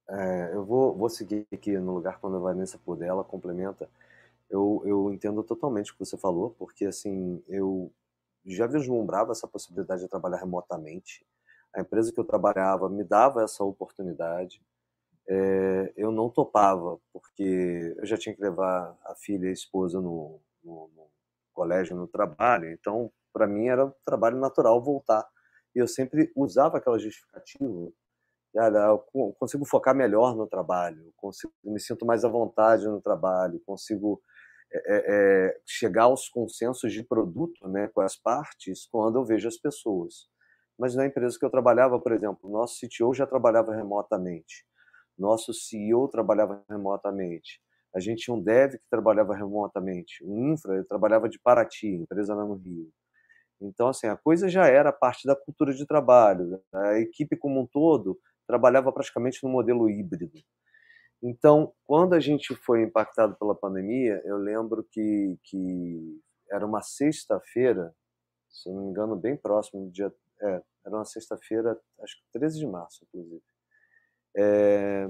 É, 0.09 0.53
eu 0.53 0.63
vou, 0.65 0.95
vou 0.95 1.09
seguir 1.09 1.47
aqui 1.51 1.77
no 1.77 1.93
lugar 1.93 2.19
quando 2.19 2.37
a 2.37 2.39
Vanessa 2.39 2.77
puder, 2.77 3.07
ela 3.07 3.23
complementa. 3.23 3.89
Eu, 4.49 4.81
eu 4.85 5.13
entendo 5.13 5.43
totalmente 5.43 5.91
o 5.91 5.95
que 5.95 6.05
você 6.05 6.17
falou, 6.17 6.51
porque 6.59 6.85
assim, 6.85 7.43
eu 7.47 7.91
já 8.45 8.67
vislumbrava 8.67 9.31
essa 9.31 9.47
possibilidade 9.47 10.03
de 10.03 10.09
trabalhar 10.09 10.37
remotamente. 10.37 11.25
A 11.75 11.81
empresa 11.81 12.11
que 12.11 12.19
eu 12.19 12.25
trabalhava 12.25 12.89
me 12.89 13.03
dava 13.03 13.43
essa 13.43 13.63
oportunidade. 13.63 14.61
É, 15.27 15.93
eu 15.95 16.11
não 16.11 16.29
topava, 16.29 16.99
porque 17.11 17.95
eu 17.97 18.05
já 18.05 18.17
tinha 18.17 18.35
que 18.35 18.41
levar 18.41 18.97
a 19.05 19.15
filha 19.15 19.45
e 19.45 19.49
a 19.49 19.53
esposa 19.53 20.01
no, 20.01 20.39
no, 20.63 20.89
no 20.95 21.07
colégio, 21.53 21.95
no 21.95 22.07
trabalho, 22.07 22.69
então 22.69 23.11
para 23.31 23.47
mim 23.47 23.67
era 23.67 23.85
um 23.85 23.93
trabalho 24.05 24.37
natural 24.37 24.81
voltar. 24.83 25.25
E 25.75 25.79
eu 25.79 25.87
sempre 25.87 26.31
usava 26.35 26.77
aquela 26.77 26.99
justificativa. 26.99 27.91
eu 28.53 29.33
consigo 29.39 29.65
focar 29.65 29.95
melhor 29.95 30.35
no 30.35 30.45
trabalho, 30.45 31.11
consigo, 31.17 31.53
me 31.63 31.79
sinto 31.79 32.05
mais 32.05 32.23
à 32.23 32.29
vontade 32.29 32.85
no 32.87 33.01
trabalho, 33.01 33.61
consigo 33.65 34.21
é, 34.71 34.81
é, 34.85 35.61
chegar 35.65 36.03
aos 36.03 36.27
consensos 36.29 36.91
de 36.91 37.03
produto 37.03 37.67
né, 37.67 37.87
com 37.87 38.01
as 38.01 38.15
partes 38.15 38.87
quando 38.91 39.17
eu 39.17 39.25
vejo 39.25 39.47
as 39.47 39.57
pessoas. 39.57 40.27
Mas 40.83 40.95
na 40.95 41.05
empresa 41.05 41.39
que 41.39 41.45
eu 41.45 41.49
trabalhava, 41.49 41.97
por 41.97 42.11
exemplo, 42.11 42.49
nosso 42.49 42.75
CTO 42.81 43.13
já 43.13 43.25
trabalhava 43.25 43.73
remotamente, 43.73 44.65
nosso 45.17 45.53
CEO 45.53 46.09
trabalhava 46.09 46.61
remotamente, 46.69 47.61
a 47.95 48.01
gente 48.01 48.25
tinha 48.25 48.35
um 48.35 48.41
dev 48.41 48.73
que 48.73 48.89
trabalhava 48.89 49.33
remotamente, 49.33 50.21
um 50.25 50.51
infra 50.51 50.83
trabalhava 50.83 51.29
de 51.29 51.39
Paraty, 51.39 51.87
empresa 51.87 52.35
lá 52.35 52.43
no 52.43 52.55
Rio. 52.55 52.91
Então, 53.61 53.87
assim, 53.87 54.07
a 54.07 54.17
coisa 54.17 54.49
já 54.49 54.67
era 54.67 54.91
parte 54.91 55.25
da 55.25 55.37
cultura 55.37 55.73
de 55.73 55.87
trabalho. 55.87 56.61
A 56.73 56.99
equipe 56.99 57.37
como 57.37 57.61
um 57.61 57.65
todo 57.65 58.19
trabalhava 58.45 58.91
praticamente 58.91 59.41
no 59.41 59.49
modelo 59.49 59.89
híbrido. 59.89 60.37
Então, 61.23 61.71
quando 61.85 62.13
a 62.13 62.19
gente 62.19 62.53
foi 62.57 62.83
impactado 62.83 63.37
pela 63.37 63.55
pandemia, 63.55 64.21
eu 64.25 64.35
lembro 64.35 64.85
que, 64.91 65.39
que 65.45 66.19
era 66.51 66.65
uma 66.65 66.81
sexta-feira, 66.81 67.95
se 68.49 68.69
não 68.69 68.81
me 68.81 68.89
engano, 68.89 69.15
bem 69.15 69.37
próximo 69.37 69.85
do 69.85 69.89
dia. 69.89 70.13
É, 70.41 70.61
era 70.85 70.95
uma 70.95 71.05
sexta-feira, 71.05 71.79
acho 72.01 72.17
que 72.17 72.39
13 72.39 72.59
de 72.59 72.67
março, 72.67 73.03
inclusive. 73.05 73.41
É, 74.35 75.09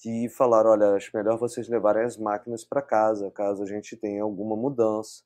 que 0.00 0.28
falaram: 0.30 0.70
olha, 0.70 0.94
acho 0.94 1.10
melhor 1.14 1.38
vocês 1.38 1.68
levarem 1.68 2.04
as 2.04 2.16
máquinas 2.16 2.64
para 2.64 2.82
casa, 2.82 3.30
caso 3.30 3.62
a 3.62 3.66
gente 3.66 3.96
tenha 3.96 4.22
alguma 4.22 4.56
mudança. 4.56 5.22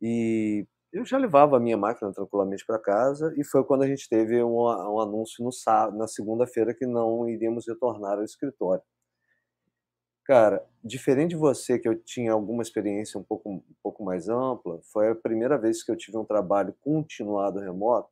E 0.00 0.66
eu 0.92 1.04
já 1.04 1.18
levava 1.18 1.56
a 1.56 1.60
minha 1.60 1.76
máquina 1.76 2.12
tranquilamente 2.12 2.66
para 2.66 2.78
casa 2.78 3.34
e 3.36 3.44
foi 3.44 3.64
quando 3.64 3.82
a 3.82 3.86
gente 3.86 4.08
teve 4.08 4.42
um, 4.42 4.64
um 4.64 5.00
anúncio 5.00 5.44
no 5.44 5.52
sábado, 5.52 5.96
na 5.96 6.06
segunda-feira 6.08 6.74
que 6.74 6.86
não 6.86 7.28
iríamos 7.28 7.66
retornar 7.66 8.18
ao 8.18 8.24
escritório. 8.24 8.82
Cara, 10.24 10.64
diferente 10.84 11.30
de 11.30 11.36
você 11.36 11.78
que 11.78 11.88
eu 11.88 11.96
tinha 11.98 12.32
alguma 12.32 12.62
experiência 12.62 13.18
um 13.18 13.24
pouco, 13.24 13.50
um 13.50 13.62
pouco 13.82 14.04
mais 14.04 14.28
ampla, 14.28 14.80
foi 14.92 15.10
a 15.10 15.14
primeira 15.14 15.58
vez 15.58 15.82
que 15.82 15.90
eu 15.90 15.96
tive 15.96 16.16
um 16.16 16.24
trabalho 16.24 16.74
continuado 16.80 17.58
remoto 17.58 18.11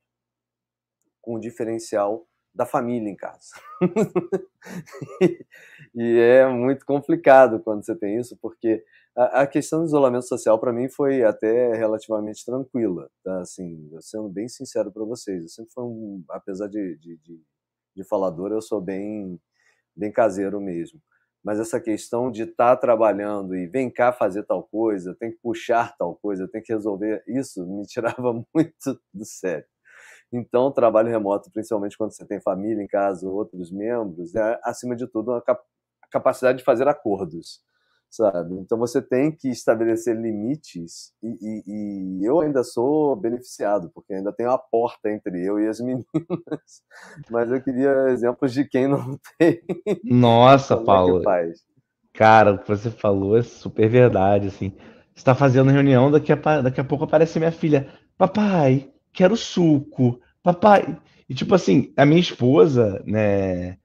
com 1.21 1.35
o 1.35 1.41
diferencial 1.41 2.27
da 2.55 2.67
família 2.67 3.09
em 3.09 3.17
casa. 3.17 3.51
e 5.95 6.19
é 6.19 6.49
muito 6.49 6.85
complicado 6.85 7.61
quando 7.61 7.85
você 7.85 7.95
tem 7.95 8.19
isso, 8.19 8.37
porque 8.41 8.85
a, 9.17 9.47
questão 9.47 9.81
do 9.81 9.87
isolamento 9.87 10.27
social 10.27 10.59
para 10.59 10.73
mim 10.73 10.89
foi 10.89 11.23
até 11.23 11.75
relativamente 11.75 12.45
tranquila, 12.45 13.11
tá? 13.23 13.41
Assim, 13.41 13.91
sendo 14.01 14.29
bem 14.29 14.49
sincero 14.49 14.91
para 14.91 15.05
vocês, 15.05 15.43
eu 15.43 15.49
sempre 15.49 15.73
fui 15.73 15.85
um, 15.85 16.25
apesar 16.31 16.69
de, 16.69 16.97
de, 16.97 17.17
de, 17.19 17.43
de 17.97 18.05
falador, 18.05 18.51
eu 18.53 18.63
sou 18.63 18.81
bem, 18.81 19.41
bem 19.97 20.13
caseiro 20.13 20.61
mesmo. 20.61 21.01
Mas 21.43 21.59
essa 21.59 21.81
questão 21.81 22.31
de 22.31 22.43
estar 22.43 22.77
tá 22.77 22.81
trabalhando 22.81 23.57
e 23.57 23.67
vem 23.67 23.91
cá 23.91 24.13
fazer 24.13 24.43
tal 24.45 24.63
coisa, 24.65 25.17
tem 25.19 25.31
que 25.31 25.39
puxar 25.39 25.97
tal 25.97 26.17
coisa, 26.17 26.49
tem 26.49 26.63
que 26.63 26.73
resolver 26.73 27.23
isso, 27.27 27.67
me 27.67 27.85
tirava 27.87 28.33
muito 28.55 29.01
do 29.13 29.25
sério. 29.25 29.67
Então, 30.33 30.67
o 30.67 30.71
trabalho 30.71 31.09
remoto, 31.09 31.51
principalmente 31.51 31.99
quando 31.99 32.13
você 32.13 32.25
tem 32.25 32.41
família 32.41 32.83
em 32.83 32.87
casa, 32.87 33.29
outros 33.29 33.71
membros, 33.71 34.35
é, 34.35 34.61
acima 34.63 34.95
de 34.95 35.07
tudo, 35.07 35.33
a 35.33 35.43
capacidade 36.11 36.59
de 36.59 36.65
fazer 36.65 36.87
acordos, 36.87 37.61
sabe? 38.09 38.55
Então, 38.55 38.79
você 38.79 39.03
tem 39.03 39.33
que 39.33 39.49
estabelecer 39.49 40.17
limites 40.17 41.13
e, 41.23 41.29
e, 41.41 41.63
e, 41.67 42.25
eu 42.25 42.41
ainda 42.41 42.63
sou 42.63 43.17
beneficiado, 43.17 43.91
porque 43.93 44.15
ainda 44.15 44.33
tem 44.33 44.47
uma 44.47 44.59
porta 44.59 45.11
entre 45.11 45.45
eu 45.45 45.59
e 45.59 45.67
as 45.67 45.81
meninas, 45.83 46.05
mas 47.29 47.51
eu 47.51 47.61
queria 47.61 48.11
exemplos 48.11 48.53
de 48.53 48.65
quem 48.65 48.87
não 48.87 49.19
tem. 49.37 49.61
Nossa, 50.05 50.75
Como 50.75 50.87
Paulo. 50.87 51.31
É 51.31 51.53
Cara, 52.13 52.53
o 52.53 52.59
que 52.59 52.69
você 52.69 52.91
falou 52.91 53.37
é 53.37 53.43
super 53.43 53.89
verdade, 53.89 54.49
assim. 54.49 54.71
Você 55.15 55.21
está 55.21 55.35
fazendo 55.35 55.71
reunião, 55.71 56.11
daqui 56.11 56.33
a, 56.33 56.37
daqui 56.61 56.81
a 56.81 56.85
pouco 56.85 57.05
aparece 57.05 57.39
minha 57.39 57.53
filha. 57.53 57.89
Papai, 58.17 58.91
quero 59.13 59.37
suco, 59.37 60.21
papai. 60.43 60.99
E 61.29 61.35
tipo 61.35 61.55
assim, 61.55 61.93
a 61.97 62.05
minha 62.05 62.21
esposa, 62.21 63.03
né, 63.07 63.79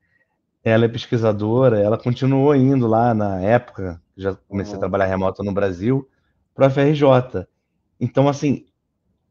ela 0.63 0.85
é 0.85 0.87
pesquisadora, 0.87 1.79
ela 1.79 1.97
continuou 1.97 2.55
indo 2.55 2.87
lá 2.87 3.13
na 3.13 3.39
época, 3.41 4.01
já 4.17 4.35
comecei 4.47 4.73
uhum. 4.73 4.77
a 4.77 4.79
trabalhar 4.79 5.05
remoto 5.05 5.43
no 5.43 5.53
Brasil, 5.53 6.09
para 6.55 6.67
a 6.67 6.69
FRJ. 6.69 7.47
Então, 7.99 8.27
assim, 8.27 8.65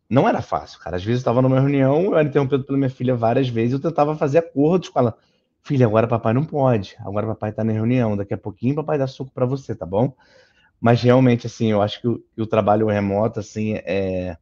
não 0.09 0.29
era 0.29 0.43
fácil, 0.43 0.79
cara. 0.79 0.97
Às 0.97 1.05
vezes 1.05 1.19
eu 1.19 1.23
estava 1.23 1.43
numa 1.43 1.59
reunião, 1.59 2.05
eu 2.05 2.17
era 2.17 2.29
interrompido 2.29 2.65
pela 2.65 2.79
minha 2.79 2.91
filha 2.91 3.17
várias 3.17 3.49
vezes, 3.49 3.73
eu 3.73 3.81
tentava 3.81 4.17
fazer 4.17 4.39
acordos 4.39 4.89
com 4.91 5.01
ela. 5.01 5.17
Filha, 5.63 5.87
agora 5.87 6.07
papai 6.07 6.33
não 6.35 6.45
pode. 6.45 6.95
Agora 7.01 7.27
papai 7.27 7.51
está 7.51 7.65
na 7.65 7.73
reunião. 7.73 8.17
Daqui 8.17 8.35
a 8.35 8.39
pouquinho 8.39 8.75
papai 8.75 8.99
dá 8.99 9.07
suco 9.07 9.33
para 9.33 9.47
você, 9.47 9.75
tá 9.75 9.87
bom? 9.87 10.15
Mas 10.81 11.03
realmente, 11.03 11.47
assim, 11.47 11.73
eu 11.73 11.81
acho 11.81 12.01
que 12.01 12.09
o, 12.09 12.19
que 12.35 12.43
o 12.43 12.47
trabalho 12.47 12.87
remoto, 12.89 13.41
assim, 13.41 13.75
é, 13.77 14.37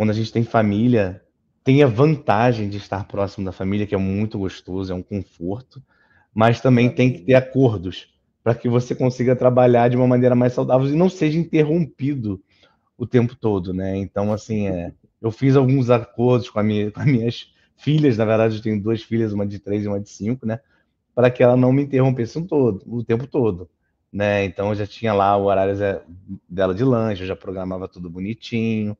quando 0.00 0.08
a 0.08 0.14
gente 0.14 0.32
tem 0.32 0.42
família, 0.42 1.22
tem 1.62 1.82
a 1.82 1.86
vantagem 1.86 2.70
de 2.70 2.78
estar 2.78 3.06
próximo 3.06 3.44
da 3.44 3.52
família, 3.52 3.86
que 3.86 3.94
é 3.94 3.98
muito 3.98 4.38
gostoso, 4.38 4.90
é 4.90 4.96
um 4.96 5.02
conforto, 5.02 5.82
mas 6.32 6.58
também 6.58 6.88
tem 6.88 7.12
que 7.12 7.18
ter 7.18 7.34
acordos 7.34 8.08
para 8.42 8.54
que 8.54 8.66
você 8.66 8.94
consiga 8.94 9.36
trabalhar 9.36 9.88
de 9.88 9.98
uma 9.98 10.06
maneira 10.06 10.34
mais 10.34 10.54
saudável 10.54 10.88
e 10.88 10.96
não 10.96 11.10
seja 11.10 11.38
interrompido 11.38 12.42
o 12.96 13.06
tempo 13.06 13.36
todo, 13.36 13.74
né? 13.74 13.94
Então, 13.94 14.32
assim, 14.32 14.68
é, 14.68 14.94
eu 15.20 15.30
fiz 15.30 15.54
alguns 15.54 15.90
acordos 15.90 16.48
com, 16.48 16.62
minha, 16.62 16.90
com 16.90 17.00
as 17.00 17.06
minhas 17.06 17.52
filhas, 17.76 18.16
na 18.16 18.24
verdade, 18.24 18.56
eu 18.56 18.62
tenho 18.62 18.82
duas 18.82 19.02
filhas, 19.02 19.34
uma 19.34 19.46
de 19.46 19.58
três 19.58 19.84
e 19.84 19.86
uma 19.86 20.00
de 20.00 20.08
cinco, 20.08 20.46
né? 20.46 20.60
Para 21.14 21.30
que 21.30 21.42
ela 21.42 21.58
não 21.58 21.74
me 21.74 21.82
interrompesse 21.82 22.38
um 22.38 22.46
todo, 22.46 22.82
o 22.86 23.04
tempo 23.04 23.26
todo, 23.26 23.68
né? 24.10 24.46
Então, 24.46 24.70
eu 24.70 24.76
já 24.76 24.86
tinha 24.86 25.12
lá 25.12 25.36
o 25.36 25.44
horário 25.44 25.76
dela 26.48 26.74
de 26.74 26.84
lanche, 26.84 27.22
eu 27.22 27.26
já 27.26 27.36
programava 27.36 27.86
tudo 27.86 28.08
bonitinho, 28.08 28.96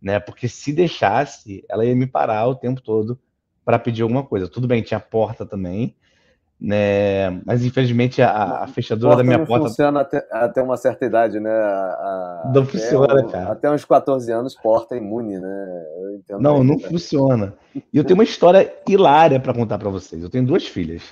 né? 0.00 0.18
Porque 0.18 0.48
se 0.48 0.72
deixasse, 0.72 1.64
ela 1.68 1.84
ia 1.84 1.94
me 1.94 2.06
parar 2.06 2.46
o 2.46 2.54
tempo 2.54 2.80
todo 2.80 3.18
para 3.64 3.78
pedir 3.78 4.02
alguma 4.02 4.24
coisa. 4.24 4.48
Tudo 4.48 4.66
bem, 4.66 4.82
tinha 4.82 4.98
porta 4.98 5.44
também, 5.44 5.94
né? 6.60 7.30
Mas 7.44 7.64
infelizmente 7.64 8.20
a, 8.20 8.62
a 8.62 8.66
fechadura 8.66 9.16
da 9.16 9.24
minha 9.24 9.38
não 9.38 9.46
porta 9.46 9.68
funciona 9.68 10.00
até, 10.00 10.26
até 10.30 10.62
uma 10.62 10.76
certa 10.76 11.06
idade, 11.06 11.40
né? 11.40 11.50
A, 11.50 12.52
não 12.54 12.66
funciona, 12.66 13.26
cara. 13.28 13.52
Até 13.52 13.70
uns 13.70 13.84
14 13.84 14.30
anos 14.32 14.54
porta 14.54 14.96
imune, 14.96 15.38
né? 15.38 15.84
não, 16.38 16.62
não 16.62 16.78
funciona. 16.78 17.54
E 17.74 17.96
eu 17.96 18.04
tenho 18.04 18.18
uma 18.18 18.24
história 18.24 18.72
hilária 18.88 19.40
para 19.40 19.54
contar 19.54 19.78
para 19.78 19.88
vocês. 19.88 20.22
Eu 20.22 20.30
tenho 20.30 20.46
duas 20.46 20.66
filhas, 20.66 21.02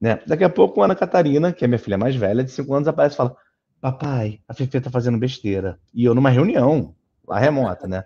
né? 0.00 0.20
Daqui 0.26 0.44
a 0.44 0.50
pouco 0.50 0.82
a 0.82 0.86
Ana 0.86 0.96
Catarina, 0.96 1.52
que 1.52 1.64
é 1.64 1.68
minha 1.68 1.78
filha 1.78 1.96
mais 1.96 2.16
velha, 2.16 2.42
de 2.42 2.50
5 2.50 2.74
anos, 2.74 2.88
aparece 2.88 3.14
e 3.14 3.18
fala: 3.18 3.36
"Papai, 3.80 4.40
a 4.48 4.54
Fefe 4.54 4.80
tá 4.80 4.90
fazendo 4.90 5.18
besteira". 5.18 5.78
E 5.94 6.04
eu 6.04 6.14
numa 6.14 6.30
reunião 6.30 6.94
lá 7.26 7.38
remota, 7.38 7.86
né? 7.86 8.04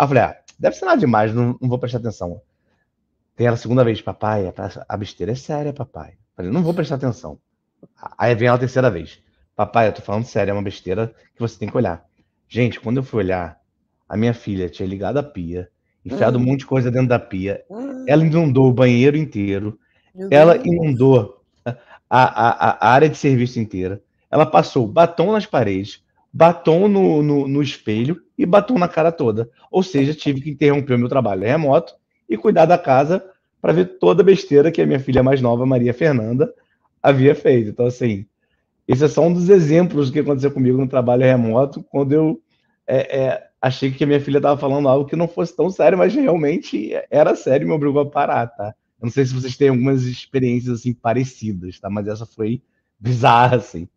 Aí 0.00 0.04
eu 0.04 0.08
falei, 0.08 0.22
ah, 0.22 0.36
deve 0.58 0.76
ser 0.76 0.86
nada 0.86 0.98
demais, 0.98 1.34
não, 1.34 1.58
não 1.60 1.68
vou 1.68 1.78
prestar 1.78 1.98
atenção. 1.98 2.40
Tem 3.36 3.46
ela 3.46 3.54
a 3.54 3.58
segunda 3.58 3.84
vez, 3.84 4.00
papai, 4.00 4.50
a 4.88 4.96
besteira 4.96 5.32
é 5.32 5.34
séria, 5.34 5.74
papai. 5.74 6.12
Eu 6.12 6.36
falei, 6.36 6.50
não 6.50 6.62
vou 6.62 6.72
prestar 6.72 6.94
atenção. 6.94 7.38
Aí 8.16 8.34
vem 8.34 8.48
ela 8.48 8.56
a 8.56 8.60
terceira 8.60 8.90
vez. 8.90 9.22
Papai, 9.54 9.88
eu 9.88 9.92
tô 9.92 10.00
falando 10.00 10.24
sério, 10.24 10.52
é 10.52 10.54
uma 10.54 10.62
besteira 10.62 11.14
que 11.34 11.40
você 11.40 11.58
tem 11.58 11.68
que 11.68 11.76
olhar. 11.76 12.02
Gente, 12.48 12.80
quando 12.80 12.96
eu 12.96 13.02
fui 13.02 13.18
olhar, 13.22 13.60
a 14.08 14.16
minha 14.16 14.32
filha 14.32 14.70
tinha 14.70 14.88
ligado 14.88 15.18
a 15.18 15.22
pia, 15.22 15.68
enfiado 16.02 16.38
um 16.38 16.42
monte 16.42 16.60
de 16.60 16.66
coisa 16.66 16.90
dentro 16.90 17.08
da 17.08 17.18
pia. 17.18 17.62
Ela 18.06 18.24
inundou 18.24 18.70
o 18.70 18.72
banheiro 18.72 19.18
inteiro. 19.18 19.78
Ela 20.30 20.56
inundou 20.56 21.42
a, 21.66 21.74
a, 22.08 22.88
a 22.88 22.90
área 22.90 23.08
de 23.10 23.18
serviço 23.18 23.60
inteira. 23.60 24.02
Ela 24.30 24.46
passou 24.46 24.88
batom 24.88 25.32
nas 25.32 25.44
paredes, 25.44 26.02
batom 26.32 26.88
no, 26.88 27.22
no, 27.22 27.48
no, 27.48 27.62
espelho 27.62 28.20
e 28.38 28.46
batom 28.46 28.78
na 28.78 28.88
cara 28.88 29.10
toda. 29.10 29.50
Ou 29.70 29.82
seja, 29.82 30.14
tive 30.14 30.40
que 30.40 30.50
interromper 30.50 30.94
o 30.94 30.98
meu 30.98 31.08
trabalho 31.08 31.42
remoto 31.42 31.94
e 32.28 32.36
cuidar 32.36 32.66
da 32.66 32.78
casa 32.78 33.24
para 33.60 33.72
ver 33.72 33.98
toda 33.98 34.22
a 34.22 34.24
besteira 34.24 34.70
que 34.70 34.80
a 34.80 34.86
minha 34.86 35.00
filha 35.00 35.22
mais 35.22 35.40
nova, 35.40 35.66
Maria 35.66 35.92
Fernanda, 35.92 36.52
havia 37.02 37.34
feito. 37.34 37.70
Então, 37.70 37.86
assim, 37.86 38.26
esse 38.86 39.04
é 39.04 39.08
só 39.08 39.22
um 39.22 39.32
dos 39.32 39.48
exemplos 39.48 40.08
do 40.08 40.12
que 40.12 40.20
aconteceu 40.20 40.50
comigo 40.50 40.78
no 40.78 40.88
trabalho 40.88 41.22
remoto, 41.22 41.82
quando 41.90 42.12
eu 42.12 42.40
é, 42.86 43.20
é, 43.20 43.46
achei 43.60 43.90
que 43.90 44.02
a 44.02 44.06
minha 44.06 44.20
filha 44.20 44.38
estava 44.38 44.58
falando 44.58 44.88
algo 44.88 45.08
que 45.08 45.16
não 45.16 45.28
fosse 45.28 45.54
tão 45.54 45.70
sério, 45.70 45.98
mas 45.98 46.14
realmente 46.14 46.92
era 47.10 47.36
sério 47.36 47.64
e 47.64 47.68
me 47.68 47.74
obrigou 47.74 48.02
a 48.02 48.10
parar, 48.10 48.46
tá? 48.48 48.74
Eu 49.00 49.06
não 49.06 49.10
sei 49.10 49.24
se 49.24 49.34
vocês 49.34 49.56
têm 49.56 49.68
algumas 49.68 50.02
experiências 50.02 50.80
assim 50.80 50.92
parecidas, 50.92 51.78
tá? 51.78 51.88
Mas 51.88 52.06
essa 52.06 52.26
foi 52.26 52.62
bizarra, 52.98 53.56
assim. 53.56 53.88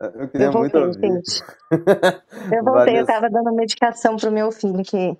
Eu 0.00 0.28
queria 0.28 0.46
eu 0.46 0.52
voltei, 0.52 0.80
muito 0.80 1.00
ouvir. 1.00 1.14
Gente. 1.14 1.42
Eu 2.52 2.64
voltei, 2.64 2.98
eu 2.98 3.00
estava 3.00 3.28
dando 3.28 3.52
medicação 3.52 4.16
para 4.16 4.28
o 4.28 4.32
meu 4.32 4.52
filho, 4.52 4.82
que 4.84 5.16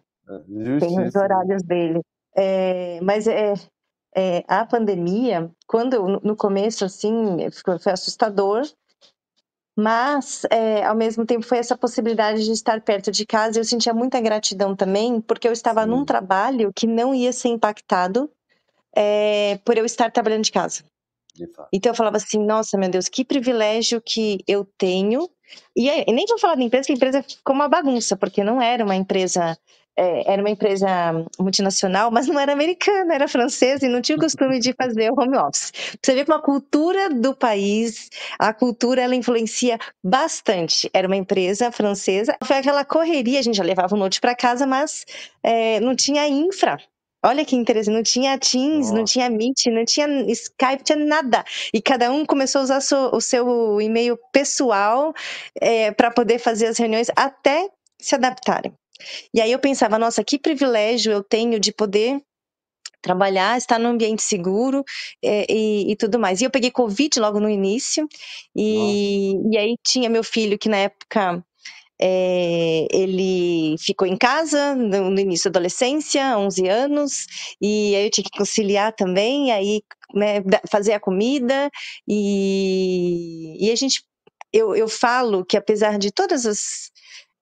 tem 0.79 1.07
os 1.07 1.15
horários 1.17 1.63
dele. 1.63 2.01
É, 2.37 3.01
mas 3.03 3.27
é, 3.27 3.55
é, 4.15 4.45
a 4.47 4.65
pandemia, 4.65 5.51
quando 5.67 6.21
no 6.23 6.37
começo, 6.37 6.85
assim, 6.85 7.39
foi 7.81 7.93
assustador, 7.93 8.63
mas 9.77 10.45
é, 10.51 10.85
ao 10.85 10.95
mesmo 10.95 11.27
tempo 11.27 11.45
foi 11.45 11.59
essa 11.59 11.77
possibilidade 11.77 12.45
de 12.45 12.53
estar 12.53 12.81
perto 12.81 13.11
de 13.11 13.27
casa. 13.27 13.59
Eu 13.59 13.65
sentia 13.65 13.93
muita 13.93 14.21
gratidão 14.21 14.77
também, 14.77 15.21
porque 15.21 15.49
eu 15.49 15.53
estava 15.53 15.83
Sim. 15.83 15.91
num 15.91 16.05
trabalho 16.05 16.73
que 16.75 16.87
não 16.87 17.15
ia 17.15 17.33
ser 17.33 17.49
impactado 17.49 18.31
é, 18.95 19.59
por 19.65 19.77
eu 19.77 19.85
estar 19.85 20.11
trabalhando 20.11 20.45
de 20.45 20.53
casa. 20.53 20.83
Então 21.73 21.91
eu 21.93 21.97
falava 21.97 22.17
assim, 22.17 22.39
nossa, 22.45 22.79
meu 22.79 22.89
Deus, 22.89 23.09
que 23.09 23.25
privilégio 23.25 24.01
que 24.01 24.39
eu 24.47 24.65
tenho. 24.79 25.29
E, 25.77 26.13
nem 26.13 26.27
vou 26.27 26.39
falar 26.39 26.57
da 26.57 26.63
empresa, 26.63 26.87
que 26.87 26.93
a 26.93 26.97
empresa 26.97 27.23
ficou 27.23 27.55
uma 27.55 27.69
bagunça, 27.69 28.17
porque 28.17 28.43
não 28.43 28.61
era 28.61 28.85
uma 28.85 28.97
empresa 28.97 29.57
é, 29.97 30.31
era 30.33 30.43
uma 30.43 30.51
empresa 30.51 30.87
multinacional, 31.39 32.11
mas 32.11 32.27
não 32.29 32.39
era 32.39 32.53
americana, 32.53 33.15
era 33.15 33.27
francesa 33.27 33.87
e 33.87 33.89
não 33.89 34.03
tinha 34.03 34.17
o 34.17 34.21
costume 34.21 34.61
de 34.61 34.75
fazer 34.75 35.11
o 35.11 35.19
home 35.19 35.39
office. 35.39 35.73
Você 36.03 36.15
vê 36.15 36.25
que 36.25 36.31
uma 36.31 36.43
cultura 36.43 37.09
do 37.09 37.35
país, 37.35 38.11
a 38.39 38.53
cultura 38.53 39.01
ela 39.01 39.15
influencia 39.15 39.79
bastante. 40.05 40.91
Era 40.93 41.07
uma 41.07 41.17
empresa 41.17 41.73
francesa, 41.73 42.37
foi 42.45 42.59
aquela 42.59 42.85
correria, 42.85 43.39
a 43.39 43.43
gente 43.43 43.57
já 43.57 43.65
levava 43.65 43.95
o 43.95 43.99
note 43.99 44.21
para 44.21 44.35
casa, 44.35 44.67
mas 44.67 45.05
é, 45.43 45.81
não 45.81 45.97
tinha 45.97 46.29
infra. 46.29 46.79
Olha 47.27 47.45
que 47.45 47.57
interessante, 47.57 47.95
não 47.95 48.03
tinha 48.03 48.39
Teams, 48.39 48.87
Nossa. 48.87 48.95
não 48.95 49.05
tinha 49.05 49.29
Meet, 49.29 49.67
não 49.67 49.85
tinha 49.85 50.07
Skype, 50.31 50.85
tinha 50.85 50.99
nada. 50.99 51.45
E 51.75 51.83
cada 51.83 52.11
um 52.11 52.25
começou 52.25 52.61
a 52.61 52.65
usar 52.65 52.79
o 53.13 53.21
seu 53.21 53.81
e-mail 53.81 54.17
pessoal 54.33 55.13
é, 55.61 55.91
para 55.91 56.11
poder 56.11 56.39
fazer 56.39 56.67
as 56.67 56.79
reuniões 56.79 57.09
até 57.17 57.69
se 58.01 58.15
adaptarem. 58.15 58.73
E 59.35 59.41
aí 59.41 59.51
eu 59.51 59.59
pensava, 59.59 59.99
nossa, 59.99 60.23
que 60.23 60.39
privilégio 60.39 61.13
eu 61.13 61.23
tenho 61.23 61.59
de 61.59 61.73
poder 61.73 62.21
trabalhar, 63.03 63.57
estar 63.59 63.79
num 63.79 63.91
ambiente 63.91 64.23
seguro 64.23 64.85
é, 65.23 65.47
e, 65.49 65.93
e, 65.93 65.97
tudo 65.97 66.19
mais. 66.19 66.41
E 66.41 66.45
eu 66.45 66.51
peguei 66.51 66.71
Covid 66.71 67.21
logo 67.21 67.41
no 67.41 67.49
início, 67.49 68.09
e, 68.55 69.35
e 69.53 69.59
aí 69.59 69.77
tinha 69.85 70.09
meu 70.09 70.25
filho 70.25 70.59
que 70.59 70.69
na 70.69 70.79
época 70.79 71.45
é, 72.01 72.87
ele 72.91 73.77
ficou 73.79 74.07
em 74.07 74.17
casa 74.17 74.75
no, 74.75 75.11
no, 75.11 75.21
início 75.21 75.51
da 75.51 75.59
adolescência, 75.59 76.39
11 76.39 76.69
anos, 76.69 77.27
e 77.61 77.95
aí 77.97 78.05
eu 78.07 78.11
tinha 78.11 78.25
que 78.25 78.37
conciliar 78.37 78.93
também, 78.93 79.53
aí 79.53 79.83
né, 80.15 80.43
fazer 80.71 80.93
a 80.93 81.01
comida, 81.01 81.71
e, 82.09 83.57
e 83.67 83.71
a 83.71 83.77
gente, 83.77 84.03
eu, 84.53 84.75
eu 84.75 84.89
falo 84.89 85.45
que 85.45 85.57
apesar 85.57 85.99
de 85.99 86.11
todas 86.13 86.47
as 86.47 86.91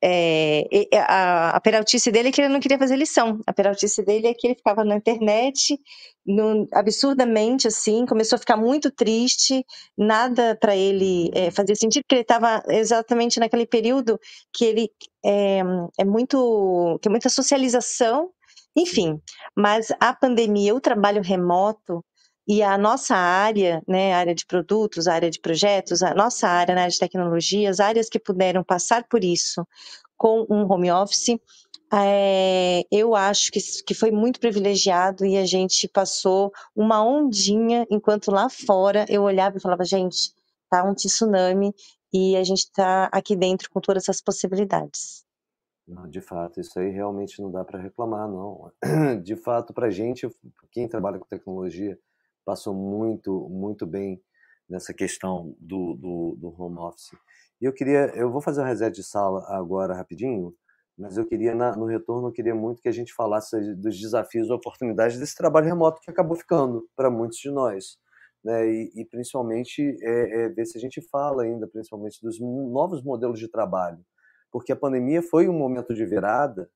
é, 0.07 0.99
a, 0.99 1.57
a 1.57 1.61
peraltice 1.61 2.11
dele 2.11 2.29
é 2.29 2.33
que 2.33 2.43
ele 2.43 2.53
não 2.53 2.61
queria 2.61 2.79
fazer 2.79 2.97
lição. 2.97 3.40
A 3.47 3.53
peraltice 3.55 4.05
dele 4.05 4.27
é 4.27 4.35
que 4.35 4.47
ele 4.47 4.55
ficava 4.55 4.85
na 4.85 4.97
internet, 4.97 5.79
no, 6.27 6.69
absurdamente 6.75 7.67
assim, 7.69 8.05
começou 8.05 8.37
a 8.37 8.38
ficar 8.38 8.57
muito 8.59 8.90
triste, 8.90 9.64
nada 9.97 10.59
para 10.61 10.77
ele 10.77 11.31
é, 11.33 11.51
fazia 11.51 11.75
sentido, 11.75 12.03
porque 12.03 12.17
ele 12.17 12.23
estava 12.23 12.62
exatamente 12.69 13.40
naquele 13.40 13.67
período 13.67 14.21
que 14.53 14.67
ele 14.67 14.90
é, 15.25 15.61
é 15.99 16.05
muito, 16.05 16.99
que 17.01 17.09
é 17.09 17.11
muita 17.11 17.31
socialização, 17.31 18.29
enfim. 18.77 19.19
Mas 19.57 19.90
a 19.99 20.12
pandemia, 20.12 20.75
o 20.75 20.81
trabalho 20.81 21.23
remoto, 21.23 22.05
e 22.46 22.62
a 22.62 22.76
nossa 22.76 23.16
área, 23.16 23.83
né, 23.88 24.12
área 24.12 24.35
de 24.35 24.44
produtos, 24.44 25.09
área 25.09 25.30
de 25.30 25.40
projetos, 25.40 26.02
a 26.02 26.14
nossa 26.14 26.46
área, 26.48 26.74
na 26.74 26.83
área 26.83 26.92
de 26.92 26.98
tecnologia, 26.98 27.70
as 27.70 27.80
áreas 27.80 28.09
que 28.09 28.18
puderam 28.18 28.62
passar 28.62 29.04
por 29.09 29.24
isso 29.24 29.66
com 30.16 30.46
um 30.48 30.70
home 30.70 30.90
office, 30.92 31.38
é, 31.92 32.83
eu 32.90 33.14
acho 33.14 33.52
que, 33.52 33.61
que 33.87 33.94
foi 33.94 34.11
muito 34.11 34.40
privilegiado 34.40 35.24
e 35.24 35.37
a 35.37 35.44
gente 35.44 35.88
passou 35.88 36.52
uma 36.74 37.04
ondinha, 37.04 37.87
enquanto 37.90 38.30
lá 38.30 38.48
fora 38.48 39.04
eu 39.09 39.22
olhava 39.22 39.57
e 39.57 39.61
falava, 39.61 39.85
gente, 39.85 40.35
tá 40.68 40.85
um 40.85 40.94
tsunami 40.94 41.72
e 42.12 42.37
a 42.37 42.44
gente 42.44 42.64
está 42.64 43.09
aqui 43.12 43.37
dentro 43.37 43.70
com 43.70 43.80
todas 43.80 44.04
essas 44.04 44.20
possibilidades. 44.20 45.24
De 46.09 46.20
fato, 46.20 46.61
isso 46.61 46.78
aí 46.78 46.90
realmente 46.90 47.40
não 47.42 47.50
dá 47.50 47.62
para 47.62 47.78
reclamar, 47.78 48.26
não. 48.28 48.72
De 49.22 49.37
fato, 49.37 49.74
para 49.74 49.88
a 49.88 49.90
gente, 49.90 50.28
quem 50.70 50.88
trabalha 50.88 51.18
com 51.18 51.26
tecnologia, 51.26 51.98
passou 52.44 52.74
muito, 52.74 53.48
muito 53.48 53.87
bem 53.87 54.20
nessa 54.68 54.94
questão 54.94 55.54
do, 55.59 55.94
do, 55.94 56.37
do 56.38 56.62
home 56.62 56.78
office. 56.78 57.11
E 57.61 57.64
eu 57.64 57.72
queria, 57.72 58.12
eu 58.14 58.30
vou 58.30 58.40
fazer 58.40 58.62
um 58.62 58.64
reset 58.64 58.94
de 58.94 59.02
sala 59.02 59.44
agora 59.48 59.94
rapidinho, 59.94 60.54
mas 60.96 61.16
eu 61.16 61.26
queria, 61.26 61.54
na, 61.54 61.74
no 61.76 61.87
retorno, 61.87 62.28
eu 62.28 62.33
queria 62.33 62.54
muito 62.54 62.80
que 62.80 62.88
a 62.88 62.92
gente 62.92 63.12
falasse 63.12 63.74
dos 63.74 63.98
desafios 63.98 64.48
e 64.48 64.52
oportunidades 64.52 65.18
desse 65.18 65.35
trabalho 65.35 65.66
remoto 65.66 66.00
que 66.00 66.11
acabou 66.11 66.37
ficando 66.37 66.88
para 66.94 67.11
muitos 67.11 67.38
de 67.38 67.50
nós. 67.50 67.98
Né? 68.44 68.68
E, 68.68 68.92
e 68.94 69.04
principalmente 69.07 69.96
é, 70.02 70.44
é, 70.44 70.48
ver 70.50 70.66
se 70.66 70.78
a 70.78 70.80
gente 70.80 71.00
fala 71.00 71.42
ainda, 71.42 71.66
principalmente, 71.66 72.20
dos 72.22 72.38
novos 72.38 73.02
modelos 73.02 73.38
de 73.38 73.48
trabalho. 73.48 74.04
Porque 74.52 74.70
a 74.70 74.76
pandemia 74.76 75.20
foi 75.20 75.48
um 75.48 75.59
momento 75.59 75.94
de 75.94 76.04
virada, 76.04 76.70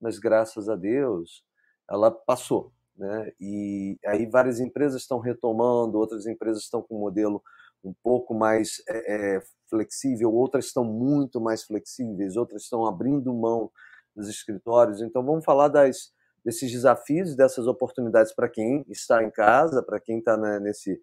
mas 0.00 0.18
graças 0.18 0.68
a 0.68 0.76
Deus 0.76 1.42
ela 1.90 2.10
passou. 2.10 2.72
Né? 2.96 3.32
E 3.40 3.98
aí 4.06 4.26
várias 4.26 4.60
empresas 4.60 5.02
estão 5.02 5.18
retomando, 5.18 5.98
outras 5.98 6.26
empresas 6.26 6.62
estão 6.62 6.82
com 6.82 6.96
um 6.96 7.00
modelo 7.00 7.42
um 7.82 7.92
pouco 8.02 8.32
mais 8.34 8.82
é, 8.88 9.36
é, 9.36 9.42
flexível, 9.68 10.32
outras 10.32 10.66
estão 10.66 10.84
muito 10.84 11.40
mais 11.40 11.64
flexíveis, 11.64 12.36
outras 12.36 12.62
estão 12.62 12.86
abrindo 12.86 13.34
mão 13.34 13.70
dos 14.14 14.28
escritórios. 14.28 15.02
Então 15.02 15.24
vamos 15.24 15.44
falar 15.44 15.68
das, 15.68 16.12
desses 16.44 16.70
desafios, 16.70 17.36
dessas 17.36 17.66
oportunidades 17.66 18.34
para 18.34 18.48
quem 18.48 18.84
está 18.88 19.22
em 19.22 19.30
casa, 19.30 19.82
para 19.82 20.00
quem 20.00 20.18
está 20.18 20.36
né, 20.36 20.60
nesse 20.60 21.00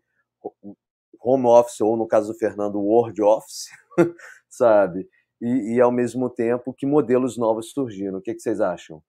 home 1.20 1.46
office 1.46 1.82
ou 1.82 1.96
no 1.96 2.08
caso 2.08 2.32
do 2.32 2.38
Fernando, 2.38 2.80
word 2.80 3.22
office, 3.22 3.68
sabe? 4.50 5.08
E, 5.40 5.76
e, 5.76 5.82
ao 5.82 5.92
mesmo 5.92 6.30
tempo 6.30 6.74
que 6.74 6.86
modelos 6.86 7.38
novos 7.38 7.72
surgiram. 7.72 8.20
O 8.20 8.22
que, 8.22 8.34
que 8.34 8.40
vocês 8.40 8.62
acham? 8.62 9.02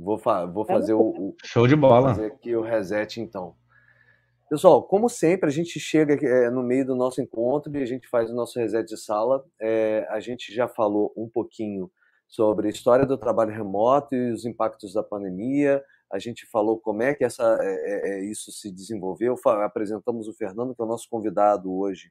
Vou, 0.00 0.18
fa 0.18 0.46
vou 0.46 0.64
fazer 0.64 0.94
o, 0.94 1.00
o, 1.00 1.36
Show 1.44 1.66
de 1.66 1.76
bola. 1.76 2.08
fazer 2.08 2.26
aqui 2.26 2.56
o 2.56 2.62
reset, 2.62 3.20
então. 3.20 3.54
Pessoal, 4.48 4.82
como 4.82 5.08
sempre, 5.08 5.48
a 5.48 5.52
gente 5.52 5.78
chega 5.78 6.14
é, 6.26 6.50
no 6.50 6.62
meio 6.62 6.84
do 6.86 6.96
nosso 6.96 7.20
encontro 7.20 7.72
e 7.76 7.82
a 7.82 7.86
gente 7.86 8.08
faz 8.08 8.30
o 8.30 8.34
nosso 8.34 8.58
reset 8.58 8.88
de 8.88 8.96
sala. 8.96 9.44
É, 9.60 10.06
a 10.10 10.18
gente 10.18 10.52
já 10.52 10.66
falou 10.66 11.12
um 11.16 11.28
pouquinho 11.28 11.90
sobre 12.26 12.66
a 12.66 12.70
história 12.70 13.06
do 13.06 13.18
trabalho 13.18 13.52
remoto 13.52 14.14
e 14.14 14.32
os 14.32 14.44
impactos 14.44 14.94
da 14.94 15.02
pandemia. 15.02 15.82
A 16.10 16.18
gente 16.18 16.46
falou 16.46 16.80
como 16.80 17.02
é 17.02 17.14
que 17.14 17.22
essa, 17.22 17.58
é, 17.60 18.24
isso 18.24 18.50
se 18.50 18.72
desenvolveu. 18.72 19.36
Apresentamos 19.62 20.26
o 20.26 20.34
Fernando, 20.34 20.74
que 20.74 20.82
é 20.82 20.84
o 20.84 20.88
nosso 20.88 21.08
convidado 21.08 21.72
hoje, 21.72 22.10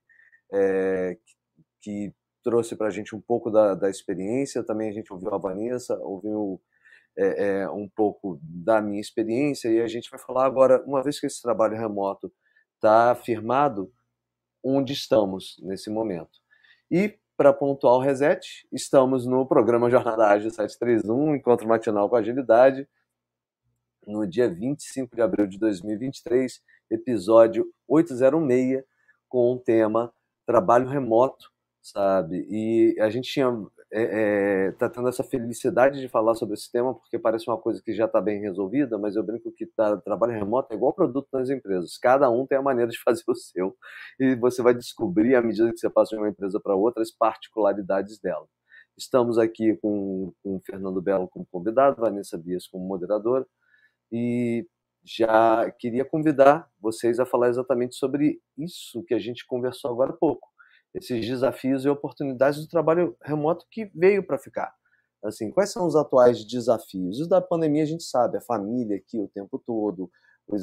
que 1.81 2.13
trouxe 2.43 2.75
para 2.75 2.87
a 2.87 2.91
gente 2.91 3.15
um 3.15 3.19
pouco 3.19 3.49
da, 3.49 3.75
da 3.75 3.89
experiência. 3.89 4.63
Também 4.63 4.89
a 4.89 4.93
gente 4.93 5.11
ouviu 5.11 5.33
a 5.33 5.37
Vanessa, 5.37 5.97
ouviu 5.99 6.61
é, 7.19 7.61
é, 7.61 7.69
um 7.69 7.87
pouco 7.89 8.39
da 8.41 8.81
minha 8.81 9.01
experiência 9.01 9.67
e 9.67 9.81
a 9.81 9.87
gente 9.87 10.09
vai 10.09 10.17
falar 10.17 10.45
agora, 10.45 10.81
uma 10.85 11.03
vez 11.03 11.19
que 11.19 11.27
esse 11.27 11.41
trabalho 11.41 11.75
remoto 11.75 12.31
está 12.75 13.13
firmado, 13.13 13.91
onde 14.63 14.93
estamos 14.93 15.57
nesse 15.61 15.89
momento. 15.89 16.39
E, 16.89 17.19
para 17.35 17.51
pontuar 17.51 17.95
o 17.95 17.99
reset, 17.99 18.65
estamos 18.71 19.25
no 19.25 19.45
programa 19.45 19.89
Jornada 19.89 20.27
Ágil 20.27 20.49
731, 20.49 21.35
Encontro 21.35 21.67
Matinal 21.67 22.09
com 22.09 22.15
Agilidade, 22.15 22.87
no 24.07 24.25
dia 24.25 24.49
25 24.49 25.13
de 25.13 25.21
abril 25.21 25.45
de 25.45 25.59
2023, 25.59 26.61
episódio 26.89 27.69
806, 27.85 28.81
com 29.27 29.53
o 29.53 29.59
tema 29.59 30.13
Trabalho 30.45 30.87
Remoto, 30.87 31.51
sabe? 31.81 32.45
E 32.49 32.99
a 32.99 33.09
gente 33.09 33.31
tinha 33.31 33.49
é, 33.91 34.67
é, 34.67 34.71
tá 34.73 34.87
tendo 34.87 35.07
essa 35.07 35.23
felicidade 35.23 35.99
de 35.99 36.07
falar 36.07 36.35
sobre 36.35 36.53
esse 36.53 36.71
tema, 36.71 36.93
porque 36.93 37.17
parece 37.17 37.49
uma 37.49 37.57
coisa 37.57 37.81
que 37.83 37.93
já 37.93 38.05
está 38.05 38.21
bem 38.21 38.39
resolvida, 38.39 38.97
mas 38.99 39.15
eu 39.15 39.23
brinco 39.23 39.51
que 39.51 39.65
tá, 39.65 39.97
trabalho 39.97 40.33
remoto 40.33 40.71
é 40.71 40.75
igual 40.75 40.93
produto 40.93 41.27
nas 41.33 41.49
empresas. 41.49 41.97
Cada 41.97 42.29
um 42.29 42.45
tem 42.45 42.57
a 42.57 42.61
maneira 42.61 42.91
de 42.91 42.99
fazer 43.03 43.23
o 43.27 43.35
seu, 43.35 43.75
e 44.19 44.35
você 44.35 44.61
vai 44.61 44.73
descobrir, 44.75 45.35
à 45.35 45.41
medida 45.41 45.71
que 45.71 45.79
você 45.79 45.89
passa 45.89 46.15
de 46.15 46.21
uma 46.21 46.29
empresa 46.29 46.59
para 46.59 46.75
outra, 46.75 47.01
as 47.01 47.11
particularidades 47.11 48.19
dela. 48.19 48.47
Estamos 48.97 49.37
aqui 49.37 49.75
com, 49.81 50.33
com 50.43 50.57
o 50.57 50.61
Fernando 50.65 51.01
Belo 51.01 51.27
como 51.27 51.47
convidado, 51.51 52.01
Vanessa 52.01 52.37
Bias 52.37 52.67
como 52.67 52.85
moderadora, 52.85 53.45
e 54.11 54.67
já 55.03 55.71
queria 55.79 56.05
convidar 56.05 56.69
vocês 56.79 57.19
a 57.19 57.25
falar 57.25 57.49
exatamente 57.49 57.95
sobre 57.95 58.41
isso 58.57 59.03
que 59.05 59.13
a 59.13 59.19
gente 59.19 59.47
conversou 59.47 59.91
agora 59.91 60.11
há 60.11 60.15
pouco 60.17 60.47
esses 60.93 61.25
desafios 61.25 61.85
e 61.85 61.89
oportunidades 61.89 62.59
do 62.59 62.67
trabalho 62.67 63.15
remoto 63.23 63.65
que 63.69 63.91
veio 63.93 64.25
para 64.25 64.37
ficar. 64.37 64.73
Assim, 65.23 65.51
quais 65.51 65.71
são 65.71 65.85
os 65.85 65.95
atuais 65.95 66.45
desafios? 66.45 67.19
Os 67.19 67.27
da 67.27 67.41
pandemia 67.41 67.83
a 67.83 67.85
gente 67.87 68.03
sabe, 68.03 68.37
a 68.37 68.41
família 68.41 68.97
aqui 68.97 69.19
o 69.19 69.27
tempo 69.27 69.61
todo, 69.65 70.09
o, 70.47 70.55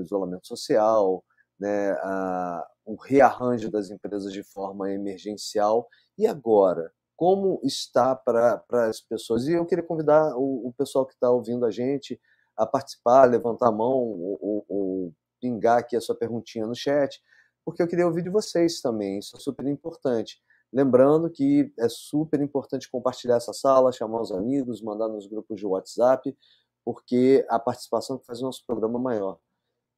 isolamento 0.00 0.46
social, 0.46 1.24
né, 1.58 1.92
a, 2.02 2.66
o 2.84 2.94
rearranjo 2.94 3.70
das 3.70 3.90
empresas 3.90 4.32
de 4.32 4.42
forma 4.42 4.92
emergencial. 4.92 5.88
E 6.16 6.26
agora? 6.26 6.92
Como 7.16 7.60
está 7.64 8.14
para 8.14 8.62
as 8.88 9.00
pessoas? 9.00 9.48
E 9.48 9.52
eu 9.52 9.66
queria 9.66 9.82
convidar 9.82 10.36
o, 10.36 10.68
o 10.68 10.72
pessoal 10.74 11.04
que 11.04 11.14
está 11.14 11.28
ouvindo 11.30 11.66
a 11.66 11.70
gente 11.70 12.20
a 12.56 12.64
participar, 12.64 13.24
levantar 13.24 13.68
a 13.68 13.72
mão 13.72 13.92
ou, 13.92 14.38
ou, 14.40 14.66
ou 14.68 15.14
pingar 15.40 15.78
aqui 15.78 15.96
a 15.96 16.00
sua 16.00 16.14
perguntinha 16.14 16.66
no 16.66 16.76
chat, 16.76 17.20
porque 17.68 17.82
eu 17.82 17.86
queria 17.86 18.06
ouvir 18.06 18.22
de 18.22 18.30
vocês 18.30 18.80
também, 18.80 19.18
isso 19.18 19.36
é 19.36 19.40
super 19.40 19.66
importante. 19.66 20.40
Lembrando 20.72 21.28
que 21.28 21.70
é 21.78 21.86
super 21.86 22.40
importante 22.40 22.90
compartilhar 22.90 23.36
essa 23.36 23.52
sala, 23.52 23.92
chamar 23.92 24.22
os 24.22 24.32
amigos, 24.32 24.80
mandar 24.80 25.06
nos 25.06 25.26
grupos 25.26 25.60
de 25.60 25.66
WhatsApp, 25.66 26.34
porque 26.82 27.44
a 27.46 27.58
participação 27.58 28.18
faz 28.20 28.40
o 28.40 28.44
nosso 28.44 28.64
programa 28.66 28.98
maior. 28.98 29.38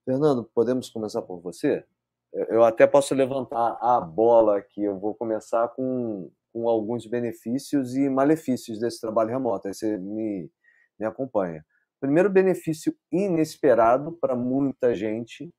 Fernando, 0.05 0.51
podemos 0.53 0.91
começar 0.91 1.23
por 1.23 1.41
você? 1.41 1.85
Eu 2.33 2.65
até 2.65 2.89
posso 2.89 3.15
levantar 3.15 3.79
a 3.81 4.01
bola 4.01 4.59
aqui. 4.59 4.83
Eu 4.83 4.99
vou 4.99 5.15
começar 5.15 5.69
com, 5.69 6.29
com 6.53 6.69
alguns 6.69 7.07
benefícios 7.07 7.95
e 7.95 8.09
malefícios 8.09 8.81
desse 8.81 9.01
trabalho 9.01 9.31
remoto. 9.31 9.69
Aí 9.69 9.75
você 9.75 9.97
me, 9.97 10.51
me 10.99 11.07
acompanha. 11.07 11.65
Primeiro 12.01 12.29
benefício 12.29 12.93
inesperado 13.13 14.11
para 14.21 14.35
muita 14.35 14.93
gente 14.93 15.55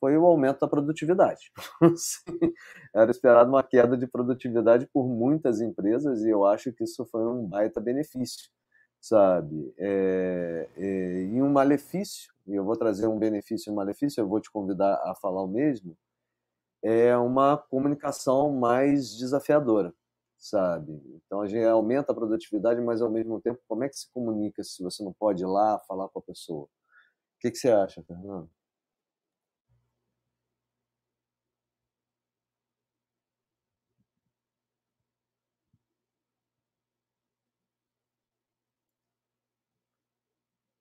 foi 0.00 0.16
o 0.16 0.26
aumento 0.26 0.60
da 0.60 0.68
produtividade. 0.68 1.50
Era 2.94 3.10
esperado 3.10 3.50
uma 3.50 3.62
queda 3.62 3.96
de 3.96 4.06
produtividade 4.06 4.86
por 4.92 5.08
muitas 5.08 5.60
empresas 5.60 6.22
e 6.22 6.30
eu 6.30 6.44
acho 6.44 6.72
que 6.72 6.84
isso 6.84 7.04
foi 7.06 7.22
um 7.26 7.46
baita 7.46 7.80
benefício, 7.80 8.50
sabe? 9.00 9.74
É, 9.78 10.68
é, 10.76 11.22
e 11.24 11.42
um 11.42 11.50
malefício, 11.50 12.32
e 12.46 12.54
eu 12.54 12.64
vou 12.64 12.76
trazer 12.76 13.06
um 13.06 13.18
benefício 13.18 13.70
e 13.70 13.72
um 13.72 13.76
malefício, 13.76 14.20
eu 14.20 14.28
vou 14.28 14.40
te 14.40 14.50
convidar 14.50 14.94
a 15.04 15.14
falar 15.14 15.42
o 15.42 15.48
mesmo, 15.48 15.96
é 16.82 17.16
uma 17.16 17.56
comunicação 17.56 18.52
mais 18.52 19.16
desafiadora, 19.16 19.92
sabe? 20.38 20.92
Então 21.26 21.42
a 21.42 21.46
gente 21.48 21.64
aumenta 21.64 22.12
a 22.12 22.14
produtividade, 22.14 22.80
mas 22.80 23.02
ao 23.02 23.10
mesmo 23.10 23.40
tempo, 23.40 23.60
como 23.68 23.84
é 23.84 23.88
que 23.88 23.96
se 23.96 24.10
comunica 24.12 24.62
se 24.64 24.82
você 24.82 25.02
não 25.04 25.12
pode 25.12 25.42
ir 25.42 25.46
lá 25.46 25.78
falar 25.88 26.08
com 26.08 26.20
a 26.20 26.22
pessoa? 26.22 26.64
O 26.64 27.40
que, 27.40 27.50
que 27.50 27.58
você 27.58 27.70
acha, 27.70 28.02
Fernando? 28.04 28.50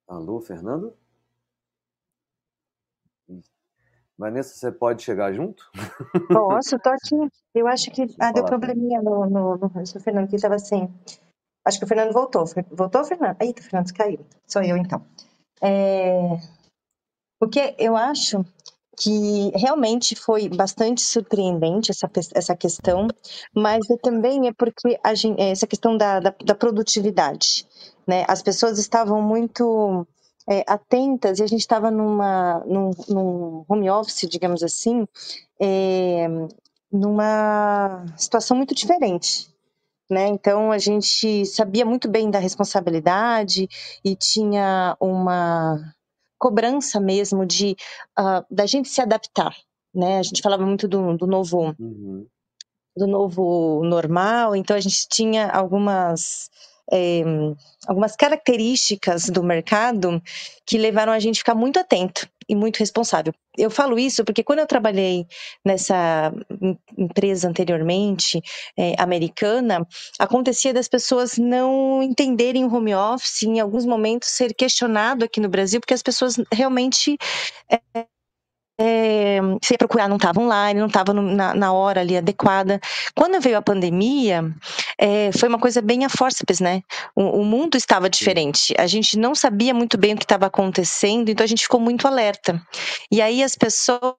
Alô, 0.08 0.40
Fernando? 0.40 0.96
Vanessa, 4.18 4.56
você 4.56 4.72
pode 4.72 5.04
chegar 5.04 5.32
junto? 5.34 5.70
Posso, 6.28 6.80
tô 6.80 6.90
aqui. 6.90 7.16
Eu 7.54 7.68
acho 7.68 7.92
que 7.92 8.08
ah, 8.20 8.32
deu 8.32 8.46
probleminha 8.46 9.02
no, 9.02 9.30
no, 9.30 9.58
no, 9.58 9.70
no 9.70 10.00
Fernando, 10.00 10.28
que 10.28 10.36
estava 10.36 10.56
assim. 10.56 10.92
Acho 11.64 11.78
que 11.78 11.86
o 11.86 11.88
Fernando 11.88 12.14
voltou. 12.14 12.46
Voltou, 12.72 13.04
Fernando? 13.04 13.40
Eita, 13.42 13.62
o 13.62 13.64
Fernando 13.64 13.94
caiu. 13.94 14.26
Sou 14.48 14.64
eu, 14.64 14.78
então. 14.78 15.06
É... 15.62 16.38
Porque 17.40 17.76
eu 17.78 17.96
acho 17.96 18.44
que 19.00 19.52
realmente 19.54 20.16
foi 20.16 20.50
bastante 20.50 21.02
surpreendente 21.02 21.92
essa, 21.92 22.10
essa 22.34 22.56
questão, 22.56 23.08
mas 23.54 23.86
também 24.02 24.48
é 24.48 24.52
porque 24.52 25.00
a 25.04 25.14
gente, 25.14 25.40
essa 25.40 25.68
questão 25.68 25.96
da, 25.96 26.20
da, 26.20 26.34
da 26.44 26.56
produtividade. 26.56 27.68
Né? 28.08 28.26
As 28.28 28.42
pessoas 28.42 28.80
estavam 28.80 29.22
muito 29.22 30.08
é, 30.50 30.64
atentas 30.66 31.38
e 31.38 31.44
a 31.44 31.48
gente 31.48 31.60
estava 31.60 31.92
numa 31.92 32.64
num, 32.66 32.90
num, 33.08 33.66
home 33.70 33.88
office, 33.90 34.28
digamos 34.28 34.64
assim, 34.64 35.08
é, 35.62 36.28
numa 36.92 38.04
situação 38.18 38.58
muito 38.58 38.74
diferente. 38.74 39.48
Né? 40.10 40.28
Então 40.28 40.72
a 40.72 40.80
gente 40.80 41.46
sabia 41.46 41.86
muito 41.86 42.10
bem 42.10 42.32
da 42.32 42.40
responsabilidade 42.40 43.68
e 44.04 44.16
tinha 44.16 44.98
uma 45.00 45.94
cobrança 46.38 47.00
mesmo 47.00 47.46
de 47.46 47.76
uh, 48.20 48.46
da 48.50 48.66
gente 48.66 48.90
se 48.90 49.02
adaptar, 49.02 49.56
né? 49.94 50.20
A 50.20 50.24
gente 50.24 50.42
falava 50.42 50.66
muito 50.66 50.88
do, 50.88 51.18
do 51.18 51.28
novo 51.28 51.76
uhum. 51.80 52.26
do 52.96 53.08
novo 53.08 53.84
normal, 53.84 54.56
então 54.56 54.76
a 54.76 54.80
gente 54.80 55.08
tinha 55.10 55.50
algumas 55.50 56.50
é, 56.92 57.22
algumas 57.88 58.16
características 58.16 59.30
do 59.30 59.44
mercado 59.44 60.22
que 60.66 60.78
levaram 60.78 61.12
a 61.12 61.20
gente 61.20 61.38
a 61.38 61.40
ficar 61.40 61.56
muito 61.56 61.80
atento 61.80 62.28
e 62.50 62.56
muito 62.56 62.78
responsável. 62.78 63.34
Eu 63.58 63.70
falo 63.70 63.98
isso 63.98 64.24
porque 64.24 64.44
quando 64.44 64.60
eu 64.60 64.68
trabalhei 64.68 65.26
nessa 65.66 66.32
empresa 66.98 67.48
anteriormente, 67.50 68.42
é, 68.78 68.94
americana, 69.00 69.86
acontecia 70.20 70.74
das 70.74 70.88
pessoas 70.88 71.38
não 71.38 72.02
entenderem 72.04 72.66
o 72.66 72.74
home 72.74 72.94
office, 72.96 73.44
em 73.44 73.60
alguns 73.60 73.86
momentos 73.86 74.30
ser 74.30 74.54
questionado 74.54 75.26
aqui 75.26 75.40
no 75.40 75.50
Brasil, 75.50 75.80
porque 75.80 75.94
as 75.94 76.04
pessoas 76.04 76.36
realmente 76.52 77.18
é, 77.72 78.06
é, 78.80 79.40
se 79.64 79.74
ia 79.74 79.78
procurar 79.78 80.08
não 80.08 80.18
estava 80.18 80.40
online, 80.40 80.80
não 80.80 80.88
estava 80.88 81.14
na, 81.14 81.54
na, 81.54 81.74
hora 81.74 82.02
ali 82.02 82.16
adequada. 82.16 82.80
Quando 83.16 83.42
veio 83.42 83.58
a 83.58 83.62
pandemia, 83.62 84.44
é, 85.00 85.32
foi 85.32 85.50
uma 85.50 85.60
coisa 85.60 85.82
bem 85.82 86.06
a 86.06 86.10
forceps, 86.10 86.60
né? 86.60 86.82
O, 87.16 87.42
o, 87.42 87.46
mundo 87.46 87.76
estava 87.76 88.10
diferente. 88.10 88.74
A 88.78 88.86
gente 88.86 89.18
não 89.18 89.34
sabia 89.34 89.74
muito 89.74 89.98
bem 89.98 90.14
o 90.14 90.18
que 90.18 90.26
estava 90.26 90.46
acontecendo, 90.46 91.30
então 91.30 91.44
a 91.44 91.48
gente 91.48 91.64
ficou 91.64 91.80
muito 91.80 92.08
alerta. 92.08 92.62
E 93.12 93.22
aí 93.22 93.44
as 93.44 93.56
pessoas 93.56 94.16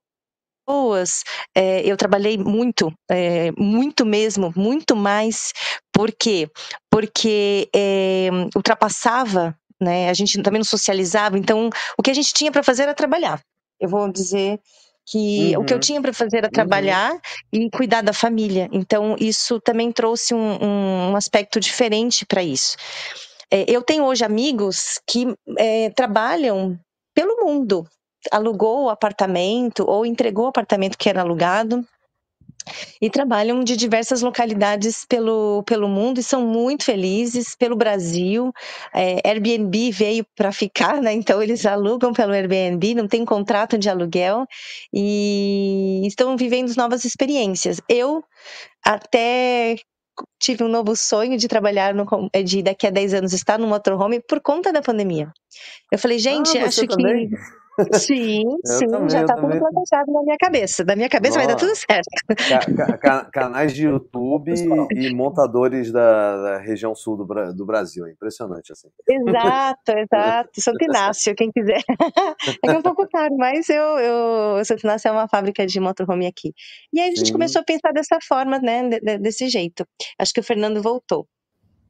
é, 1.54 1.80
eu 1.82 1.96
trabalhei 1.96 2.36
muito, 2.36 2.92
é, 3.10 3.50
muito 3.56 4.04
mesmo, 4.04 4.52
muito 4.56 4.96
mais. 4.96 5.52
Por 5.92 6.12
quê? 6.12 6.50
Porque 6.90 7.68
é, 7.74 8.28
ultrapassava, 8.56 9.56
né? 9.80 10.10
A 10.10 10.14
gente 10.14 10.42
também 10.42 10.58
não 10.58 10.64
socializava, 10.64 11.38
então 11.38 11.70
o 11.96 12.02
que 12.02 12.10
a 12.10 12.14
gente 12.14 12.32
tinha 12.32 12.50
para 12.50 12.62
fazer 12.62 12.82
era 12.82 12.94
trabalhar. 12.94 13.40
Eu 13.80 13.88
vou 13.88 14.10
dizer 14.10 14.60
que 15.06 15.54
uhum. 15.56 15.62
o 15.62 15.64
que 15.64 15.72
eu 15.72 15.76
uhum. 15.76 15.80
tinha 15.80 16.02
para 16.02 16.12
fazer 16.12 16.38
era 16.38 16.46
uhum. 16.46 16.52
trabalhar 16.52 17.12
uhum. 17.12 17.18
e 17.52 17.70
cuidar 17.70 18.02
da 18.02 18.12
família. 18.12 18.68
Então, 18.72 19.16
isso 19.18 19.60
também 19.60 19.90
trouxe 19.90 20.34
um, 20.34 20.58
um 20.62 21.16
aspecto 21.16 21.58
diferente 21.58 22.26
para 22.26 22.42
isso. 22.42 22.76
É, 23.50 23.64
eu 23.68 23.82
tenho 23.82 24.04
hoje 24.04 24.24
amigos 24.24 25.00
que 25.06 25.26
é, 25.58 25.90
trabalham 25.90 26.78
pelo 27.14 27.44
mundo, 27.44 27.86
alugou 28.30 28.84
o 28.84 28.90
apartamento 28.90 29.84
ou 29.88 30.04
entregou 30.04 30.44
o 30.44 30.48
apartamento 30.48 30.98
que 30.98 31.08
era 31.08 31.22
alugado 31.22 31.84
e 33.00 33.10
trabalham 33.10 33.62
de 33.62 33.76
diversas 33.76 34.22
localidades 34.22 35.04
pelo, 35.08 35.62
pelo 35.64 35.88
mundo 35.88 36.18
e 36.20 36.22
são 36.22 36.46
muito 36.46 36.84
felizes 36.84 37.54
pelo 37.54 37.76
Brasil. 37.76 38.52
É, 38.94 39.20
Airbnb 39.28 39.90
veio 39.90 40.26
para 40.36 40.52
ficar, 40.52 41.00
né? 41.00 41.12
Então 41.28 41.42
eles 41.42 41.66
alugam 41.66 42.12
pelo 42.12 42.32
Airbnb, 42.32 42.94
não 42.94 43.06
tem 43.06 43.24
contrato 43.24 43.76
de 43.76 43.90
aluguel 43.90 44.46
e 44.92 46.02
estão 46.06 46.36
vivendo 46.36 46.74
novas 46.76 47.04
experiências. 47.04 47.80
Eu 47.88 48.24
até 48.84 49.76
tive 50.40 50.64
um 50.64 50.68
novo 50.68 50.96
sonho 50.96 51.36
de 51.36 51.48
trabalhar 51.48 51.94
no, 51.94 52.06
de 52.44 52.62
daqui 52.62 52.86
a 52.86 52.90
10 52.90 53.14
anos 53.14 53.32
estar 53.32 53.58
no 53.58 53.66
motorhome 53.66 54.20
por 54.20 54.40
conta 54.40 54.72
da 54.72 54.82
pandemia. 54.82 55.32
Eu 55.92 55.98
falei, 55.98 56.18
gente, 56.18 56.56
ah, 56.58 56.66
acho 56.66 56.86
também? 56.86 57.28
que 57.28 57.36
Sim, 57.92 58.44
sim, 58.64 58.86
também, 58.86 59.10
já 59.10 59.20
está 59.22 59.34
tudo 59.34 59.48
planejado 59.48 60.12
na 60.12 60.22
minha 60.22 60.36
cabeça. 60.38 60.84
Da 60.84 60.96
minha 60.96 61.08
cabeça 61.08 61.38
Nossa. 61.38 61.46
vai 61.46 61.54
dar 61.54 61.60
tudo 61.60 61.76
certo. 61.76 62.76
Ca 62.76 62.98
ca 62.98 63.24
canais 63.30 63.72
de 63.72 63.84
YouTube 63.84 64.52
e 64.92 65.14
montadores 65.14 65.92
da, 65.92 66.36
da, 66.42 66.58
região 66.58 66.94
sul 66.94 67.16
do, 67.16 67.24
do 67.54 67.66
Brasil. 67.66 68.06
É 68.06 68.10
impressionante, 68.10 68.72
assim. 68.72 68.88
Exato, 69.08 69.92
exato. 69.96 70.60
Santo 70.60 70.84
Inácio, 70.84 71.34
quem 71.34 71.50
quiser. 71.50 71.82
É 72.62 72.68
que 72.68 72.74
é 72.74 72.78
um 72.78 72.82
pouco 72.82 73.06
caro, 73.08 73.34
mas 73.36 73.68
eu, 73.68 73.82
eu, 73.98 74.64
Santo 74.64 74.84
Inácio 74.84 75.08
é 75.08 75.12
uma 75.12 75.28
fábrica 75.28 75.66
de 75.66 75.80
motorhome 75.80 76.26
aqui. 76.26 76.52
E 76.92 77.00
aí 77.00 77.10
a 77.10 77.14
gente 77.14 77.26
sim. 77.26 77.32
começou 77.32 77.60
a 77.60 77.64
pensar 77.64 77.92
dessa 77.92 78.18
forma, 78.26 78.58
né, 78.58 78.88
desse 79.18 79.48
jeito. 79.48 79.84
Acho 80.18 80.32
que 80.32 80.40
o 80.40 80.44
Fernando 80.44 80.82
voltou. 80.82 81.26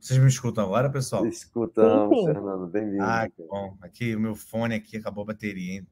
Vocês 0.01 0.19
me 0.19 0.29
escutam 0.29 0.65
agora, 0.65 0.89
pessoal? 0.89 1.27
Escutamos. 1.27 2.25
Fernando. 2.25 2.67
Bem-vindo. 2.69 3.03
Ah, 3.03 3.29
que 3.29 3.43
bom. 3.43 3.77
Aqui 3.83 4.15
o 4.15 4.21
meu 4.21 4.35
fone 4.37 4.77
aqui 4.77 4.97
acabou 4.97 5.23
a 5.23 5.29
bateria. 5.29 5.85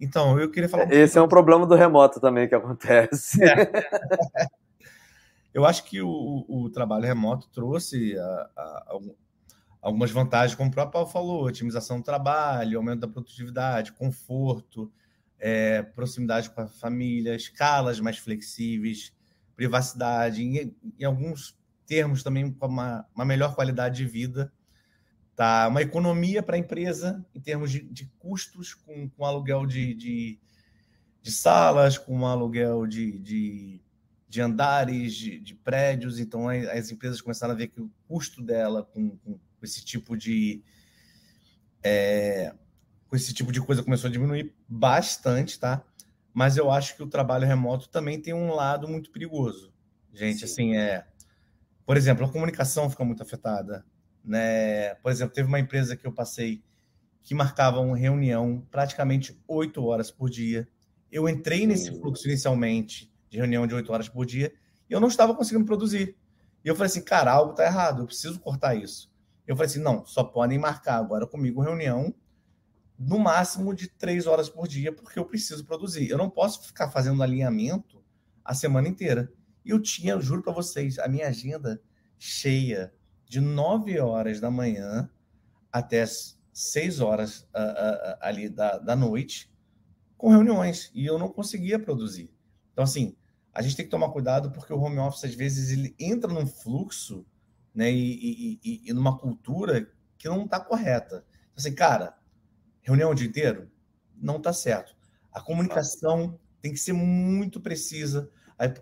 Então, 0.00 0.38
eu 0.38 0.50
queria 0.50 0.68
falar. 0.68 0.86
Um 0.86 0.92
Esse 0.92 1.18
é 1.18 1.22
um 1.22 1.28
problema 1.28 1.66
do 1.66 1.74
remoto 1.74 2.20
também 2.20 2.48
que 2.48 2.54
acontece. 2.54 3.42
É. 3.42 3.70
eu 5.52 5.64
acho 5.64 5.84
que 5.84 6.00
o, 6.00 6.44
o, 6.48 6.70
trabalho 6.70 7.04
remoto 7.04 7.48
trouxe 7.50 8.16
a, 8.16 8.50
a, 8.56 8.62
a, 8.62 8.98
algumas 9.80 10.12
vantagens, 10.12 10.56
como 10.56 10.70
o 10.70 10.72
próprio 10.72 10.92
Paulo 10.92 11.08
falou: 11.08 11.44
otimização 11.44 11.98
do 11.98 12.04
trabalho, 12.04 12.78
aumento 12.78 13.00
da 13.00 13.08
produtividade, 13.08 13.92
conforto, 13.92 14.90
é, 15.38 15.82
proximidade 15.82 16.48
com 16.48 16.60
a 16.60 16.68
família, 16.68 17.34
escalas 17.34 17.98
mais 17.98 18.18
flexíveis, 18.18 19.12
privacidade. 19.56 20.42
Em, 20.42 20.76
em 20.98 21.04
alguns 21.04 21.60
termos 21.92 22.22
também 22.22 22.50
com 22.50 22.66
uma, 22.66 23.06
uma 23.14 23.22
melhor 23.22 23.54
qualidade 23.54 23.98
de 23.98 24.06
vida, 24.06 24.50
tá? 25.36 25.68
Uma 25.68 25.82
economia 25.82 26.42
para 26.42 26.56
a 26.56 26.58
empresa 26.58 27.22
em 27.34 27.40
termos 27.40 27.70
de, 27.70 27.82
de 27.82 28.06
custos 28.18 28.72
com, 28.72 29.10
com 29.10 29.26
aluguel 29.26 29.66
de, 29.66 29.92
de, 29.92 30.38
de 31.20 31.30
salas, 31.30 31.98
com 31.98 32.26
aluguel 32.26 32.86
de, 32.86 33.18
de, 33.18 33.80
de 34.26 34.40
andares, 34.40 35.14
de, 35.14 35.38
de, 35.38 35.54
prédios. 35.54 36.18
Então, 36.18 36.48
as 36.48 36.90
empresas 36.90 37.20
começaram 37.20 37.52
a 37.52 37.56
ver 37.56 37.66
que 37.66 37.82
o 37.82 37.90
custo 38.08 38.42
dela 38.42 38.82
com, 38.82 39.10
com 39.18 39.38
esse 39.62 39.84
tipo 39.84 40.16
de. 40.16 40.62
É, 41.82 42.54
com 43.06 43.14
esse 43.16 43.34
tipo 43.34 43.52
de 43.52 43.60
coisa 43.60 43.82
começou 43.82 44.08
a 44.08 44.10
diminuir 44.10 44.54
bastante, 44.66 45.60
tá? 45.60 45.84
Mas 46.32 46.56
eu 46.56 46.70
acho 46.70 46.96
que 46.96 47.02
o 47.02 47.06
trabalho 47.06 47.46
remoto 47.46 47.90
também 47.90 48.18
tem 48.18 48.32
um 48.32 48.54
lado 48.54 48.88
muito 48.88 49.10
perigoso. 49.10 49.70
Gente, 50.10 50.38
Sim. 50.38 50.44
assim, 50.44 50.76
é. 50.76 51.06
Por 51.84 51.96
exemplo, 51.96 52.24
a 52.24 52.28
comunicação 52.30 52.88
fica 52.88 53.04
muito 53.04 53.22
afetada. 53.22 53.84
Né? 54.24 54.94
Por 54.96 55.10
exemplo, 55.10 55.34
teve 55.34 55.48
uma 55.48 55.60
empresa 55.60 55.96
que 55.96 56.06
eu 56.06 56.12
passei 56.12 56.62
que 57.22 57.34
marcava 57.34 57.80
uma 57.80 57.96
reunião 57.96 58.66
praticamente 58.70 59.40
oito 59.46 59.84
horas 59.84 60.10
por 60.10 60.28
dia. 60.28 60.68
Eu 61.10 61.28
entrei 61.28 61.66
nesse 61.66 61.90
fluxo 62.00 62.26
inicialmente 62.26 63.12
de 63.28 63.38
reunião 63.38 63.66
de 63.66 63.74
oito 63.74 63.92
horas 63.92 64.08
por 64.08 64.26
dia 64.26 64.52
e 64.88 64.92
eu 64.92 65.00
não 65.00 65.08
estava 65.08 65.34
conseguindo 65.34 65.64
produzir. 65.64 66.16
E 66.64 66.68
eu 66.68 66.74
falei 66.74 66.86
assim, 66.86 67.02
cara, 67.02 67.32
algo 67.32 67.52
está 67.52 67.64
errado, 67.64 68.02
eu 68.02 68.06
preciso 68.06 68.38
cortar 68.40 68.74
isso. 68.74 69.10
Eu 69.46 69.56
falei 69.56 69.70
assim, 69.70 69.80
não, 69.80 70.04
só 70.04 70.22
podem 70.22 70.58
marcar 70.58 70.96
agora 70.96 71.26
comigo 71.26 71.60
reunião 71.60 72.14
no 72.98 73.18
máximo 73.18 73.74
de 73.74 73.88
três 73.88 74.26
horas 74.26 74.48
por 74.48 74.68
dia, 74.68 74.92
porque 74.92 75.18
eu 75.18 75.24
preciso 75.24 75.64
produzir. 75.64 76.08
Eu 76.08 76.18
não 76.18 76.30
posso 76.30 76.64
ficar 76.66 76.90
fazendo 76.90 77.22
alinhamento 77.22 78.02
a 78.44 78.54
semana 78.54 78.88
inteira. 78.88 79.32
E 79.64 79.70
eu 79.70 79.80
tinha, 79.80 80.12
eu 80.12 80.20
juro 80.20 80.42
para 80.42 80.52
vocês, 80.52 80.98
a 80.98 81.08
minha 81.08 81.28
agenda 81.28 81.80
cheia 82.18 82.92
de 83.24 83.40
9 83.40 83.98
horas 84.00 84.40
da 84.40 84.50
manhã 84.50 85.08
até 85.70 86.02
as 86.02 86.38
6 86.52 87.00
horas 87.00 87.40
uh, 87.40 87.46
uh, 87.46 88.16
ali 88.20 88.48
da, 88.48 88.78
da 88.78 88.94
noite 88.94 89.50
com 90.16 90.28
reuniões 90.28 90.90
e 90.94 91.06
eu 91.06 91.18
não 91.18 91.28
conseguia 91.28 91.78
produzir. 91.78 92.30
Então, 92.72 92.84
assim, 92.84 93.16
a 93.52 93.60
gente 93.60 93.76
tem 93.76 93.84
que 93.84 93.90
tomar 93.90 94.10
cuidado 94.10 94.50
porque 94.52 94.72
o 94.72 94.78
home 94.78 94.98
office, 94.98 95.24
às 95.24 95.34
vezes, 95.34 95.70
ele 95.70 95.94
entra 95.98 96.32
num 96.32 96.46
fluxo 96.46 97.26
né, 97.74 97.90
e, 97.90 98.58
e, 98.62 98.82
e 98.84 98.92
numa 98.92 99.18
cultura 99.18 99.90
que 100.16 100.28
não 100.28 100.44
está 100.44 100.60
correta. 100.60 101.24
Então, 101.26 101.54
assim, 101.56 101.74
cara, 101.74 102.16
reunião 102.82 103.10
o 103.10 103.14
dia 103.14 103.26
inteiro 103.26 103.70
não 104.16 104.36
está 104.36 104.52
certo. 104.52 104.94
A 105.32 105.40
comunicação 105.40 106.38
tem 106.60 106.72
que 106.72 106.78
ser 106.78 106.92
muito 106.92 107.60
precisa. 107.60 108.30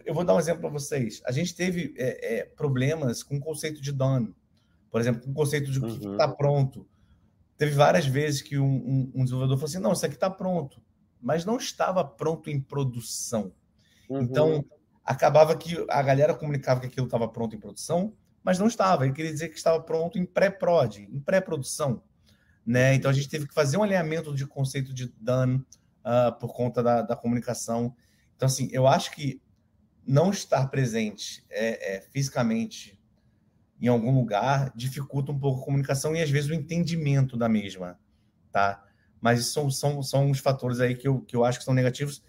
Eu 0.04 0.14
vou 0.14 0.24
dar 0.24 0.34
um 0.34 0.38
exemplo 0.38 0.60
para 0.60 0.70
vocês. 0.70 1.22
A 1.24 1.32
gente 1.32 1.54
teve 1.54 1.94
é, 1.96 2.38
é, 2.38 2.44
problemas 2.44 3.22
com 3.22 3.36
o 3.36 3.40
conceito 3.40 3.80
de 3.80 3.92
dano. 3.92 4.34
Por 4.90 5.00
exemplo, 5.00 5.22
com 5.22 5.30
o 5.30 5.34
conceito 5.34 5.70
de 5.70 5.78
o 5.78 5.82
que 5.82 6.06
está 6.06 6.28
uhum. 6.28 6.36
pronto. 6.36 6.88
Teve 7.56 7.72
várias 7.72 8.06
vezes 8.06 8.42
que 8.42 8.58
um, 8.58 8.64
um, 8.64 9.12
um, 9.14 9.24
desenvolvedor 9.24 9.56
falou 9.56 9.68
assim: 9.68 9.78
não, 9.78 9.92
isso 9.92 10.04
aqui 10.04 10.14
está 10.14 10.30
pronto, 10.30 10.82
mas 11.20 11.44
não 11.44 11.56
estava 11.56 12.04
pronto 12.04 12.50
em 12.50 12.60
produção. 12.60 13.52
Uhum. 14.08 14.22
Então, 14.22 14.64
acabava 15.04 15.56
que 15.56 15.84
a 15.88 16.02
galera 16.02 16.34
comunicava 16.34 16.80
que 16.80 16.86
aquilo 16.86 17.06
estava 17.06 17.28
pronto 17.28 17.54
em 17.54 17.60
produção, 17.60 18.12
mas 18.42 18.58
não 18.58 18.66
estava. 18.66 19.04
Ele 19.04 19.14
queria 19.14 19.32
dizer 19.32 19.48
que 19.48 19.56
estava 19.56 19.80
pronto 19.80 20.18
em 20.18 20.24
pré-prod, 20.24 21.08
em 21.12 21.20
pré-produção. 21.20 22.02
Né? 22.66 22.94
Então, 22.94 23.10
a 23.10 23.14
gente 23.14 23.28
teve 23.28 23.46
que 23.46 23.54
fazer 23.54 23.76
um 23.76 23.82
alinhamento 23.82 24.34
de 24.34 24.46
conceito 24.46 24.92
de 24.92 25.12
dano 25.20 25.64
uh, 26.00 26.38
por 26.38 26.54
conta 26.54 26.82
da, 26.82 27.02
da 27.02 27.16
comunicação. 27.16 27.94
Então, 28.36 28.46
assim, 28.46 28.68
eu 28.72 28.86
acho 28.86 29.10
que 29.12 29.40
não 30.06 30.30
estar 30.30 30.66
presente 30.68 31.44
é, 31.50 31.96
é, 31.96 32.00
fisicamente 32.00 32.98
em 33.80 33.88
algum 33.88 34.14
lugar 34.14 34.72
dificulta 34.76 35.32
um 35.32 35.38
pouco 35.38 35.62
a 35.62 35.64
comunicação 35.64 36.14
e 36.14 36.20
às 36.20 36.30
vezes 36.30 36.50
o 36.50 36.54
entendimento 36.54 37.36
da 37.36 37.48
mesma, 37.48 37.98
tá? 38.52 38.84
Mas 39.20 39.46
são, 39.46 39.70
são, 39.70 40.02
são 40.02 40.30
os 40.30 40.38
fatores 40.38 40.80
aí 40.80 40.94
que 40.94 41.08
eu, 41.08 41.20
que 41.20 41.34
eu 41.34 41.44
acho 41.44 41.58
que 41.58 41.64
são 41.64 41.74
negativos. 41.74 42.22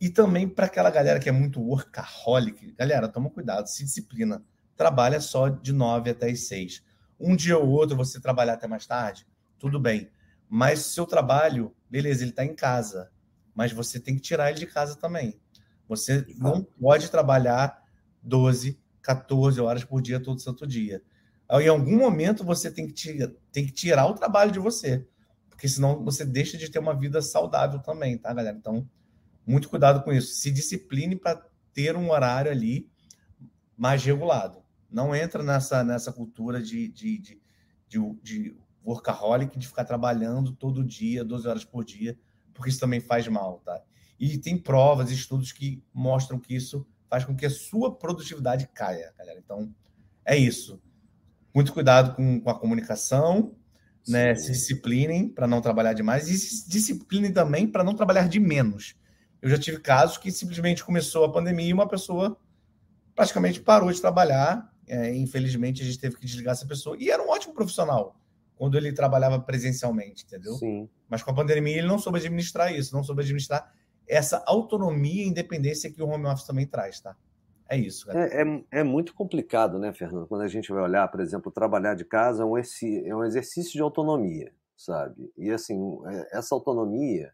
E 0.00 0.08
também 0.08 0.48
para 0.48 0.66
aquela 0.66 0.90
galera 0.90 1.20
que 1.20 1.28
é 1.28 1.32
muito 1.32 1.60
workaholic, 1.60 2.72
galera, 2.72 3.08
toma 3.08 3.30
cuidado, 3.30 3.68
se 3.68 3.84
disciplina. 3.84 4.44
Trabalha 4.76 5.20
só 5.20 5.48
de 5.48 5.72
9 5.72 6.10
até 6.10 6.30
as 6.30 6.40
6. 6.46 6.82
Um 7.18 7.36
dia 7.36 7.56
ou 7.56 7.68
outro 7.68 7.96
você 7.96 8.20
trabalhar 8.20 8.54
até 8.54 8.66
mais 8.66 8.86
tarde, 8.86 9.26
tudo 9.58 9.78
bem. 9.78 10.10
Mas 10.48 10.80
seu 10.80 11.06
trabalho, 11.06 11.74
beleza, 11.88 12.22
ele 12.22 12.30
está 12.30 12.44
em 12.44 12.54
casa, 12.54 13.10
mas 13.54 13.72
você 13.72 14.00
tem 14.00 14.16
que 14.16 14.20
tirar 14.20 14.50
ele 14.50 14.58
de 14.58 14.66
casa 14.66 14.96
também. 14.96 15.40
Você 15.88 16.26
não 16.38 16.62
pode 16.62 17.10
trabalhar 17.10 17.82
12, 18.22 18.78
14 19.02 19.60
horas 19.60 19.84
por 19.84 20.00
dia, 20.00 20.20
todo 20.20 20.40
santo 20.40 20.66
dia. 20.66 21.02
Em 21.50 21.68
algum 21.68 21.98
momento 21.98 22.42
você 22.42 22.70
tem 22.70 22.86
que, 22.86 22.92
tirar, 22.92 23.30
tem 23.52 23.66
que 23.66 23.72
tirar 23.72 24.06
o 24.06 24.14
trabalho 24.14 24.50
de 24.50 24.58
você, 24.58 25.06
porque 25.50 25.68
senão 25.68 26.02
você 26.02 26.24
deixa 26.24 26.56
de 26.56 26.70
ter 26.70 26.78
uma 26.78 26.94
vida 26.94 27.20
saudável 27.20 27.78
também, 27.80 28.16
tá, 28.16 28.32
galera? 28.32 28.56
Então, 28.56 28.88
muito 29.46 29.68
cuidado 29.68 30.02
com 30.02 30.12
isso. 30.12 30.34
Se 30.34 30.50
discipline 30.50 31.16
para 31.16 31.42
ter 31.72 31.96
um 31.96 32.10
horário 32.10 32.50
ali 32.50 32.88
mais 33.76 34.02
regulado. 34.04 34.62
Não 34.90 35.14
entra 35.14 35.42
nessa, 35.42 35.82
nessa 35.82 36.12
cultura 36.12 36.62
de, 36.62 36.88
de, 36.88 37.18
de, 37.18 37.42
de, 37.88 37.98
de 38.22 38.56
workaholic, 38.84 39.58
de 39.58 39.66
ficar 39.66 39.84
trabalhando 39.84 40.52
todo 40.52 40.84
dia, 40.84 41.24
12 41.24 41.48
horas 41.48 41.64
por 41.64 41.84
dia, 41.84 42.18
porque 42.52 42.70
isso 42.70 42.80
também 42.80 43.00
faz 43.00 43.26
mal, 43.26 43.60
tá? 43.64 43.82
E 44.18 44.38
tem 44.38 44.56
provas, 44.56 45.10
estudos 45.10 45.52
que 45.52 45.82
mostram 45.92 46.38
que 46.38 46.54
isso 46.54 46.86
faz 47.08 47.24
com 47.24 47.34
que 47.34 47.46
a 47.46 47.50
sua 47.50 47.94
produtividade 47.94 48.68
caia, 48.74 49.12
galera. 49.18 49.38
Então, 49.38 49.74
é 50.24 50.36
isso. 50.36 50.80
Muito 51.54 51.72
cuidado 51.72 52.14
com, 52.14 52.40
com 52.40 52.50
a 52.50 52.58
comunicação, 52.58 53.54
né? 54.06 54.34
Se 54.34 54.52
disciplinem 54.52 55.28
para 55.28 55.46
não 55.46 55.60
trabalhar 55.60 55.92
demais 55.92 56.28
e 56.28 56.36
se 56.36 56.68
disciplinem 56.68 57.32
também 57.32 57.66
para 57.66 57.84
não 57.84 57.94
trabalhar 57.94 58.28
de 58.28 58.40
menos. 58.40 58.94
Eu 59.40 59.50
já 59.50 59.58
tive 59.58 59.78
casos 59.78 60.18
que 60.18 60.30
simplesmente 60.30 60.84
começou 60.84 61.24
a 61.24 61.32
pandemia 61.32 61.68
e 61.68 61.72
uma 61.72 61.88
pessoa 61.88 62.36
praticamente 63.14 63.60
parou 63.60 63.92
de 63.92 64.00
trabalhar. 64.00 64.72
É, 64.86 65.14
infelizmente, 65.14 65.82
a 65.82 65.84
gente 65.84 65.98
teve 65.98 66.16
que 66.16 66.26
desligar 66.26 66.52
essa 66.52 66.66
pessoa. 66.66 66.96
E 66.98 67.10
era 67.10 67.22
um 67.22 67.28
ótimo 67.28 67.54
profissional 67.54 68.18
quando 68.56 68.76
ele 68.76 68.92
trabalhava 68.92 69.40
presencialmente, 69.40 70.24
entendeu? 70.24 70.54
Sim. 70.54 70.88
Mas 71.08 71.22
com 71.22 71.30
a 71.30 71.34
pandemia 71.34 71.78
ele 71.78 71.86
não 71.86 71.98
soube 71.98 72.18
administrar 72.18 72.74
isso, 72.74 72.94
não 72.94 73.02
soube 73.02 73.22
administrar 73.22 73.72
essa 74.08 74.42
autonomia 74.46 75.24
e 75.24 75.28
independência 75.28 75.90
que 75.90 76.02
o 76.02 76.08
home 76.08 76.26
office 76.26 76.46
também 76.46 76.66
traz, 76.66 77.00
tá? 77.00 77.16
É 77.68 77.76
isso. 77.76 78.10
É, 78.10 78.42
é, 78.42 78.64
é, 78.80 78.82
muito 78.82 79.14
complicado, 79.14 79.78
né, 79.78 79.92
Fernando? 79.92 80.26
Quando 80.26 80.42
a 80.42 80.48
gente 80.48 80.70
vai 80.70 80.82
olhar, 80.82 81.08
por 81.08 81.20
exemplo, 81.20 81.50
trabalhar 81.50 81.94
de 81.94 82.04
casa 82.04 82.42
é 82.42 82.46
um, 82.46 82.56
é 82.56 83.16
um 83.16 83.24
exercício 83.24 83.72
de 83.72 83.80
autonomia, 83.80 84.52
sabe? 84.76 85.32
E 85.36 85.50
assim, 85.50 85.98
é, 86.06 86.38
essa 86.38 86.54
autonomia, 86.54 87.32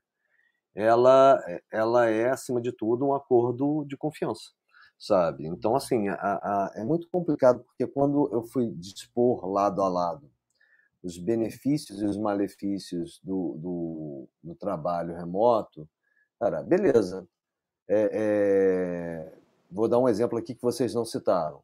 ela, 0.74 1.42
ela 1.72 2.08
é, 2.08 2.30
acima 2.30 2.60
de 2.60 2.72
tudo, 2.72 3.06
um 3.06 3.14
acordo 3.14 3.84
de 3.86 3.96
confiança, 3.96 4.50
sabe? 4.96 5.46
Então, 5.46 5.74
assim, 5.74 6.08
a, 6.08 6.14
a, 6.14 6.72
é 6.76 6.84
muito 6.84 7.08
complicado, 7.10 7.64
porque 7.64 7.86
quando 7.86 8.32
eu 8.32 8.44
fui 8.44 8.70
dispor 8.76 9.44
lado 9.46 9.82
a 9.82 9.88
lado 9.88 10.30
os 11.02 11.16
benefícios 11.16 12.02
e 12.02 12.04
os 12.04 12.16
malefícios 12.16 13.20
do, 13.24 13.56
do, 13.58 14.28
do 14.42 14.54
trabalho 14.54 15.16
remoto, 15.16 15.88
Cara, 16.40 16.62
beleza. 16.62 17.28
É, 17.86 18.10
é... 18.12 19.38
Vou 19.70 19.86
dar 19.86 19.98
um 19.98 20.08
exemplo 20.08 20.38
aqui 20.38 20.54
que 20.54 20.62
vocês 20.62 20.94
não 20.94 21.04
citaram. 21.04 21.62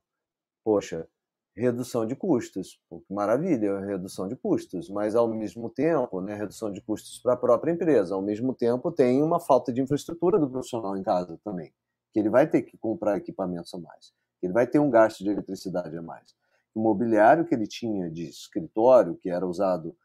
Poxa, 0.63 1.09
redução 1.57 2.07
de 2.07 2.15
custos. 2.15 2.79
Maravilha, 3.09 3.81
redução 3.81 4.29
de 4.29 4.37
custos. 4.37 4.91
Mas, 4.91 5.15
ao 5.17 5.27
mesmo 5.29 5.71
tempo, 5.71 6.21
né, 6.21 6.35
redução 6.35 6.71
de 6.71 6.83
custos 6.83 7.19
para 7.19 7.33
a 7.33 7.37
própria 7.37 7.73
empresa. 7.73 8.15
Ao 8.15 8.21
mesmo 8.21 8.55
tempo, 8.55 8.93
tem 8.93 9.23
uma 9.23 9.41
falta 9.41 9.73
de 9.73 9.81
infraestrutura 9.81 10.39
do 10.39 10.49
profissional 10.49 10.97
em 10.97 11.03
casa 11.03 11.41
também. 11.43 11.73
Que 12.13 12.21
ele 12.21 12.29
vai 12.29 12.47
ter 12.47 12.63
que 12.63 12.77
comprar 12.77 13.17
equipamentos 13.17 13.73
a 13.73 13.79
mais. 13.79 14.13
Ele 14.43 14.53
vai 14.53 14.67
ter 14.67 14.79
um 14.79 14.91
gasto 14.91 15.25
de 15.25 15.31
eletricidade 15.31 15.97
a 15.97 16.03
mais. 16.03 16.35
O 16.75 16.81
mobiliário 16.81 17.47
que 17.47 17.55
ele 17.55 17.67
tinha 17.67 18.11
de 18.11 18.29
escritório, 18.29 19.17
que 19.17 19.31
era 19.31 19.47
usado 19.47 19.97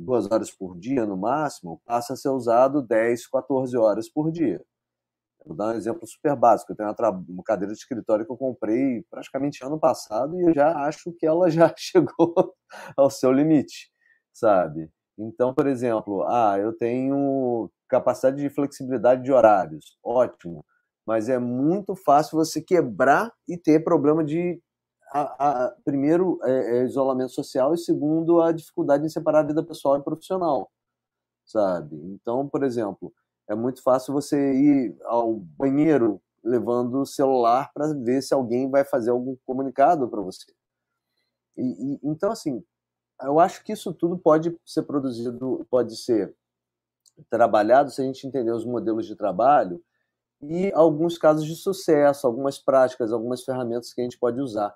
duas 0.00 0.30
horas 0.30 0.50
por 0.50 0.78
dia 0.78 1.06
no 1.06 1.16
máximo, 1.16 1.80
passa 1.84 2.14
a 2.14 2.16
ser 2.16 2.30
usado 2.30 2.82
10, 2.82 3.26
14 3.28 3.76
horas 3.76 4.08
por 4.08 4.30
dia. 4.32 4.64
Vou 5.44 5.56
dar 5.56 5.74
um 5.74 5.76
exemplo 5.76 6.06
super 6.06 6.36
básico. 6.36 6.72
Eu 6.72 6.76
tenho 6.76 6.90
uma, 7.28 7.42
cadeira 7.44 7.72
de 7.72 7.78
escritório 7.78 8.26
que 8.26 8.32
eu 8.32 8.36
comprei 8.36 9.02
praticamente 9.10 9.64
ano 9.64 9.78
passado 9.78 10.38
e 10.38 10.42
eu 10.42 10.54
já 10.54 10.72
acho 10.84 11.12
que 11.12 11.26
ela 11.26 11.50
já 11.50 11.72
chegou 11.76 12.54
ao 12.96 13.10
seu 13.10 13.32
limite, 13.32 13.90
sabe? 14.32 14.90
Então, 15.18 15.54
por 15.54 15.66
exemplo, 15.66 16.24
ah, 16.28 16.58
eu 16.58 16.72
tenho 16.76 17.70
capacidade 17.88 18.36
de 18.40 18.48
flexibilidade 18.48 19.22
de 19.22 19.32
horários, 19.32 19.98
ótimo, 20.02 20.64
mas 21.06 21.28
é 21.28 21.38
muito 21.38 21.96
fácil 21.96 22.38
você 22.38 22.62
quebrar 22.62 23.32
e 23.48 23.58
ter 23.58 23.82
problema 23.82 24.24
de 24.24 24.60
a, 25.12 25.66
a, 25.66 25.70
primeiro, 25.84 26.38
é, 26.42 26.78
é 26.78 26.84
isolamento 26.84 27.32
social 27.32 27.74
e 27.74 27.78
segundo, 27.78 28.40
a 28.40 28.52
dificuldade 28.52 29.04
em 29.04 29.08
separar 29.08 29.40
a 29.40 29.46
vida 29.46 29.62
pessoal 29.62 29.98
e 29.98 30.02
profissional, 30.02 30.70
sabe? 31.44 31.96
Então, 31.96 32.48
por 32.48 32.62
exemplo, 32.62 33.12
é 33.48 33.54
muito 33.54 33.82
fácil 33.82 34.12
você 34.12 34.52
ir 34.54 34.96
ao 35.04 35.34
banheiro 35.34 36.22
levando 36.42 37.00
o 37.00 37.06
celular 37.06 37.70
para 37.74 37.92
ver 37.92 38.22
se 38.22 38.32
alguém 38.32 38.70
vai 38.70 38.84
fazer 38.84 39.10
algum 39.10 39.36
comunicado 39.44 40.08
para 40.08 40.20
você. 40.20 40.52
E, 41.56 41.62
e, 41.94 42.00
então, 42.02 42.30
assim, 42.30 42.64
eu 43.22 43.38
acho 43.38 43.62
que 43.64 43.72
isso 43.72 43.92
tudo 43.92 44.16
pode 44.16 44.56
ser 44.64 44.82
produzido, 44.82 45.66
pode 45.70 45.96
ser 45.96 46.34
trabalhado 47.28 47.90
se 47.90 48.00
a 48.00 48.04
gente 48.04 48.26
entender 48.26 48.52
os 48.52 48.64
modelos 48.64 49.06
de 49.06 49.14
trabalho 49.14 49.82
e 50.40 50.72
alguns 50.72 51.18
casos 51.18 51.44
de 51.44 51.54
sucesso, 51.54 52.26
algumas 52.26 52.58
práticas, 52.58 53.12
algumas 53.12 53.42
ferramentas 53.42 53.92
que 53.92 54.00
a 54.00 54.04
gente 54.04 54.18
pode 54.18 54.40
usar, 54.40 54.74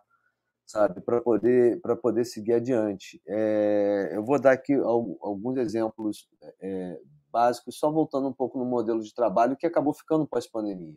sabe, 0.66 1.00
para 1.00 1.20
poder 1.20 1.80
para 1.80 1.96
poder 1.96 2.24
seguir 2.24 2.54
adiante. 2.54 3.20
É, 3.26 4.12
eu 4.14 4.24
vou 4.24 4.40
dar 4.40 4.52
aqui 4.52 4.74
alguns 4.74 5.56
exemplos 5.58 6.28
é, 6.60 7.00
básicos, 7.30 7.78
só 7.78 7.90
voltando 7.90 8.28
um 8.28 8.32
pouco 8.32 8.58
no 8.58 8.64
modelo 8.64 9.02
de 9.02 9.14
trabalho 9.14 9.56
que 9.56 9.66
acabou 9.66 9.92
ficando 9.92 10.26
pós-pandemia, 10.26 10.96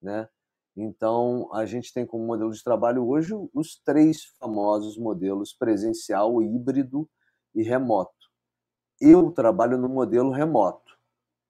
né? 0.00 0.28
Então, 0.76 1.50
a 1.52 1.66
gente 1.66 1.92
tem 1.92 2.06
como 2.06 2.26
modelo 2.26 2.50
de 2.50 2.62
trabalho 2.64 3.06
hoje 3.06 3.34
os 3.54 3.76
três 3.84 4.24
famosos 4.38 4.96
modelos 4.96 5.52
presencial, 5.52 6.42
híbrido 6.42 7.08
e 7.54 7.62
remoto. 7.62 8.30
Eu 9.00 9.30
trabalho 9.32 9.76
no 9.76 9.88
modelo 9.88 10.30
remoto. 10.30 10.92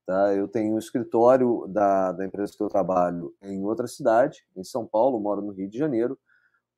Tá? 0.05 0.35
Eu 0.35 0.49
tenho 0.49 0.75
um 0.75 0.79
escritório 0.79 1.67
da, 1.69 2.11
da 2.13 2.27
empresa 2.27 2.53
que 2.57 2.63
eu 2.63 2.69
trabalho 2.69 3.33
em 3.41 3.65
outra 3.65 3.87
cidade, 3.87 4.45
em 4.57 4.65
São 4.65 4.87
Paulo, 4.87 5.21
moro 5.21 5.41
no 5.41 5.53
Rio 5.53 5.69
de 5.69 5.79
Janeiro. 5.79 6.19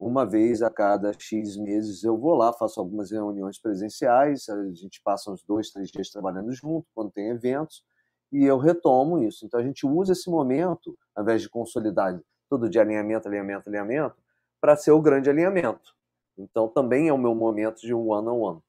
Uma 0.06 0.26
vez 0.26 0.60
a 0.60 0.68
cada 0.68 1.14
X 1.18 1.56
meses 1.56 2.04
eu 2.04 2.14
vou 2.18 2.34
lá, 2.34 2.52
faço 2.52 2.78
algumas 2.78 3.10
reuniões 3.10 3.58
presenciais, 3.58 4.46
a 4.50 4.70
gente 4.74 5.00
passa 5.02 5.30
uns 5.30 5.42
dois, 5.42 5.70
três 5.70 5.90
dias 5.90 6.10
trabalhando 6.10 6.52
junto, 6.52 6.86
quando 6.94 7.10
tem 7.10 7.30
eventos, 7.30 7.82
e 8.30 8.44
eu 8.44 8.58
retomo 8.58 9.22
isso. 9.22 9.46
Então 9.46 9.58
a 9.58 9.62
gente 9.62 9.86
usa 9.86 10.12
esse 10.12 10.28
momento, 10.28 10.94
ao 11.16 11.22
invés 11.22 11.40
de 11.40 11.48
consolidar 11.48 12.20
tudo 12.50 12.68
de 12.68 12.78
alinhamento, 12.78 13.28
alinhamento, 13.28 13.70
alinhamento, 13.70 14.14
para 14.60 14.76
ser 14.76 14.90
o 14.90 15.00
grande 15.00 15.30
alinhamento. 15.30 15.94
Então 16.36 16.68
também 16.68 17.08
é 17.08 17.12
o 17.12 17.16
meu 17.16 17.34
momento 17.34 17.80
de 17.80 17.94
one-on-one, 17.94 18.28
-on 18.28 18.56
-one, 18.56 18.62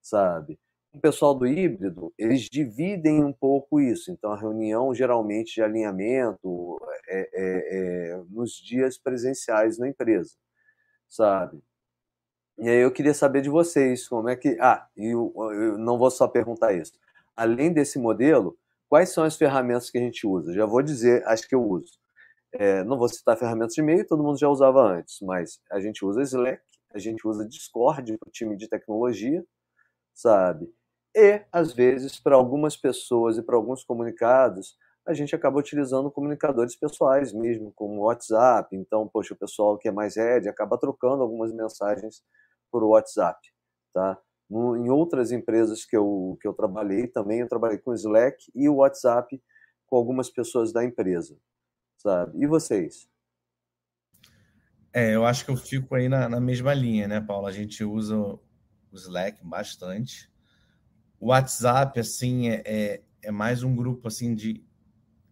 sabe? 0.00 0.58
O 0.94 0.98
pessoal 0.98 1.34
do 1.34 1.46
híbrido, 1.46 2.10
eles 2.16 2.48
dividem 2.50 3.22
um 3.22 3.34
pouco 3.34 3.82
isso. 3.82 4.10
Então 4.10 4.32
a 4.32 4.40
reunião 4.40 4.94
geralmente 4.94 5.56
de 5.56 5.62
alinhamento 5.62 6.78
é, 7.06 7.20
é, 7.34 8.12
é 8.14 8.22
nos 8.30 8.52
dias 8.52 8.96
presenciais 8.96 9.78
na 9.78 9.86
empresa, 9.86 10.30
sabe? 11.10 11.60
E 12.58 12.68
aí 12.68 12.78
eu 12.78 12.92
queria 12.92 13.14
saber 13.14 13.42
de 13.42 13.50
vocês 13.50 14.08
como 14.08 14.28
é 14.28 14.36
que. 14.36 14.56
Ah, 14.60 14.86
e 14.96 15.08
eu, 15.14 15.32
eu 15.52 15.78
não 15.78 15.98
vou 15.98 16.10
só 16.10 16.28
perguntar 16.28 16.72
isso. 16.74 16.92
Além 17.36 17.72
desse 17.72 17.98
modelo, 17.98 18.56
quais 18.88 19.10
são 19.10 19.24
as 19.24 19.36
ferramentas 19.36 19.90
que 19.90 19.98
a 19.98 20.00
gente 20.00 20.26
usa? 20.26 20.52
Já 20.54 20.66
vou 20.66 20.82
dizer 20.82 21.26
as 21.26 21.44
que 21.44 21.54
eu 21.54 21.62
uso. 21.62 21.98
É, 22.52 22.84
não 22.84 22.98
vou 22.98 23.08
citar 23.08 23.36
ferramentas 23.38 23.74
de 23.74 23.80
e-mail, 23.80 24.06
todo 24.06 24.22
mundo 24.22 24.38
já 24.38 24.48
usava 24.48 24.80
antes, 24.82 25.20
mas 25.22 25.60
a 25.70 25.80
gente 25.80 26.04
usa 26.04 26.22
Slack, 26.22 26.60
a 26.92 26.98
gente 26.98 27.26
usa 27.26 27.46
Discord 27.48 28.18
o 28.26 28.30
time 28.30 28.56
de 28.56 28.68
tecnologia, 28.68 29.44
sabe? 30.14 30.68
E, 31.14 31.42
às 31.52 31.72
vezes, 31.72 32.20
para 32.20 32.36
algumas 32.36 32.76
pessoas 32.76 33.38
e 33.38 33.42
para 33.42 33.56
alguns 33.56 33.84
comunicados, 33.84 34.76
a 35.10 35.14
gente 35.14 35.34
acaba 35.34 35.58
utilizando 35.58 36.10
comunicadores 36.10 36.76
pessoais 36.76 37.32
mesmo, 37.32 37.72
como 37.72 38.04
WhatsApp. 38.04 38.74
Então, 38.76 39.08
poxa, 39.08 39.34
o 39.34 39.36
pessoal 39.36 39.76
que 39.78 39.88
é 39.88 39.92
mais 39.92 40.16
red 40.16 40.48
acaba 40.48 40.78
trocando 40.78 41.22
algumas 41.22 41.52
mensagens 41.52 42.22
por 42.70 42.82
WhatsApp, 42.84 43.38
tá? 43.92 44.18
Em 44.50 44.88
outras 44.90 45.30
empresas 45.30 45.84
que 45.84 45.96
eu, 45.96 46.36
que 46.40 46.48
eu 46.48 46.52
trabalhei 46.52 47.06
também, 47.06 47.40
eu 47.40 47.48
trabalhei 47.48 47.78
com 47.78 47.94
Slack 47.94 48.36
e 48.54 48.68
o 48.68 48.76
WhatsApp 48.76 49.40
com 49.86 49.96
algumas 49.96 50.30
pessoas 50.30 50.72
da 50.72 50.84
empresa 50.84 51.36
sabe? 52.00 52.42
E 52.42 52.46
vocês? 52.46 53.08
É, 54.92 55.14
eu 55.14 55.24
acho 55.24 55.44
que 55.44 55.50
eu 55.50 55.56
fico 55.56 55.94
aí 55.94 56.08
na, 56.08 56.28
na 56.28 56.40
mesma 56.40 56.74
linha, 56.74 57.06
né, 57.06 57.20
Paulo? 57.20 57.46
A 57.46 57.52
gente 57.52 57.84
usa 57.84 58.16
o 58.16 58.40
Slack 58.92 59.44
bastante. 59.44 60.28
O 61.20 61.28
WhatsApp, 61.28 62.00
assim, 62.00 62.48
é, 62.48 62.62
é, 62.64 63.02
é, 63.22 63.30
mais 63.30 63.62
um 63.62 63.76
grupo, 63.76 64.08
assim, 64.08 64.34
de 64.34 64.64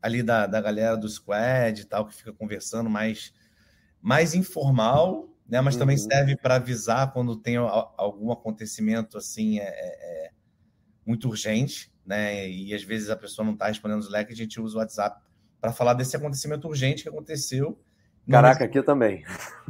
ali 0.00 0.22
da, 0.22 0.46
da 0.46 0.60
galera 0.60 0.96
do 0.96 1.08
Squad 1.08 1.80
e 1.80 1.84
tal, 1.84 2.06
que 2.06 2.14
fica 2.14 2.32
conversando 2.32 2.88
mais, 2.88 3.32
mais 4.00 4.34
informal, 4.34 5.28
né? 5.48 5.60
Mas 5.60 5.74
uhum. 5.74 5.80
também 5.80 5.96
serve 5.96 6.36
para 6.36 6.56
avisar 6.56 7.12
quando 7.12 7.36
tem 7.36 7.56
algum 7.56 8.30
acontecimento, 8.30 9.16
assim, 9.16 9.58
é, 9.58 9.64
é, 9.64 10.26
é, 10.26 10.30
muito 11.06 11.28
urgente, 11.28 11.92
né? 12.04 12.48
E 12.48 12.74
às 12.74 12.82
vezes 12.82 13.10
a 13.10 13.16
pessoa 13.16 13.44
não 13.44 13.54
está 13.54 13.66
respondendo 13.66 14.00
o 14.00 14.04
Slack, 14.04 14.32
a 14.32 14.36
gente 14.36 14.60
usa 14.60 14.76
o 14.76 14.80
WhatsApp 14.80 15.20
para 15.60 15.72
falar 15.72 15.94
desse 15.94 16.16
acontecimento 16.16 16.68
urgente 16.68 17.02
que 17.02 17.08
aconteceu. 17.08 17.78
Caraca, 18.30 18.64
aqui 18.64 18.82
também. 18.82 19.24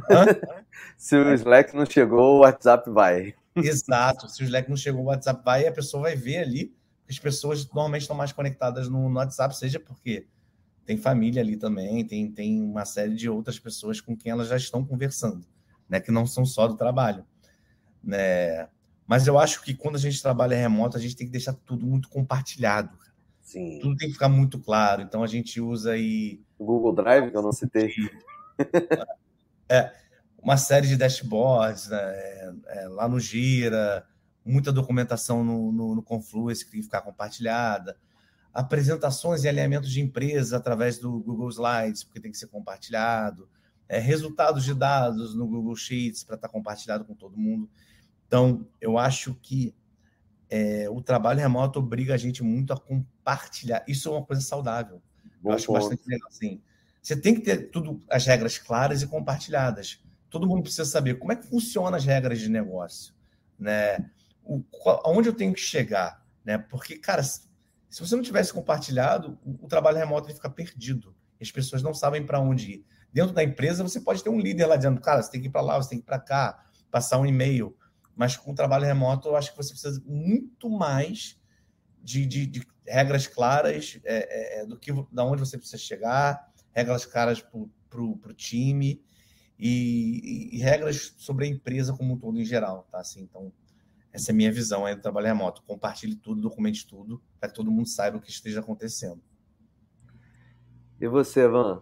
se 0.97 1.15
o 1.15 1.33
Slack 1.33 1.75
não 1.75 1.85
chegou, 1.85 2.37
o 2.37 2.39
WhatsApp 2.39 2.89
vai. 2.89 3.33
Exato. 3.55 4.27
Se 4.27 4.43
o 4.43 4.45
Slack 4.45 4.69
não 4.69 4.77
chegou, 4.77 5.03
o 5.03 5.07
WhatsApp 5.07 5.41
vai 5.43 5.63
e 5.63 5.67
a 5.67 5.71
pessoa 5.71 6.03
vai 6.03 6.15
ver 6.15 6.39
ali. 6.39 6.73
As 7.09 7.17
pessoas 7.17 7.67
normalmente 7.67 8.01
estão 8.01 8.15
mais 8.15 8.31
conectadas 8.31 8.87
no, 8.87 9.09
no 9.09 9.15
WhatsApp, 9.15 9.57
seja 9.57 9.79
porque 9.79 10.27
tem 10.85 10.97
família 10.97 11.41
ali 11.41 11.57
também, 11.57 12.05
tem, 12.05 12.31
tem 12.31 12.61
uma 12.61 12.85
série 12.85 13.15
de 13.15 13.29
outras 13.29 13.59
pessoas 13.59 13.99
com 13.99 14.15
quem 14.15 14.31
elas 14.31 14.47
já 14.47 14.57
estão 14.57 14.85
conversando, 14.85 15.45
né? 15.87 15.99
Que 15.99 16.11
não 16.11 16.25
são 16.25 16.45
só 16.45 16.67
do 16.67 16.75
trabalho. 16.75 17.25
Né? 18.03 18.67
Mas 19.07 19.25
eu 19.25 19.39
acho 19.39 19.63
que 19.63 19.73
quando 19.73 19.95
a 19.95 19.99
gente 19.99 20.21
trabalha 20.21 20.55
remoto, 20.55 20.97
a 20.97 20.99
gente 20.99 21.15
tem 21.15 21.25
que 21.25 21.31
deixar 21.31 21.53
tudo 21.53 21.85
muito 21.85 22.09
compartilhado. 22.09 22.97
Sim. 23.41 23.79
Tudo 23.81 23.97
tem 23.97 24.07
que 24.07 24.13
ficar 24.13 24.29
muito 24.29 24.59
claro. 24.59 25.01
Então 25.01 25.23
a 25.23 25.27
gente 25.27 25.59
usa 25.59 25.93
aí. 25.93 26.39
O 26.57 26.65
Google 26.65 26.93
Drive, 26.93 27.31
que 27.31 27.37
eu 27.37 27.41
não 27.41 27.51
citei. 27.51 27.91
é, 29.67 29.91
uma 30.37 30.57
série 30.57 30.87
de 30.87 30.95
dashboards 30.95 31.87
né, 31.87 31.97
é, 31.99 32.53
é, 32.67 32.87
lá 32.87 33.07
no 33.07 33.19
Gira, 33.19 34.05
muita 34.49 34.71
documentação 34.71 35.43
no, 35.43 35.71
no, 35.71 35.95
no, 35.95 36.03
Confluence 36.03 36.65
que 36.65 36.71
tem 36.71 36.79
que 36.79 36.85
ficar 36.85 37.01
compartilhada, 37.01 37.97
apresentações 38.53 39.43
e 39.43 39.47
alinhamentos 39.47 39.91
de 39.91 40.01
empresas 40.01 40.53
através 40.53 40.97
do 40.97 41.19
Google 41.19 41.49
Slides, 41.49 42.03
porque 42.03 42.19
tem 42.19 42.31
que 42.31 42.37
ser 42.37 42.47
compartilhado, 42.47 43.47
é, 43.87 43.99
resultados 43.99 44.63
de 44.63 44.73
dados 44.73 45.35
no 45.35 45.47
Google 45.47 45.75
Sheets 45.75 46.23
para 46.23 46.35
estar 46.35 46.47
tá 46.47 46.51
compartilhado 46.51 47.05
com 47.05 47.13
todo 47.13 47.37
mundo. 47.37 47.69
Então, 48.27 48.67
eu 48.79 48.97
acho 48.97 49.35
que 49.35 49.73
é, 50.49 50.89
o 50.89 51.01
trabalho 51.01 51.39
remoto 51.39 51.79
obriga 51.79 52.13
a 52.13 52.17
gente 52.17 52.43
muito 52.43 52.73
a 52.73 52.79
compartilhar. 52.79 53.83
Isso 53.87 54.09
é 54.09 54.11
uma 54.11 54.25
coisa 54.25 54.41
saudável. 54.41 55.01
Bom 55.41 55.51
Eu 55.51 55.55
acho 55.55 55.67
ponto. 55.67 55.79
bastante 55.79 56.07
legal. 56.07 56.27
Assim, 56.27 56.61
você 57.01 57.15
tem 57.15 57.35
que 57.35 57.41
ter 57.41 57.69
tudo 57.69 57.99
as 58.09 58.25
regras 58.25 58.57
claras 58.57 59.01
e 59.01 59.07
compartilhadas. 59.07 60.03
Todo 60.29 60.47
mundo 60.47 60.63
precisa 60.63 60.85
saber 60.85 61.17
como 61.17 61.31
é 61.31 61.35
que 61.35 61.47
funcionam 61.47 61.95
as 61.95 62.05
regras 62.05 62.39
de 62.39 62.49
negócio, 62.49 63.13
né? 63.57 64.09
O, 64.49 64.63
aonde 65.05 65.29
eu 65.29 65.33
tenho 65.33 65.53
que 65.53 65.59
chegar, 65.59 66.25
né? 66.43 66.57
Porque, 66.57 66.97
cara, 66.97 67.21
se 67.21 67.47
você 67.91 68.15
não 68.15 68.23
tivesse 68.23 68.51
compartilhado, 68.51 69.37
o, 69.45 69.65
o 69.65 69.67
trabalho 69.67 69.97
remoto 69.97 70.27
ele 70.27 70.33
fica 70.33 70.49
perdido. 70.49 71.15
As 71.39 71.51
pessoas 71.51 71.83
não 71.83 71.93
sabem 71.93 72.25
para 72.25 72.39
onde 72.39 72.71
ir. 72.71 72.85
Dentro 73.13 73.33
da 73.33 73.43
empresa, 73.43 73.83
você 73.83 74.01
pode 74.01 74.23
ter 74.23 74.29
um 74.29 74.39
líder 74.39 74.65
lá 74.65 74.75
dizendo, 74.75 74.99
cara, 74.99 75.21
você 75.21 75.31
tem 75.31 75.39
que 75.39 75.47
ir 75.47 75.51
para 75.51 75.61
lá, 75.61 75.77
você 75.77 75.89
tem 75.89 75.99
que 75.99 76.03
ir 76.03 76.05
para 76.05 76.19
cá, 76.19 76.65
passar 76.89 77.19
um 77.19 77.25
e-mail. 77.25 77.75
Mas 78.15 78.35
com 78.35 78.51
o 78.51 78.55
trabalho 78.55 78.85
remoto, 78.85 79.29
eu 79.29 79.35
acho 79.35 79.51
que 79.51 79.57
você 79.57 79.69
precisa 79.69 80.01
muito 80.05 80.67
mais 80.67 81.39
de, 82.01 82.25
de, 82.25 82.45
de 82.47 82.67
regras 82.87 83.27
claras 83.27 83.99
é, 84.03 84.59
é, 84.59 84.61
é 84.61 84.65
do 84.65 84.77
que 84.77 84.91
da 85.11 85.23
onde 85.23 85.39
você 85.39 85.57
precisa 85.57 85.77
chegar, 85.77 86.51
regras 86.71 87.05
claras 87.05 87.39
para 87.41 88.01
o 88.01 88.33
time 88.35 89.01
e, 89.57 90.51
e, 90.53 90.57
e, 90.57 90.59
regras 90.59 91.13
sobre 91.17 91.45
a 91.45 91.47
empresa 91.47 91.93
como 91.93 92.13
um 92.13 92.17
todo 92.17 92.39
em 92.39 92.45
geral, 92.45 92.87
tá? 92.91 92.99
Assim, 92.99 93.21
então, 93.21 93.51
essa 94.11 94.31
é 94.31 94.33
a 94.33 94.35
minha 94.35 94.51
visão 94.51 94.85
aí 94.85 94.95
do 94.95 95.01
trabalho 95.01 95.27
remoto. 95.27 95.63
Compartilhe 95.63 96.15
tudo, 96.15 96.41
documente 96.41 96.87
tudo, 96.87 97.21
para 97.39 97.49
que 97.49 97.55
todo 97.55 97.71
mundo 97.71 97.87
saiba 97.87 98.17
o 98.17 98.21
que 98.21 98.29
esteja 98.29 98.59
acontecendo. 98.59 99.21
E 100.99 101.07
você, 101.07 101.47
Van? 101.47 101.81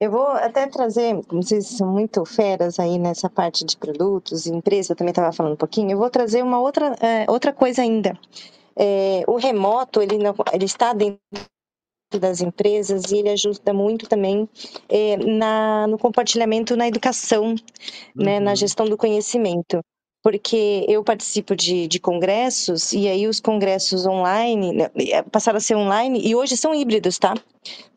Eu 0.00 0.10
vou 0.10 0.26
até 0.26 0.66
trazer, 0.66 1.18
vocês 1.28 1.68
são 1.68 1.90
muito 1.90 2.24
feras 2.24 2.78
aí 2.78 2.98
nessa 2.98 3.30
parte 3.30 3.64
de 3.64 3.76
produtos, 3.76 4.46
empresa, 4.46 4.92
eu 4.92 4.96
também 4.96 5.12
estava 5.12 5.32
falando 5.32 5.54
um 5.54 5.56
pouquinho, 5.56 5.92
eu 5.92 5.98
vou 5.98 6.10
trazer 6.10 6.42
uma 6.42 6.60
outra, 6.60 6.94
é, 7.00 7.24
outra 7.30 7.52
coisa 7.52 7.80
ainda. 7.80 8.18
É, 8.76 9.22
o 9.26 9.36
remoto, 9.36 10.02
ele, 10.02 10.18
não, 10.18 10.34
ele 10.52 10.64
está 10.64 10.92
dentro 10.92 11.20
das 12.20 12.40
empresas 12.40 13.10
e 13.10 13.18
ele 13.18 13.30
ajuda 13.30 13.72
muito 13.72 14.08
também 14.08 14.48
é, 14.88 15.16
na, 15.16 15.86
no 15.86 15.96
compartilhamento 15.96 16.76
na 16.76 16.88
educação, 16.88 17.50
uhum. 17.52 17.56
né, 18.14 18.40
na 18.40 18.50
uhum. 18.50 18.56
gestão 18.56 18.86
do 18.86 18.96
conhecimento. 18.96 19.80
Porque 20.24 20.86
eu 20.88 21.04
participo 21.04 21.54
de, 21.54 21.86
de 21.86 22.00
congressos 22.00 22.94
e 22.94 23.06
aí 23.06 23.28
os 23.28 23.40
congressos 23.40 24.06
online 24.06 24.72
né, 24.72 24.90
é, 24.96 25.22
passaram 25.22 25.58
a 25.58 25.60
ser 25.60 25.76
online 25.76 26.18
e 26.26 26.34
hoje 26.34 26.56
são 26.56 26.74
híbridos, 26.74 27.18
tá? 27.18 27.34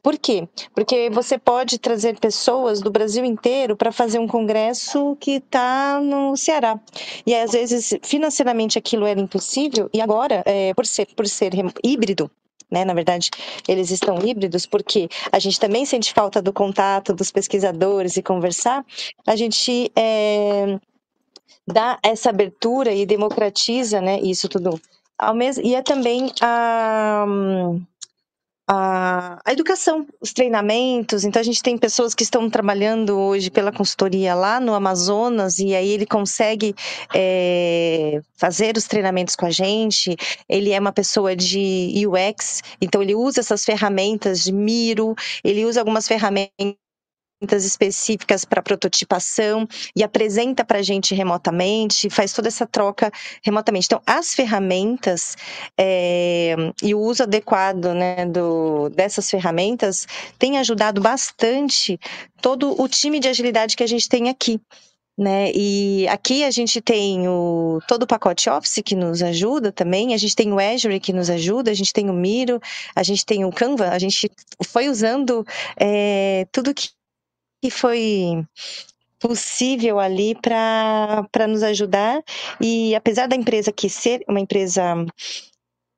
Por 0.04 0.18
quê? 0.18 0.46
Porque 0.76 1.10
você 1.10 1.38
pode 1.38 1.80
trazer 1.80 2.20
pessoas 2.20 2.82
do 2.82 2.92
Brasil 2.92 3.24
inteiro 3.24 3.78
para 3.78 3.94
fazer 3.94 4.20
um 4.20 4.28
congresso 4.28 5.16
que 5.22 5.38
está 5.38 6.02
no 6.02 6.36
Ceará. 6.36 6.78
E 7.26 7.34
às 7.34 7.54
vezes, 7.54 7.98
financeiramente, 8.04 8.78
aquilo 8.78 9.06
era 9.06 9.20
impossível, 9.20 9.90
e 9.94 10.02
agora, 10.02 10.44
é, 10.46 10.74
por, 10.74 10.86
ser, 10.86 11.08
por 11.16 11.26
ser 11.28 11.54
híbrido, 11.82 12.30
né? 12.70 12.84
Na 12.84 12.94
verdade, 12.94 13.30
eles 13.68 13.90
estão 13.90 14.20
híbridos 14.26 14.66
porque 14.66 15.08
a 15.32 15.40
gente 15.40 15.60
também 15.60 15.86
sente 15.86 16.14
falta 16.14 16.42
do 16.42 16.52
contato 16.52 17.14
dos 17.14 17.32
pesquisadores 17.32 18.18
e 18.18 18.24
conversar. 18.24 18.86
A 19.26 19.36
gente 19.36 19.92
é, 19.96 20.78
dá 21.68 22.00
essa 22.04 22.30
abertura 22.30 22.92
e 22.92 23.06
democratiza, 23.06 24.02
né? 24.02 24.20
Isso 24.20 24.48
tudo 24.48 24.80
ao 25.18 25.34
mesmo, 25.34 25.66
e 25.66 25.74
é 25.74 25.82
também 25.82 26.32
a, 26.42 27.26
a, 28.68 29.40
a, 29.44 29.52
educação, 29.52 30.06
os 30.22 30.32
treinamentos. 30.32 31.24
Então, 31.24 31.40
a 31.40 31.44
gente 31.44 31.64
tem 31.64 31.78
pessoas 31.78 32.14
que 32.14 32.22
estão 32.22 32.50
trabalhando 32.50 33.18
hoje 33.18 33.50
pela 33.50 33.72
consultoria 33.72 34.36
lá 34.36 34.60
no 34.60 34.76
Amazonas, 34.76 35.58
e 35.58 35.74
aí 35.74 35.90
ele 35.90 36.06
consegue 36.06 36.76
é, 37.16 38.22
fazer 38.36 38.78
os 38.78 38.86
treinamentos 38.86 39.36
com 39.36 39.48
a 39.48 39.50
gente. 39.50 40.16
Ele 40.48 40.72
é 40.72 40.80
uma 40.80 40.92
pessoa 40.92 41.36
de 41.36 42.06
UX, 42.06 42.62
então 42.80 43.02
ele 43.02 43.16
usa 43.16 43.40
essas 43.40 43.66
ferramentas 43.66 44.44
de 44.44 44.52
Miro, 44.52 45.16
ele 45.44 45.66
usa 45.66 45.80
algumas 45.80 46.08
ferramentas 46.08 46.76
específicas 47.42 48.44
para 48.44 48.62
prototipação 48.62 49.68
e 49.96 50.04
apresenta 50.04 50.66
para 50.66 50.80
a 50.80 50.82
gente 50.82 51.14
remotamente, 51.14 52.10
faz 52.10 52.34
toda 52.34 52.48
essa 52.48 52.66
troca 52.66 53.12
remotamente. 53.44 53.86
Então, 53.86 54.02
as 54.06 54.34
ferramentas 54.34 55.36
é, 55.78 56.56
e 56.82 56.96
o 56.96 57.00
uso 57.00 57.24
adequado 57.24 57.94
né, 57.94 58.26
do, 58.26 58.90
dessas 58.90 59.30
ferramentas 59.30 60.08
tem 60.40 60.58
ajudado 60.58 61.00
bastante 61.00 62.00
todo 62.42 62.80
o 62.82 62.88
time 62.88 63.20
de 63.20 63.28
agilidade 63.28 63.76
que 63.76 63.84
a 63.84 63.88
gente 63.88 64.10
tem 64.10 64.30
aqui. 64.30 64.60
Né? 65.20 65.52
E 65.52 66.08
aqui 66.10 66.44
a 66.44 66.52
gente 66.52 66.80
tem 66.80 67.28
o, 67.28 67.80
todo 67.88 68.04
o 68.04 68.08
pacote 68.08 68.52
Office 68.52 68.84
que 68.86 68.96
nos 68.96 69.24
ajuda 69.24 69.72
também, 69.72 70.14
a 70.14 70.18
gente 70.18 70.36
tem 70.36 70.54
o 70.54 70.60
Azure 70.60 71.00
que 71.00 71.12
nos 71.12 71.28
ajuda, 71.28 71.72
a 71.72 71.74
gente 71.74 71.92
tem 71.92 72.08
o 72.08 72.14
Miro, 72.14 72.60
a 72.96 73.02
gente 73.02 73.26
tem 73.26 73.44
o 73.44 73.52
Canva, 73.52 73.90
a 73.90 73.98
gente 73.98 74.30
foi 74.64 74.90
usando 74.90 75.44
é, 75.76 76.46
tudo 76.52 76.72
que 76.72 76.90
que 77.62 77.70
foi 77.72 78.46
possível 79.20 80.00
ali 80.00 80.36
para 80.36 81.48
nos 81.48 81.64
ajudar. 81.64 82.22
E 82.62 82.96
apesar 82.96 83.28
da 83.28 83.36
empresa 83.36 83.72
que 83.72 83.90
ser 83.90 84.24
uma 84.28 84.40
empresa 84.40 85.06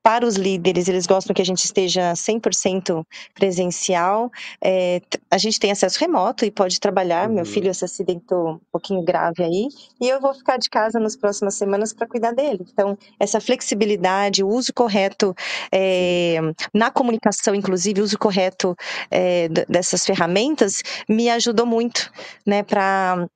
para 0.01 0.25
os 0.25 0.35
líderes, 0.35 0.87
eles 0.87 1.05
gostam 1.05 1.33
que 1.33 1.41
a 1.41 1.45
gente 1.45 1.63
esteja 1.63 2.13
100% 2.13 3.03
presencial. 3.33 4.31
É, 4.63 5.01
a 5.29 5.37
gente 5.37 5.59
tem 5.59 5.71
acesso 5.71 5.99
remoto 5.99 6.45
e 6.45 6.51
pode 6.51 6.79
trabalhar. 6.79 7.27
Uhum. 7.27 7.35
Meu 7.35 7.45
filho 7.45 7.73
se 7.73 7.85
acidentou 7.85 8.53
um 8.53 8.59
pouquinho 8.71 9.03
grave 9.03 9.43
aí, 9.43 9.67
e 10.01 10.07
eu 10.07 10.19
vou 10.19 10.33
ficar 10.33 10.57
de 10.57 10.69
casa 10.69 10.99
nas 10.99 11.15
próximas 11.15 11.55
semanas 11.55 11.93
para 11.93 12.07
cuidar 12.07 12.31
dele. 12.31 12.65
Então, 12.71 12.97
essa 13.19 13.39
flexibilidade, 13.41 14.43
o 14.43 14.47
uso 14.47 14.73
correto 14.73 15.35
é, 15.71 16.37
na 16.73 16.89
comunicação, 16.91 17.53
inclusive, 17.53 18.01
o 18.01 18.03
uso 18.03 18.17
correto 18.17 18.75
é, 19.11 19.47
dessas 19.67 20.05
ferramentas, 20.05 20.81
me 21.07 21.29
ajudou 21.29 21.65
muito, 21.65 22.11
né, 22.45 22.63
para 22.63 23.27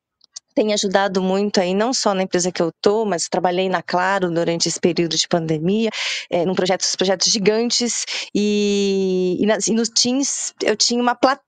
tem 0.54 0.74
ajudado 0.74 1.22
muito 1.22 1.60
aí, 1.60 1.74
não 1.74 1.94
só 1.94 2.14
na 2.14 2.24
empresa 2.24 2.52
que 2.52 2.62
eu 2.62 2.72
tô, 2.82 3.06
mas 3.06 3.28
trabalhei 3.28 3.70
na 3.70 3.82
Claro 3.82 4.32
durante 4.32 4.68
esse 4.68 4.80
período 4.80 5.16
de 5.18 5.28
pandemia, 5.28 5.90
é, 6.30 6.46
num 6.46 6.56
projeto, 6.56 6.86
projetos 6.98 7.32
gigantes, 7.32 8.06
e, 8.34 9.38
e, 9.40 9.46
nas, 9.46 9.68
e 9.68 9.74
nos 9.74 9.90
Teams 9.90 10.54
eu 10.62 10.76
tinha 10.76 11.02
uma 11.02 11.16
plateia 11.16 11.44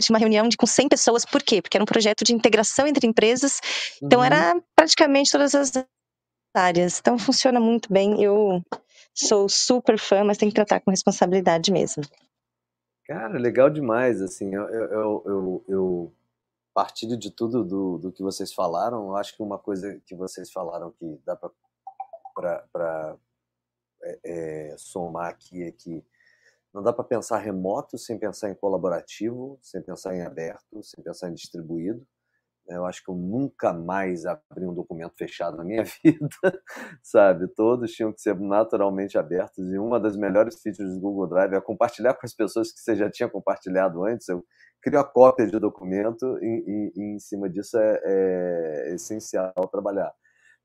tinha 0.00 0.14
uma 0.14 0.18
reunião 0.18 0.48
de, 0.48 0.56
com 0.56 0.66
100 0.66 0.88
pessoas, 0.88 1.24
por 1.24 1.42
quê? 1.42 1.62
Porque 1.62 1.76
era 1.76 1.82
um 1.82 1.86
projeto 1.86 2.24
de 2.24 2.34
integração 2.34 2.86
entre 2.86 3.06
empresas, 3.06 3.58
então 4.02 4.20
uhum. 4.20 4.26
era 4.26 4.54
praticamente 4.76 5.30
todas 5.30 5.54
as 5.54 5.72
áreas, 6.54 6.98
então 7.00 7.18
funciona 7.18 7.58
muito 7.58 7.90
bem, 7.90 8.22
eu 8.22 8.62
sou 9.14 9.48
super 9.48 9.98
fã, 9.98 10.24
mas 10.24 10.36
tem 10.36 10.48
que 10.48 10.54
tratar 10.54 10.80
com 10.80 10.90
responsabilidade 10.90 11.72
mesmo. 11.72 12.02
Cara, 13.06 13.38
legal 13.38 13.68
demais, 13.68 14.20
assim, 14.20 14.54
eu, 14.54 14.68
eu, 14.68 15.22
eu, 15.26 15.64
eu 15.68 16.12
partilho 16.74 17.16
de 17.16 17.30
tudo 17.30 17.64
do, 17.64 17.98
do 17.98 18.12
que 18.12 18.22
vocês 18.22 18.52
falaram. 18.52 19.08
Eu 19.08 19.16
acho 19.16 19.36
que 19.36 19.42
uma 19.42 19.58
coisa 19.58 20.00
que 20.06 20.14
vocês 20.14 20.50
falaram 20.50 20.90
que 20.92 21.20
dá 21.24 21.36
para 21.36 23.16
é, 24.02 24.20
é, 24.24 24.76
somar 24.78 25.28
aqui 25.28 25.62
é 25.62 25.72
que 25.72 26.04
não 26.72 26.82
dá 26.82 26.92
para 26.92 27.04
pensar 27.04 27.38
remoto 27.38 27.98
sem 27.98 28.18
pensar 28.18 28.50
em 28.50 28.54
colaborativo, 28.54 29.58
sem 29.62 29.82
pensar 29.82 30.14
em 30.16 30.22
aberto, 30.22 30.82
sem 30.82 31.04
pensar 31.04 31.28
em 31.28 31.34
distribuído. 31.34 32.06
Eu 32.66 32.86
acho 32.86 33.04
que 33.04 33.10
eu 33.10 33.14
nunca 33.14 33.72
mais 33.72 34.24
abri 34.24 34.64
um 34.64 34.72
documento 34.72 35.14
fechado 35.16 35.56
na 35.56 35.64
minha 35.64 35.84
vida, 36.02 36.62
sabe? 37.02 37.48
Todos 37.48 37.92
tinham 37.92 38.12
que 38.12 38.20
ser 38.20 38.38
naturalmente 38.38 39.18
abertos 39.18 39.70
e 39.72 39.78
uma 39.78 40.00
das 40.00 40.16
melhores 40.16 40.60
features 40.62 40.94
do 40.94 41.00
Google 41.00 41.26
Drive 41.26 41.52
é 41.52 41.60
compartilhar 41.60 42.14
com 42.14 42.24
as 42.24 42.32
pessoas 42.32 42.72
que 42.72 42.80
você 42.80 42.96
já 42.96 43.10
tinha 43.10 43.28
compartilhado 43.28 44.04
antes. 44.04 44.28
Eu 44.28 44.44
crio 44.82 44.98
a 44.98 45.04
cópia 45.04 45.46
de 45.46 45.58
documento 45.58 46.38
e, 46.42 46.46
e, 46.46 46.92
e 47.00 47.14
em 47.14 47.18
cima 47.18 47.48
disso 47.48 47.78
é, 47.78 48.00
é, 48.04 48.94
essencial 48.94 49.52
trabalhar. 49.70 50.12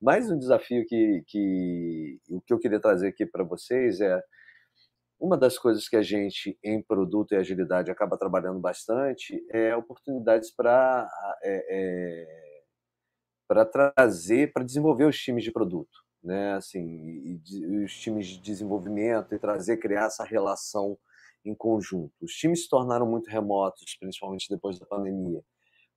Mais 0.02 0.30
um 0.30 0.38
desafio 0.38 0.86
que, 0.88 1.24
que 1.28 2.20
o 2.30 2.42
que 2.42 2.54
eu 2.54 2.60
queria 2.60 2.80
trazer 2.80 3.08
aqui 3.10 3.26
para 3.26 3.44
vocês 3.44 4.02
é 4.02 4.22
uma 5.20 5.38
das 5.38 5.58
coisas 5.58 5.88
que 5.88 5.96
a 5.96 6.02
gente 6.02 6.58
em 6.64 6.82
produto 6.82 7.34
e 7.34 7.36
agilidade 7.36 7.90
acaba 7.90 8.18
trabalhando 8.18 8.60
bastante 8.60 9.44
é 9.52 9.76
oportunidades 9.76 10.52
para 10.52 11.08
é, 11.44 11.66
é, 11.70 12.48
para 13.48 13.66
trazer, 13.66 14.52
para 14.52 14.64
desenvolver 14.64 15.06
os 15.06 15.18
times 15.18 15.44
de 15.44 15.52
produto, 15.52 16.04
né? 16.22 16.54
Assim, 16.54 16.84
e, 16.86 17.42
e 17.50 17.84
os 17.86 17.98
times 17.98 18.28
de 18.28 18.42
desenvolvimento 18.42 19.34
e 19.34 19.40
trazer, 19.40 19.78
criar 19.78 20.08
essa 20.08 20.26
relação 20.26 20.98
em 21.48 21.56
conjunto. 21.56 22.14
Os 22.22 22.34
times 22.34 22.64
se 22.64 22.70
tornaram 22.70 23.06
muito 23.06 23.30
remotos, 23.30 23.96
principalmente 24.00 24.48
depois 24.50 24.78
da 24.80 24.86
pandemia. 24.86 25.42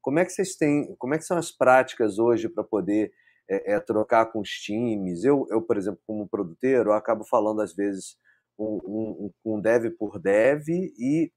Como 0.00 0.18
é 0.18 0.24
que 0.24 0.30
vocês 0.30 0.56
têm, 0.56 0.94
como 0.96 1.14
é 1.14 1.18
que 1.18 1.24
são 1.24 1.36
as 1.36 1.50
práticas 1.50 2.18
hoje 2.18 2.48
para 2.48 2.64
poder 2.64 3.12
é, 3.48 3.74
é, 3.74 3.80
trocar 3.80 4.26
com 4.26 4.40
os 4.40 4.48
times? 4.48 5.24
Eu, 5.24 5.46
eu, 5.50 5.60
por 5.60 5.76
exemplo, 5.76 6.00
como 6.06 6.28
produteiro, 6.28 6.92
acabo 6.92 7.24
falando 7.24 7.60
às 7.60 7.74
vezes 7.74 8.16
um, 8.58 8.78
um, 8.84 9.30
um 9.44 9.60
dev 9.60 9.90
por 9.98 10.18
dev 10.18 10.68
e 10.68 11.30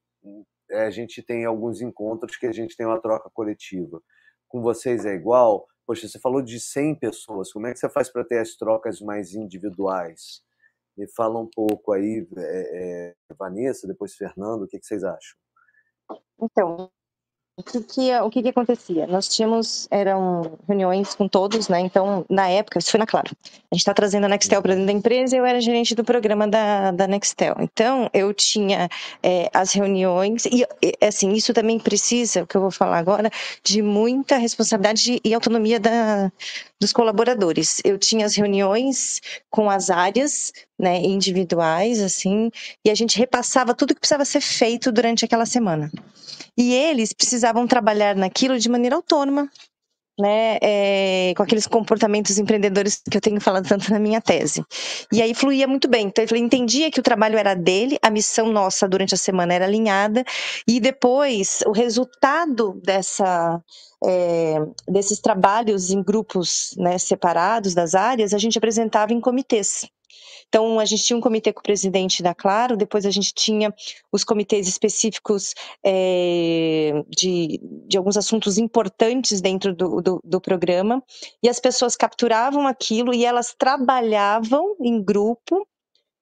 é, 0.70 0.86
a 0.86 0.90
gente 0.90 1.22
tem 1.22 1.44
alguns 1.44 1.80
encontros 1.80 2.36
que 2.36 2.46
a 2.46 2.52
gente 2.52 2.76
tem 2.76 2.86
uma 2.86 3.00
troca 3.00 3.30
coletiva. 3.32 4.00
Com 4.48 4.62
vocês 4.62 5.04
é 5.04 5.14
igual? 5.14 5.66
Poxa, 5.86 6.08
você 6.08 6.18
falou 6.18 6.40
de 6.40 6.58
100 6.58 6.98
pessoas, 6.98 7.52
como 7.52 7.66
é 7.66 7.72
que 7.72 7.78
você 7.78 7.88
faz 7.90 8.10
para 8.10 8.24
ter 8.24 8.38
as 8.38 8.56
trocas 8.56 9.00
mais 9.00 9.34
individuais? 9.34 10.42
Me 10.96 11.06
fala 11.08 11.40
um 11.40 11.48
pouco 11.48 11.92
aí, 11.92 12.26
é, 12.36 13.14
é, 13.30 13.34
Vanessa, 13.36 13.86
depois 13.86 14.14
Fernando, 14.14 14.62
o 14.62 14.68
que, 14.68 14.78
que 14.78 14.86
vocês 14.86 15.02
acham? 15.02 15.36
Então, 16.40 16.90
o 17.56 17.62
que, 17.62 17.80
que, 17.82 18.12
o 18.16 18.30
que, 18.30 18.42
que 18.42 18.48
acontecia? 18.48 19.06
Nós 19.06 19.28
tínhamos, 19.28 19.86
eram 19.88 20.58
reuniões 20.66 21.14
com 21.14 21.28
todos, 21.28 21.68
né? 21.68 21.78
Então, 21.78 22.26
na 22.28 22.48
época, 22.48 22.80
isso 22.80 22.90
foi 22.90 22.98
na 22.98 23.06
Claro. 23.06 23.30
A 23.70 23.74
gente 23.74 23.80
está 23.80 23.94
trazendo 23.94 24.24
a 24.24 24.28
Nextel 24.28 24.60
para 24.60 24.72
dentro 24.72 24.86
da 24.86 24.92
empresa 24.92 25.36
e 25.36 25.38
eu 25.38 25.44
era 25.44 25.60
gerente 25.60 25.94
do 25.94 26.02
programa 26.02 26.48
da, 26.48 26.90
da 26.90 27.06
Nextel. 27.06 27.54
Então, 27.60 28.10
eu 28.12 28.34
tinha 28.34 28.88
é, 29.22 29.48
as 29.54 29.72
reuniões, 29.72 30.46
e 30.46 30.66
assim, 31.00 31.32
isso 31.32 31.54
também 31.54 31.78
precisa, 31.78 32.42
o 32.42 32.46
que 32.46 32.56
eu 32.56 32.60
vou 32.60 32.72
falar 32.72 32.98
agora, 32.98 33.30
de 33.62 33.80
muita 33.82 34.36
responsabilidade 34.36 35.20
e 35.24 35.32
autonomia 35.32 35.78
da, 35.78 36.32
dos 36.80 36.92
colaboradores. 36.92 37.80
Eu 37.84 37.96
tinha 37.98 38.26
as 38.26 38.34
reuniões 38.34 39.20
com 39.48 39.70
as 39.70 39.90
áreas, 39.90 40.52
né, 40.78 40.98
individuais, 40.98 42.00
assim, 42.00 42.50
e 42.84 42.90
a 42.90 42.94
gente 42.94 43.18
repassava 43.18 43.74
tudo 43.74 43.94
que 43.94 44.00
precisava 44.00 44.24
ser 44.24 44.40
feito 44.40 44.90
durante 44.90 45.24
aquela 45.24 45.46
semana. 45.46 45.90
E 46.56 46.74
eles 46.74 47.12
precisavam 47.12 47.66
trabalhar 47.66 48.16
naquilo 48.16 48.58
de 48.58 48.68
maneira 48.68 48.96
autônoma, 48.96 49.48
né, 50.18 50.58
é, 50.62 51.34
com 51.36 51.42
aqueles 51.42 51.66
comportamentos 51.66 52.38
empreendedores 52.38 53.02
que 53.10 53.16
eu 53.16 53.20
tenho 53.20 53.40
falado 53.40 53.66
tanto 53.66 53.90
na 53.90 53.98
minha 53.98 54.20
tese. 54.20 54.64
E 55.12 55.20
aí 55.20 55.34
fluía 55.34 55.66
muito 55.66 55.88
bem. 55.88 56.06
Então 56.06 56.24
ele 56.24 56.38
entendia 56.38 56.90
que 56.90 57.00
o 57.00 57.02
trabalho 57.02 57.36
era 57.36 57.54
dele, 57.54 57.98
a 58.00 58.10
missão 58.10 58.52
nossa 58.52 58.88
durante 58.88 59.14
a 59.14 59.18
semana 59.18 59.54
era 59.54 59.64
alinhada, 59.64 60.24
e 60.68 60.78
depois 60.78 61.62
o 61.66 61.72
resultado 61.72 62.80
dessa 62.84 63.60
é, 64.04 64.56
desses 64.86 65.18
trabalhos 65.18 65.90
em 65.90 66.02
grupos 66.02 66.74
né, 66.76 66.98
separados 66.98 67.74
das 67.74 67.94
áreas, 67.94 68.34
a 68.34 68.38
gente 68.38 68.58
apresentava 68.58 69.12
em 69.12 69.20
comitês. 69.20 69.88
Então, 70.54 70.78
a 70.78 70.84
gente 70.84 71.02
tinha 71.02 71.16
um 71.16 71.20
comitê 71.20 71.52
com 71.52 71.58
o 71.58 71.64
presidente 71.64 72.22
da 72.22 72.32
Claro, 72.32 72.76
depois 72.76 73.04
a 73.04 73.10
gente 73.10 73.34
tinha 73.34 73.74
os 74.12 74.22
comitês 74.22 74.68
específicos 74.68 75.52
é, 75.84 77.02
de, 77.08 77.58
de 77.88 77.98
alguns 77.98 78.16
assuntos 78.16 78.56
importantes 78.56 79.40
dentro 79.40 79.74
do, 79.74 80.00
do, 80.00 80.20
do 80.22 80.40
programa, 80.40 81.02
e 81.42 81.48
as 81.48 81.58
pessoas 81.58 81.96
capturavam 81.96 82.68
aquilo 82.68 83.12
e 83.12 83.24
elas 83.24 83.52
trabalhavam 83.58 84.76
em 84.80 85.02
grupo 85.02 85.66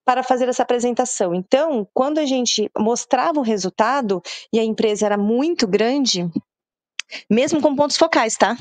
para 0.02 0.22
fazer 0.22 0.48
essa 0.48 0.62
apresentação. 0.62 1.34
Então, 1.34 1.86
quando 1.92 2.16
a 2.16 2.24
gente 2.24 2.70
mostrava 2.78 3.38
o 3.38 3.42
resultado 3.42 4.22
e 4.50 4.58
a 4.58 4.64
empresa 4.64 5.04
era 5.04 5.18
muito 5.18 5.68
grande, 5.68 6.26
mesmo 7.28 7.60
com 7.60 7.74
pontos 7.74 7.96
focais, 7.96 8.36
tá? 8.36 8.56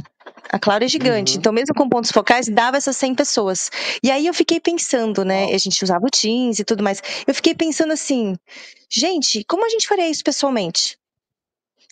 A 0.50 0.60
Claro 0.60 0.84
é 0.84 0.88
gigante, 0.88 1.34
uhum. 1.34 1.40
então 1.40 1.54
mesmo 1.54 1.74
com 1.74 1.88
pontos 1.88 2.12
focais 2.12 2.48
dava 2.48 2.78
essas 2.78 2.98
100 2.98 3.16
pessoas. 3.16 3.70
E 4.04 4.12
aí 4.12 4.28
eu 4.28 4.34
fiquei 4.34 4.60
pensando, 4.60 5.24
né? 5.24 5.54
A 5.54 5.58
gente 5.58 5.84
usava 5.84 6.06
o 6.06 6.10
Teams 6.10 6.60
e 6.60 6.64
tudo 6.64 6.84
mais. 6.84 7.02
Eu 7.26 7.34
fiquei 7.34 7.56
pensando 7.56 7.94
assim, 7.94 8.36
gente, 8.90 9.44
como 9.46 9.66
a 9.66 9.70
gente 9.70 9.88
faria 9.88 10.10
isso 10.10 10.24
pessoalmente? 10.24 10.98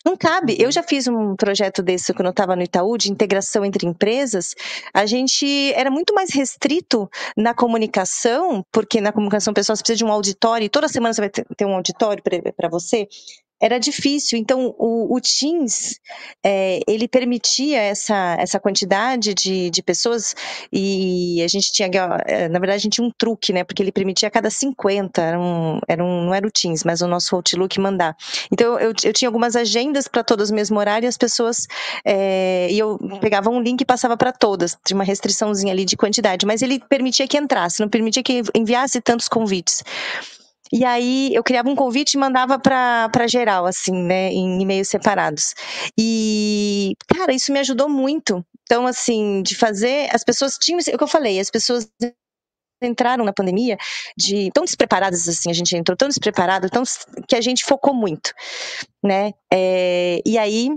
Não 0.04 0.16
cabe. 0.16 0.56
Eu 0.58 0.72
já 0.72 0.82
fiz 0.82 1.06
um 1.06 1.36
projeto 1.36 1.82
desse 1.82 2.14
quando 2.14 2.26
eu 2.26 2.30
estava 2.30 2.56
no 2.56 2.62
Itaú, 2.62 2.96
de 2.96 3.12
integração 3.12 3.64
entre 3.64 3.86
empresas. 3.86 4.54
A 4.94 5.04
gente 5.04 5.72
era 5.74 5.90
muito 5.90 6.14
mais 6.14 6.30
restrito 6.32 7.08
na 7.36 7.52
comunicação, 7.52 8.64
porque 8.72 9.00
na 9.00 9.12
comunicação 9.12 9.52
pessoal 9.52 9.76
você 9.76 9.82
precisa 9.82 9.98
de 9.98 10.04
um 10.04 10.12
auditório, 10.12 10.64
e 10.64 10.70
toda 10.70 10.88
semana 10.88 11.12
você 11.12 11.20
vai 11.20 11.30
ter 11.30 11.66
um 11.66 11.74
auditório 11.74 12.22
para 12.56 12.68
você 12.68 13.06
era 13.60 13.78
difícil. 13.78 14.38
Então, 14.38 14.74
o, 14.78 15.14
o 15.14 15.20
Teams, 15.20 16.00
é, 16.44 16.80
ele 16.88 17.06
permitia 17.06 17.80
essa, 17.80 18.36
essa 18.38 18.58
quantidade 18.58 19.34
de, 19.34 19.70
de 19.70 19.82
pessoas 19.82 20.34
e 20.72 21.42
a 21.42 21.48
gente 21.48 21.72
tinha, 21.72 21.88
é, 22.26 22.48
na 22.48 22.58
verdade, 22.58 22.76
a 22.76 22.82
gente 22.82 22.94
tinha 22.94 23.06
um 23.06 23.10
truque, 23.10 23.52
né? 23.52 23.62
Porque 23.62 23.82
ele 23.82 23.92
permitia 23.92 24.28
a 24.28 24.30
cada 24.30 24.50
50, 24.50 25.20
era 25.20 25.38
um, 25.38 25.80
era 25.86 26.04
um, 26.04 26.24
não 26.26 26.34
era 26.34 26.46
o 26.46 26.50
Teams, 26.50 26.84
mas 26.84 27.02
o 27.02 27.06
nosso 27.06 27.34
Outlook 27.36 27.78
mandar. 27.78 28.16
Então, 28.50 28.78
eu, 28.78 28.92
eu 29.04 29.12
tinha 29.12 29.28
algumas 29.28 29.54
agendas 29.56 30.08
para 30.08 30.24
todas 30.24 30.50
o 30.50 30.54
mesmo 30.54 30.78
horário 30.78 31.06
e 31.06 31.08
as 31.08 31.18
pessoas, 31.18 31.66
é, 32.04 32.68
e 32.70 32.78
eu 32.78 32.98
pegava 33.20 33.50
um 33.50 33.60
link 33.60 33.80
e 33.80 33.84
passava 33.84 34.16
para 34.16 34.32
todas, 34.32 34.76
tinha 34.84 34.96
uma 34.96 35.04
restriçãozinha 35.04 35.72
ali 35.72 35.84
de 35.84 35.96
quantidade, 35.96 36.46
mas 36.46 36.62
ele 36.62 36.78
permitia 36.78 37.28
que 37.28 37.36
entrasse, 37.36 37.80
não 37.80 37.88
permitia 37.88 38.22
que 38.22 38.42
enviasse 38.54 39.00
tantos 39.00 39.28
convites. 39.28 39.82
E 40.72 40.84
aí 40.84 41.30
eu 41.34 41.42
criava 41.42 41.68
um 41.68 41.74
convite 41.74 42.14
e 42.14 42.18
mandava 42.18 42.58
para 42.58 43.26
geral, 43.28 43.66
assim, 43.66 43.92
né, 43.92 44.28
em 44.30 44.60
e-mails 44.62 44.88
separados. 44.88 45.54
E, 45.98 46.94
cara, 47.12 47.32
isso 47.32 47.52
me 47.52 47.58
ajudou 47.60 47.88
muito. 47.88 48.44
Então, 48.62 48.86
assim, 48.86 49.42
de 49.42 49.56
fazer, 49.56 50.08
as 50.14 50.22
pessoas 50.22 50.54
tinham, 50.60 50.78
é 50.88 50.94
o 50.94 50.98
que 50.98 51.04
eu 51.04 51.08
falei, 51.08 51.40
as 51.40 51.50
pessoas 51.50 51.88
entraram 52.82 53.24
na 53.24 53.32
pandemia 53.32 53.76
de 54.16 54.50
tão 54.52 54.64
despreparadas 54.64 55.28
assim, 55.28 55.50
a 55.50 55.54
gente 55.54 55.76
entrou 55.76 55.96
tão 55.96 56.08
despreparado, 56.08 56.70
tão 56.70 56.82
que 57.28 57.36
a 57.36 57.40
gente 57.40 57.64
focou 57.64 57.94
muito, 57.94 58.32
né? 59.04 59.32
É, 59.52 60.20
e 60.26 60.38
aí 60.38 60.70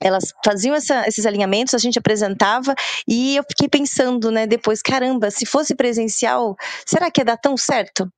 elas 0.00 0.32
faziam 0.44 0.74
essa, 0.74 1.06
esses 1.06 1.26
alinhamentos, 1.26 1.74
a 1.74 1.78
gente 1.78 1.98
apresentava 1.98 2.74
e 3.08 3.36
eu 3.36 3.44
fiquei 3.48 3.68
pensando, 3.68 4.30
né, 4.30 4.46
depois, 4.46 4.82
caramba, 4.82 5.30
se 5.30 5.46
fosse 5.46 5.74
presencial, 5.74 6.56
será 6.84 7.10
que 7.10 7.20
ia 7.20 7.24
dar 7.24 7.36
tão 7.36 7.56
certo? 7.56 8.10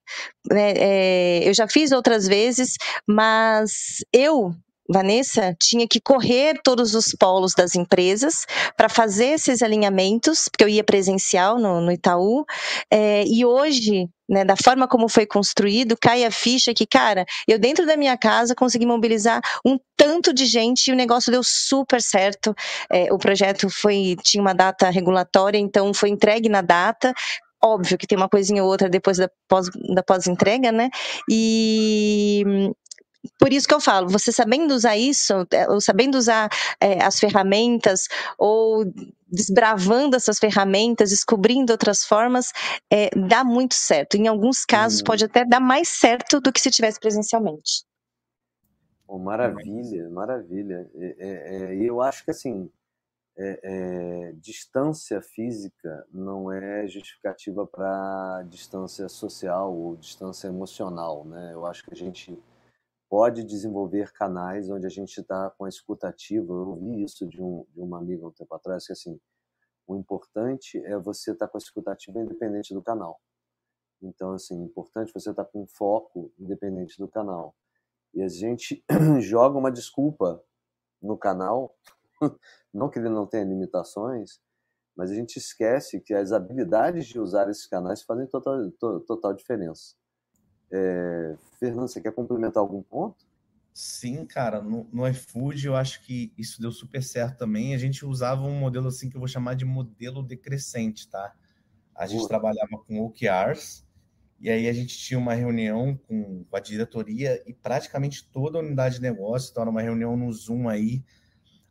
É, 0.53 1.43
é, 1.43 1.49
eu 1.49 1.55
já 1.55 1.69
fiz 1.69 1.93
outras 1.93 2.27
vezes, 2.27 2.75
mas 3.07 3.99
eu 4.13 4.55
Vanessa 4.89 5.55
tinha 5.61 5.87
que 5.87 6.01
correr 6.01 6.61
todos 6.65 6.95
os 6.95 7.15
polos 7.19 7.53
das 7.55 7.75
empresas 7.75 8.47
para 8.77 8.89
fazer 8.89 9.35
esses 9.35 9.63
alinhamentos, 9.63 10.49
porque 10.49 10.65
eu 10.65 10.69
ia 10.69 10.83
presencial 10.83 11.59
no, 11.59 11.81
no 11.81 11.93
Itaú, 11.93 12.45
é, 12.91 13.25
e 13.27 13.45
hoje, 13.45 14.09
né, 14.29 14.45
da 14.45 14.57
forma 14.57 14.89
como 14.89 15.09
foi 15.09 15.27
construído, 15.27 15.97
cai 16.01 16.25
a 16.25 16.31
ficha 16.31 16.73
que, 16.73 16.87
cara, 16.87 17.27
eu 17.47 17.59
dentro 17.59 17.85
da 17.87 17.97
minha 17.97 18.17
casa 18.17 18.55
consegui 18.55 18.87
mobilizar 18.87 19.41
um 19.65 19.79
tanto 19.97 20.33
de 20.33 20.47
gente 20.47 20.89
e 20.89 20.93
o 20.93 20.97
negócio 20.97 21.31
deu 21.31 21.43
super 21.45 22.01
certo. 22.01 22.55
É, 22.91 23.13
o 23.13 23.19
projeto 23.19 23.69
foi 23.69 24.17
tinha 24.23 24.41
uma 24.41 24.55
data 24.55 24.89
regulatória, 24.89 25.59
então 25.59 25.93
foi 25.93 26.09
entregue 26.09 26.49
na 26.49 26.63
data, 26.63 27.13
óbvio 27.63 27.99
que 27.99 28.07
tem 28.07 28.17
uma 28.17 28.29
coisinha 28.29 28.63
ou 28.63 28.71
outra 28.71 28.89
depois 28.89 29.19
da 29.19 29.29
pós, 29.49 29.69
da 29.95 30.03
pós-entrega, 30.03 30.73
né? 30.73 30.89
E, 31.31 32.45
por 33.39 33.53
isso 33.53 33.67
que 33.67 33.75
eu 33.75 33.81
falo, 33.81 34.09
você 34.09 34.31
sabendo 34.31 34.73
usar 34.73 34.97
isso, 34.97 35.33
é, 35.53 35.69
ou 35.69 35.81
sabendo 35.81 36.17
usar 36.17 36.49
é, 36.81 37.03
as 37.03 37.19
ferramentas, 37.19 38.07
ou 38.39 38.85
desbravando 39.27 40.17
essas 40.17 40.39
ferramentas, 40.39 41.11
descobrindo 41.11 41.73
outras 41.73 42.05
formas, 42.05 42.53
é, 42.91 43.11
dá 43.11 43.45
muito 43.45 43.75
certo. 43.75 44.17
Em 44.17 44.29
alguns 44.29 44.65
casos, 44.65 45.01
hum. 45.01 45.05
pode 45.05 45.25
até 45.25 45.45
dar 45.45 45.61
mais 45.61 45.89
certo 45.89 46.41
do 46.41 46.53
que 46.53 46.61
se 46.61 46.71
tivesse 46.71 46.99
presencialmente. 47.01 47.85
Oh, 49.07 49.19
maravilha, 49.19 50.09
maravilha. 50.11 50.89
E 50.95 51.17
é, 51.19 51.73
é, 51.73 51.75
eu 51.77 52.01
acho 52.01 52.25
que 52.25 52.31
assim, 52.31 52.71
é, 53.37 54.33
distância 54.37 55.23
física 55.23 56.07
não 56.13 56.53
é 56.53 56.87
justificativa 56.87 57.67
para 57.67 58.45
distância 58.49 59.09
social 59.09 59.75
ou 59.75 59.97
distância 59.97 60.49
emocional, 60.49 61.25
né? 61.25 61.53
Eu 61.55 61.65
acho 61.65 61.85
que 61.85 61.93
a 61.93 61.97
gente 61.97 62.39
pode 63.09 63.43
desenvolver 63.43 64.13
canais 64.13 64.69
onde 64.71 64.87
a 64.87 64.91
gente 64.91 65.19
está 65.21 65.51
com 65.51 65.65
a 65.65 65.69
escuta 65.69 66.09
ativa. 66.09 66.53
Eu 66.53 66.69
ouvi 66.69 67.03
isso 67.03 67.27
de, 67.27 67.43
um, 67.43 67.65
de 67.71 67.81
uma 67.81 67.99
amiga 67.99 68.27
um 68.27 68.31
tempo 68.31 68.55
atrás, 68.55 68.87
que 68.87 68.93
assim, 68.93 69.19
o 69.87 69.97
importante 69.97 70.79
é 70.85 70.97
você 70.99 71.33
estar 71.33 71.47
tá 71.47 71.51
com 71.53 71.57
a 71.57 71.61
escuta 71.61 71.93
ativa 71.93 72.21
independente 72.21 72.75
do 72.75 72.83
canal. 72.83 73.21
Então, 74.03 74.33
assim, 74.33 74.63
importante 74.63 75.13
você 75.13 75.31
estar 75.31 75.45
tá 75.45 75.51
com 75.51 75.67
foco 75.67 76.33
independente 76.39 76.99
do 76.99 77.09
canal. 77.09 77.57
E 78.15 78.23
a 78.23 78.29
gente 78.29 78.85
joga 79.21 79.59
uma 79.59 79.73
desculpa 79.73 80.43
no 81.01 81.17
canal, 81.17 81.75
não 82.73 82.91
que 82.91 82.99
ele 82.99 83.09
não 83.09 83.27
tenha 83.27 83.45
limitações, 83.45 84.41
mas 84.97 85.11
a 85.11 85.15
gente 85.15 85.37
esquece 85.37 86.01
que 86.01 86.13
as 86.13 86.33
habilidades 86.33 87.07
de 87.07 87.21
usar 87.21 87.49
esses 87.49 87.67
canais 87.67 88.03
fazem 88.03 88.27
total, 88.27 88.71
total 89.07 89.33
diferença. 89.33 89.95
É, 90.71 91.37
Fernando, 91.59 91.89
você 91.89 92.01
quer 92.01 92.13
complementar 92.13 92.61
algum 92.61 92.83
ponto? 92.83 93.27
Sim, 93.73 94.27
cara, 94.27 94.61
no, 94.61 94.89
no 94.93 95.07
iFood 95.09 95.67
eu 95.67 95.77
acho 95.77 96.05
que 96.05 96.33
isso 96.37 96.61
deu 96.61 96.73
super 96.73 97.03
certo 97.03 97.39
também. 97.39 97.75
A 97.75 97.79
gente 97.79 98.05
usava 98.05 98.43
um 98.43 98.59
modelo 98.59 98.89
assim 98.89 99.09
que 99.09 99.17
eu 99.17 99.21
vou 99.21 99.29
chamar 99.29 99.55
de 99.55 99.65
modelo 99.65 100.23
decrescente, 100.23 101.09
tá? 101.09 101.33
A 101.95 102.07
gente 102.07 102.19
Boa. 102.19 102.29
trabalhava 102.29 102.79
com 102.87 103.01
OKRs 103.01 103.87
e 104.41 104.51
aí 104.51 104.69
a 104.69 104.73
gente 104.73 104.97
tinha 104.99 105.19
uma 105.19 105.35
reunião 105.35 105.97
com, 106.09 106.45
com, 106.45 106.57
a 106.57 106.61
diretoria 106.61 107.43
e 107.47 107.53
praticamente 107.53 108.29
toda 108.29 108.59
a 108.59 108.63
unidade 108.63 108.97
de 108.97 109.03
negócio, 109.03 109.51
então 109.51 109.63
era 109.63 109.71
uma 109.71 109.83
reunião 109.83 110.17
no 110.17 110.33
Zoom 110.33 110.69
aí, 110.69 111.05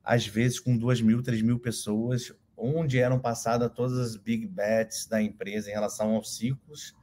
às 0.03 0.25
vezes 0.27 0.59
com 0.59 0.77
duas 0.77 1.01
mil, 1.01 1.21
três 1.21 1.41
mil 1.41 1.59
pessoas, 1.59 2.33
onde 2.57 2.99
eram 2.99 3.19
passadas 3.19 3.71
todas 3.73 3.97
as 3.97 4.15
big 4.17 4.45
bets 4.47 5.07
da 5.07 5.21
empresa 5.21 5.69
em 5.69 5.73
relação 5.73 6.15
aos 6.15 6.35
ciclos 6.35 6.93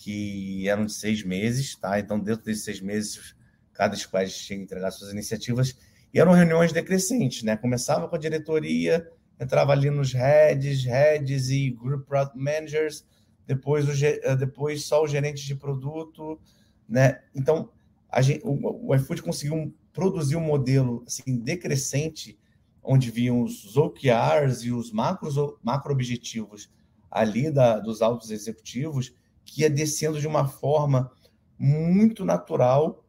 que 0.00 0.66
eram 0.66 0.86
de 0.86 0.94
seis 0.94 1.22
meses, 1.22 1.76
tá? 1.76 2.00
Então, 2.00 2.18
dentro 2.18 2.42
desses 2.42 2.64
seis 2.64 2.80
meses, 2.80 3.34
cada 3.74 3.94
squad 3.94 4.32
tinha 4.32 4.58
que 4.58 4.64
entregar 4.64 4.90
suas 4.90 5.12
iniciativas, 5.12 5.76
e 6.12 6.18
eram 6.18 6.32
reuniões 6.32 6.72
decrescentes, 6.72 7.42
né? 7.42 7.54
Começava 7.54 8.08
com 8.08 8.16
a 8.16 8.18
diretoria, 8.18 9.06
entrava 9.38 9.72
ali 9.72 9.90
nos 9.90 10.14
heads, 10.14 10.84
heads 10.84 11.50
e 11.50 11.70
group 11.70 12.06
product 12.06 12.38
managers, 12.38 13.04
depois, 13.46 13.86
o, 13.86 14.04
eh, 14.04 14.36
depois 14.36 14.84
só 14.84 15.04
os 15.04 15.10
gerentes 15.10 15.44
de 15.44 15.54
produto, 15.54 16.40
né? 16.88 17.20
Então, 17.34 17.68
a 18.08 18.22
gente, 18.22 18.40
o, 18.42 18.88
o 18.88 18.94
iFood 18.94 19.22
conseguiu 19.22 19.74
produzir 19.92 20.36
um 20.36 20.40
modelo 20.40 21.04
assim, 21.06 21.36
decrescente, 21.36 22.38
onde 22.82 23.10
viam 23.10 23.42
os 23.42 23.76
OKRs 23.76 24.64
e 24.64 24.72
os 24.72 24.90
macros, 24.90 25.34
macro 25.62 25.92
objetivos 25.92 26.70
ali 27.10 27.50
da, 27.50 27.78
dos 27.78 28.00
altos 28.00 28.30
executivos, 28.30 29.12
que 29.50 29.62
ia 29.62 29.70
descendo 29.70 30.20
de 30.20 30.26
uma 30.28 30.46
forma 30.46 31.10
muito 31.58 32.24
natural 32.24 33.04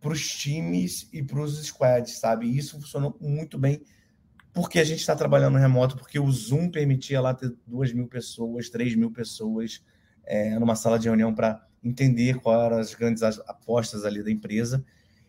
para 0.00 0.12
os 0.12 0.26
times 0.28 1.08
e 1.12 1.22
para 1.22 1.40
os 1.40 1.60
squads, 1.66 2.18
sabe? 2.18 2.46
E 2.46 2.56
isso 2.56 2.80
funcionou 2.80 3.16
muito 3.20 3.58
bem 3.58 3.82
porque 4.52 4.78
a 4.78 4.84
gente 4.84 5.00
está 5.00 5.14
trabalhando 5.14 5.58
remoto, 5.58 5.96
porque 5.96 6.18
o 6.18 6.30
Zoom 6.30 6.70
permitia 6.70 7.20
lá 7.20 7.34
ter 7.34 7.52
duas 7.66 7.92
mil 7.92 8.06
pessoas, 8.06 8.68
três 8.68 8.94
mil 8.94 9.10
pessoas 9.10 9.82
é, 10.24 10.58
numa 10.58 10.74
sala 10.74 10.98
de 10.98 11.08
reunião 11.08 11.34
para 11.34 11.64
entender 11.82 12.38
quais 12.38 12.66
eram 12.66 12.78
as 12.78 12.94
grandes 12.94 13.22
apostas 13.22 14.04
ali 14.04 14.22
da 14.22 14.30
empresa. 14.30 14.84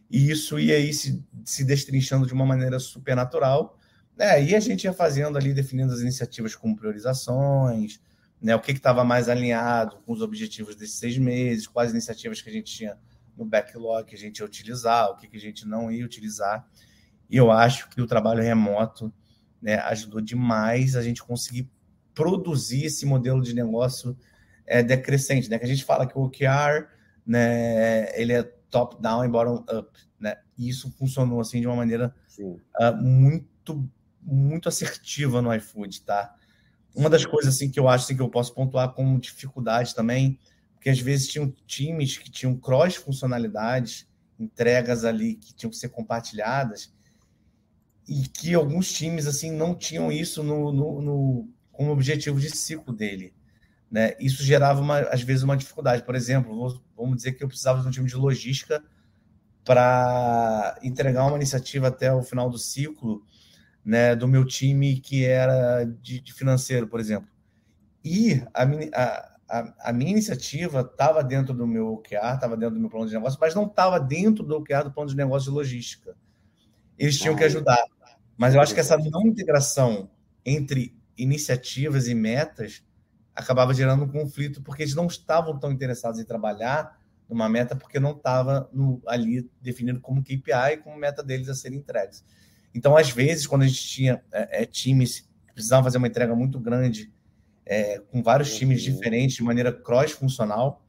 E 0.10 0.30
isso 0.30 0.60
ia 0.60 0.76
aí 0.76 0.94
se, 0.94 1.24
se 1.46 1.64
destrinchando 1.64 2.26
de 2.26 2.34
uma 2.34 2.46
maneira 2.46 2.80
super 2.80 3.16
natural. 3.16 3.78
Né? 4.18 4.44
E 4.44 4.56
a 4.56 4.60
gente 4.60 4.84
ia 4.84 4.94
fazendo 4.94 5.38
ali, 5.38 5.54
definindo 5.54 5.94
as 5.94 6.02
iniciativas 6.02 6.56
com 6.56 6.76
priorizações, 6.76 8.00
né, 8.42 8.56
o 8.56 8.60
que 8.60 8.72
estava 8.72 9.04
mais 9.04 9.30
alinhado 9.30 9.98
com 10.06 10.14
os 10.14 10.22
objetivos 10.22 10.76
desses 10.76 10.96
seis 10.96 11.18
meses, 11.18 11.68
quais 11.68 11.92
iniciativas 11.92 12.42
que 12.42 12.50
a 12.50 12.54
gente 12.54 12.74
tinha 12.74 12.98
no 13.38 13.46
backlog 13.46 14.06
que 14.06 14.16
a 14.16 14.18
gente 14.18 14.40
ia 14.40 14.46
utilizar, 14.46 15.10
o 15.10 15.16
que, 15.16 15.28
que 15.28 15.38
a 15.38 15.40
gente 15.40 15.68
não 15.68 15.92
ia 15.92 16.06
utilizar. 16.06 16.68
E 17.30 17.38
eu 17.38 17.52
acho 17.52 17.90
que 17.90 18.02
o 18.02 18.08
trabalho 18.08 18.42
remoto 18.42 19.14
né, 19.62 19.76
ajudou 19.76 20.20
demais 20.20 20.96
a 20.96 21.04
gente 21.04 21.24
conseguir 21.24 21.70
produzir 22.14 22.86
esse 22.86 23.06
modelo 23.06 23.42
de 23.42 23.54
negócio 23.54 24.18
é, 24.66 24.84
decrescente, 24.84 25.50
né? 25.50 25.58
Que 25.58 25.66
a 25.66 25.68
gente 25.68 25.86
fala 25.86 26.08
que 26.08 26.18
o 26.18 26.24
OKR, 26.24 26.88
né, 27.26 28.20
ele 28.20 28.34
é 28.34 28.44
top-down 28.70 29.24
e 29.24 29.30
bottom-up, 29.30 29.90
né? 30.20 30.38
E 30.58 30.68
isso 30.68 30.92
funcionou 30.98 31.40
assim 31.40 31.62
de 31.62 31.68
uma 31.68 31.76
maneira 31.76 32.14
uh, 32.40 32.96
muito 32.98 33.90
muito 34.24 34.70
assertiva 34.70 35.42
no 35.42 35.54
iFood, 35.56 36.02
tá? 36.02 36.36
Uma 36.96 37.10
das 37.10 37.26
coisas 37.26 37.56
assim 37.56 37.70
que 37.70 37.80
eu 37.80 37.88
acho 37.88 38.06
assim, 38.06 38.16
que 38.16 38.22
eu 38.22 38.30
posso 38.30 38.54
pontuar 38.54 38.94
como 38.94 39.20
dificuldade 39.20 39.96
também, 39.96 40.38
porque 40.74 40.90
às 40.90 41.00
vezes 41.00 41.28
tinham 41.28 41.54
times 41.66 42.18
que 42.18 42.30
tinham 42.30 42.58
cross 42.58 42.96
funcionalidades, 42.96 44.08
entregas 44.40 45.06
ali 45.06 45.36
que 45.36 45.54
tinham 45.54 45.70
que 45.70 45.78
ser 45.78 45.90
compartilhadas, 45.90 46.94
e 48.08 48.28
que 48.28 48.54
alguns 48.54 48.92
times 48.92 49.28
assim 49.28 49.52
não 49.52 49.76
tinham 49.76 50.12
isso 50.12 50.44
no, 50.44 50.72
no, 50.72 51.02
no 51.02 51.50
como 51.72 51.92
objetivo 51.92 52.40
de 52.40 52.50
ciclo 52.50 52.94
dele. 52.94 53.34
Né? 53.90 54.16
Isso 54.20 54.44
gerava 54.44 54.82
uma, 54.82 55.00
às 55.00 55.22
vezes 55.22 55.44
uma 55.44 55.58
dificuldade. 55.58 56.04
Por 56.04 56.16
exemplo, 56.16 56.82
vamos 56.96 57.18
dizer 57.18 57.34
que 57.34 57.44
eu 57.44 57.48
precisava 57.48 57.82
de 57.82 57.88
um 57.88 57.92
time 57.92 58.08
de 58.08 58.16
logística 58.16 58.84
para 59.64 60.80
entregar 60.82 61.26
uma 61.26 61.38
iniciativa 61.38 61.88
até 61.88 62.12
o 62.14 62.24
final 62.24 62.50
do 62.50 62.58
ciclo 62.58 63.24
né, 63.84 64.16
do 64.16 64.28
meu 64.28 64.46
time 64.46 65.00
que 65.00 65.26
era 65.26 65.84
de, 65.84 66.20
de 66.22 66.34
financeiro, 66.34 66.88
por 66.88 67.00
exemplo. 67.00 67.30
E 68.04 68.44
a, 68.54 68.64
a, 68.64 69.32
a, 69.50 69.90
a 69.90 69.94
minha 69.94 70.12
iniciativa 70.12 70.82
estava 70.82 71.24
dentro 71.24 71.54
do 71.54 71.68
meu 71.68 71.94
OKR, 71.94 72.36
estava 72.36 72.56
dentro 72.56 72.76
do 72.76 72.82
meu 72.82 72.90
plano 72.90 73.08
de 73.08 73.14
negócio, 73.14 73.38
mas 73.40 73.54
não 73.54 73.66
estava 73.66 74.00
dentro 74.00 74.44
do 74.44 74.56
OKR 74.58 74.84
do 74.86 74.92
plano 74.92 75.10
de 75.10 75.16
negócio 75.16 75.50
de 75.50 75.56
logística. 75.56 76.16
Eles 76.98 77.18
tinham 77.18 77.36
que 77.36 77.44
ajudar. 77.44 77.84
Mas 78.38 78.56
eu 78.56 78.62
acho 78.62 78.74
que 78.74 78.80
essa 78.80 78.98
não 78.98 79.28
integração 79.28 80.10
entre 80.46 80.96
iniciativas 81.18 82.08
e 82.08 82.16
metas 82.16 82.84
acabava 83.36 83.74
gerando 83.74 84.04
um 84.04 84.08
conflito, 84.08 84.62
porque 84.62 84.84
eles 84.84 84.96
não 84.96 85.08
estavam 85.08 85.58
tão 85.60 85.72
interessados 85.72 86.20
em 86.20 86.26
trabalhar 86.26 87.00
numa 87.30 87.48
meta, 87.48 87.76
porque 87.76 88.00
não 88.00 88.12
estava 88.12 88.70
ali 89.08 89.50
definido 89.62 90.02
como 90.02 90.22
KPI 90.22 90.74
e 90.74 90.78
como 90.78 90.98
meta 90.98 91.24
deles 91.24 91.48
a 91.50 91.56
serem 91.56 91.80
entregues. 91.80 92.26
Então, 92.74 92.96
às 92.96 93.10
vezes, 93.10 93.46
quando 93.46 93.64
a 93.64 93.68
gente 93.68 93.88
tinha 93.88 94.24
é, 94.32 94.64
é, 94.64 94.66
times 94.66 95.22
que 95.48 95.54
precisavam 95.54 95.84
fazer 95.84 95.98
uma 95.98 96.08
entrega 96.08 96.36
muito 96.36 96.60
grande, 96.60 97.12
é, 97.66 98.00
com 98.00 98.24
vários 98.24 98.56
times 98.56 98.86
uhum. 98.86 98.94
diferentes, 98.94 99.36
de 99.36 99.44
maneira 99.44 99.72
cross-funcional, 99.72 100.86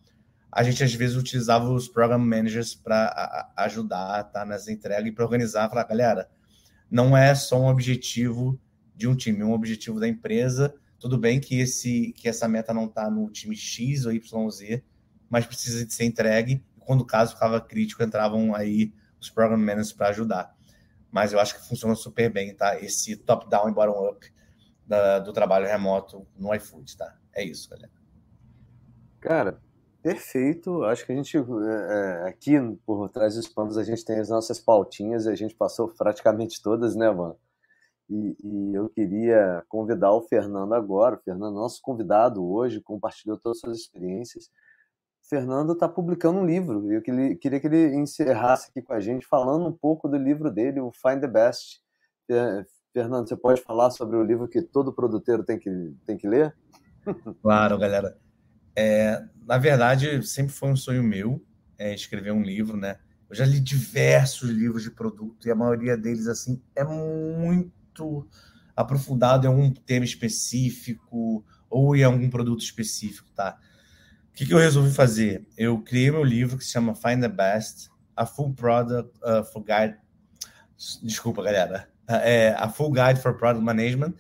a 0.50 0.62
gente 0.62 0.84
às 0.84 0.94
vezes 0.94 1.16
utilizava 1.16 1.70
os 1.70 1.88
program 1.88 2.18
managers 2.18 2.74
para 2.74 3.52
ajudar 3.56 4.24
tá, 4.24 4.44
nessa 4.44 4.70
entrega 4.70 5.08
e 5.08 5.12
para 5.12 5.24
organizar, 5.24 5.68
falar, 5.68 5.84
galera, 5.84 6.28
não 6.90 7.16
é 7.16 7.34
só 7.34 7.58
um 7.58 7.68
objetivo 7.68 8.60
de 8.94 9.08
um 9.08 9.16
time, 9.16 9.40
é 9.40 9.44
um 9.44 9.52
objetivo 9.52 9.98
da 9.98 10.06
empresa. 10.06 10.74
Tudo 10.98 11.18
bem 11.18 11.40
que, 11.40 11.58
esse, 11.58 12.12
que 12.12 12.28
essa 12.28 12.46
meta 12.46 12.72
não 12.74 12.84
está 12.84 13.10
no 13.10 13.30
time 13.30 13.56
X 13.56 14.04
ou 14.04 14.12
YZ, 14.12 14.82
mas 15.28 15.46
precisa 15.46 15.86
de 15.86 15.92
ser 15.92 16.04
entregue. 16.04 16.62
E 16.76 16.80
quando 16.80 17.00
o 17.00 17.06
caso 17.06 17.32
ficava 17.32 17.60
crítico, 17.60 18.02
entravam 18.02 18.54
aí 18.54 18.92
os 19.18 19.30
program 19.30 19.56
managers 19.56 19.92
para 19.92 20.10
ajudar 20.10 20.54
mas 21.12 21.32
eu 21.32 21.38
acho 21.38 21.54
que 21.54 21.68
funciona 21.68 21.94
super 21.94 22.32
bem, 22.32 22.54
tá? 22.56 22.80
Esse 22.80 23.16
top-down 23.16 23.68
e 23.68 23.72
bottom-up 23.72 24.32
do 25.24 25.32
trabalho 25.32 25.66
remoto 25.66 26.26
no 26.36 26.54
iFood, 26.54 26.96
tá? 26.96 27.16
É 27.34 27.44
isso, 27.44 27.68
galera. 27.68 27.90
Cara, 29.20 29.60
perfeito. 30.02 30.82
Acho 30.84 31.06
que 31.06 31.12
a 31.12 31.14
gente, 31.14 31.36
é, 31.36 31.40
é, 31.40 32.28
aqui 32.28 32.54
por 32.84 33.08
trás 33.08 33.36
dos 33.36 33.48
panos, 33.48 33.78
a 33.78 33.84
gente 33.84 34.04
tem 34.04 34.18
as 34.18 34.28
nossas 34.28 34.58
pautinhas 34.58 35.26
e 35.26 35.30
a 35.30 35.34
gente 35.34 35.54
passou 35.54 35.88
praticamente 35.88 36.60
todas, 36.62 36.96
né, 36.96 37.10
mano? 37.10 37.36
E, 38.08 38.36
e, 38.42 38.74
eu 38.74 38.88
queria 38.88 39.64
convidar 39.68 40.12
o 40.12 40.22
Fernando 40.22 40.74
agora. 40.74 41.16
O 41.16 41.22
Fernando, 41.22 41.54
nosso 41.54 41.80
convidado 41.80 42.44
hoje, 42.44 42.80
compartilhou 42.80 43.38
todas 43.38 43.58
as 43.58 43.60
suas 43.60 43.78
experiências. 43.78 44.50
Fernando 45.32 45.72
está 45.72 45.88
publicando 45.88 46.40
um 46.40 46.44
livro. 46.44 46.92
Eu 46.92 47.00
queria 47.00 47.58
que 47.58 47.66
ele 47.66 47.96
encerrasse 47.96 48.68
aqui 48.68 48.82
com 48.82 48.92
a 48.92 49.00
gente 49.00 49.26
falando 49.26 49.66
um 49.66 49.72
pouco 49.72 50.06
do 50.06 50.18
livro 50.18 50.50
dele, 50.50 50.78
o 50.78 50.92
Find 50.92 51.22
the 51.22 51.26
Best. 51.26 51.80
Fernando, 52.92 53.26
você 53.26 53.34
pode 53.34 53.62
falar 53.62 53.90
sobre 53.92 54.18
o 54.18 54.22
livro 54.22 54.46
que 54.46 54.60
todo 54.60 54.92
produteiro 54.92 55.42
tem 55.42 55.58
que, 55.58 55.70
tem 56.04 56.18
que 56.18 56.28
ler? 56.28 56.54
Claro, 57.40 57.78
galera. 57.78 58.14
É, 58.76 59.24
na 59.46 59.56
verdade, 59.56 60.22
sempre 60.22 60.52
foi 60.52 60.68
um 60.68 60.76
sonho 60.76 61.02
meu 61.02 61.42
é, 61.78 61.94
escrever 61.94 62.32
um 62.32 62.42
livro, 62.42 62.76
né? 62.76 62.98
Eu 63.30 63.34
já 63.34 63.46
li 63.46 63.58
diversos 63.58 64.50
livros 64.50 64.82
de 64.82 64.90
produto 64.90 65.48
e 65.48 65.50
a 65.50 65.54
maioria 65.54 65.96
deles, 65.96 66.26
assim, 66.26 66.60
é 66.76 66.84
muito 66.84 68.28
aprofundado 68.76 69.46
em 69.46 69.48
algum 69.48 69.72
tema 69.72 70.04
específico 70.04 71.42
ou 71.70 71.96
em 71.96 72.04
algum 72.04 72.28
produto 72.28 72.60
específico, 72.60 73.30
tá? 73.34 73.58
O 74.32 74.34
que, 74.34 74.46
que, 74.46 74.54
eu 74.54 74.58
resolvi 74.58 74.90
fazer? 74.90 75.46
Eu 75.58 75.78
criei 75.82 76.10
meu 76.10 76.24
livro 76.24 76.56
que 76.56 76.64
se 76.64 76.70
chama 76.70 76.94
Find 76.94 77.20
the 77.20 77.28
Best, 77.28 77.90
a 78.16 78.24
Full 78.24 78.54
Product 78.54 79.12
uh, 79.18 79.44
for 79.44 79.62
Guide. 79.62 79.98
Desculpa, 81.02 81.42
galera. 81.42 81.88
É 82.08 82.54
a 82.58 82.68
Full 82.68 82.90
Guide 82.90 83.20
for 83.20 83.34
Product 83.34 83.64
Management, 83.64 84.14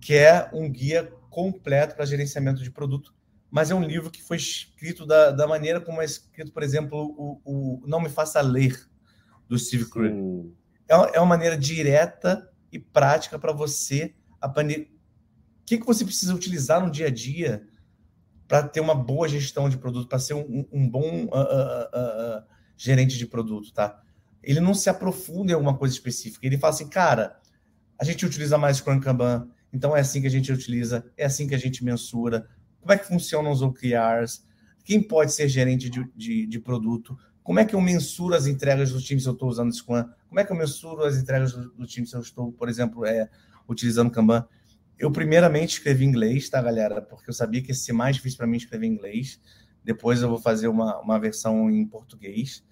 que 0.00 0.14
é 0.14 0.48
um 0.52 0.70
guia 0.70 1.12
completo 1.28 1.96
para 1.96 2.06
gerenciamento 2.06 2.62
de 2.62 2.70
produto. 2.70 3.12
Mas 3.50 3.70
é 3.70 3.74
um 3.74 3.82
livro 3.82 4.10
que 4.10 4.22
foi 4.22 4.36
escrito 4.36 5.04
da, 5.04 5.30
da 5.30 5.46
maneira 5.46 5.80
como 5.80 6.00
é 6.00 6.04
escrito, 6.04 6.52
por 6.52 6.62
exemplo, 6.62 7.12
o, 7.18 7.40
o 7.44 7.86
Não 7.86 8.00
Me 8.00 8.08
Faça 8.08 8.40
Ler, 8.40 8.88
do 9.48 9.58
Steve 9.58 9.90
Krug. 9.90 10.54
É, 10.88 11.16
é 11.16 11.20
uma 11.20 11.26
maneira 11.26 11.56
direta 11.56 12.48
e 12.70 12.78
prática 12.78 13.38
para 13.38 13.52
você 13.52 14.14
aprender 14.40 14.90
o 15.62 15.66
que, 15.66 15.78
que 15.78 15.86
você 15.86 16.04
precisa 16.04 16.34
utilizar 16.34 16.80
no 16.80 16.90
dia 16.90 17.06
a 17.06 17.10
dia 17.10 17.66
para 18.46 18.68
ter 18.68 18.80
uma 18.80 18.94
boa 18.94 19.28
gestão 19.28 19.68
de 19.68 19.78
produto, 19.78 20.08
para 20.08 20.18
ser 20.18 20.34
um, 20.34 20.66
um 20.72 20.88
bom 20.88 21.24
uh, 21.24 21.28
uh, 21.28 22.38
uh, 22.38 22.44
gerente 22.76 23.16
de 23.16 23.26
produto, 23.26 23.72
tá? 23.72 24.00
Ele 24.42 24.60
não 24.60 24.74
se 24.74 24.90
aprofunda 24.90 25.52
em 25.52 25.54
alguma 25.54 25.76
coisa 25.76 25.94
específica. 25.94 26.46
Ele 26.46 26.58
fala 26.58 26.74
assim, 26.74 26.88
cara, 26.88 27.40
a 27.98 28.04
gente 28.04 28.26
utiliza 28.26 28.58
mais 28.58 28.78
Scrum 28.78 29.00
Kanban, 29.00 29.48
então 29.72 29.96
é 29.96 30.00
assim 30.00 30.20
que 30.20 30.26
a 30.26 30.30
gente 30.30 30.52
utiliza, 30.52 31.04
é 31.16 31.24
assim 31.24 31.46
que 31.46 31.54
a 31.54 31.58
gente 31.58 31.82
mensura. 31.84 32.46
Como 32.80 32.92
é 32.92 32.98
que 32.98 33.06
funcionam 33.06 33.50
os 33.50 33.62
OKRs? 33.62 34.44
Quem 34.84 35.02
pode 35.02 35.32
ser 35.32 35.48
gerente 35.48 35.88
de, 35.88 36.06
de, 36.14 36.46
de 36.46 36.60
produto? 36.60 37.18
Como 37.42 37.58
é 37.58 37.64
que 37.64 37.74
eu 37.74 37.80
mensuro 37.80 38.34
as 38.34 38.46
entregas 38.46 38.92
do 38.92 39.00
time 39.00 39.20
se 39.20 39.26
eu 39.26 39.32
estou 39.32 39.48
usando 39.48 39.72
Scrum? 39.72 40.04
Como 40.28 40.40
é 40.40 40.44
que 40.44 40.52
eu 40.52 40.56
mensuro 40.56 41.04
as 41.04 41.16
entregas 41.16 41.52
do, 41.52 41.70
do 41.70 41.86
time 41.86 42.06
se 42.06 42.14
eu 42.14 42.20
estou, 42.20 42.52
por 42.52 42.68
exemplo, 42.68 43.06
é, 43.06 43.28
utilizando 43.66 44.10
Kanban? 44.10 44.46
Eu, 44.98 45.10
primeiramente, 45.10 45.74
escrevi 45.74 46.04
inglês, 46.04 46.48
tá, 46.48 46.62
galera? 46.62 47.02
Porque 47.02 47.28
eu 47.28 47.34
sabia 47.34 47.60
que 47.60 47.68
ia 47.68 47.74
ser 47.74 47.92
mais 47.92 48.16
difícil 48.16 48.38
para 48.38 48.46
mim 48.46 48.56
escrever 48.56 48.86
inglês. 48.86 49.40
Depois 49.82 50.22
eu 50.22 50.28
vou 50.28 50.38
fazer 50.38 50.68
uma, 50.68 50.98
uma 51.00 51.18
versão 51.18 51.70
em 51.70 51.86
português, 51.86 52.64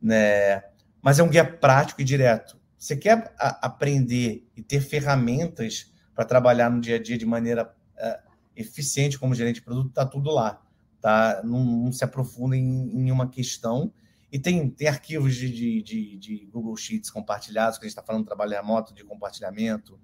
né? 0.00 0.62
Mas 1.00 1.18
é 1.18 1.22
um 1.22 1.28
guia 1.28 1.44
prático 1.44 2.00
e 2.00 2.04
direto. 2.04 2.58
Você 2.76 2.96
quer 2.96 3.34
a, 3.38 3.66
aprender 3.66 4.48
e 4.56 4.62
ter 4.62 4.80
ferramentas 4.80 5.92
para 6.14 6.24
trabalhar 6.24 6.70
no 6.70 6.80
dia 6.80 6.96
a 6.96 7.02
dia 7.02 7.18
de 7.18 7.26
maneira 7.26 7.72
uh, 7.96 8.32
eficiente 8.56 9.18
como 9.18 9.34
gerente 9.34 9.56
de 9.56 9.62
produto, 9.62 9.92
tá 9.92 10.04
tudo 10.04 10.30
lá, 10.30 10.60
tá? 11.00 11.40
Não, 11.44 11.64
não 11.64 11.92
se 11.92 12.02
aprofunda 12.02 12.56
em, 12.56 12.90
em, 12.92 13.10
uma 13.12 13.28
questão. 13.28 13.92
E 14.30 14.38
tem, 14.38 14.68
tem 14.68 14.88
arquivos 14.88 15.34
de, 15.36 15.50
de, 15.50 15.82
de, 15.82 16.16
de 16.18 16.46
Google 16.46 16.76
Sheets 16.76 17.10
compartilhados, 17.10 17.78
que 17.78 17.84
a 17.84 17.88
gente 17.88 17.92
está 17.92 18.02
falando 18.02 18.22
de 18.22 18.26
trabalho 18.26 18.52
remoto, 18.52 18.94
de 18.94 19.04
compartilhamento, 19.04 19.98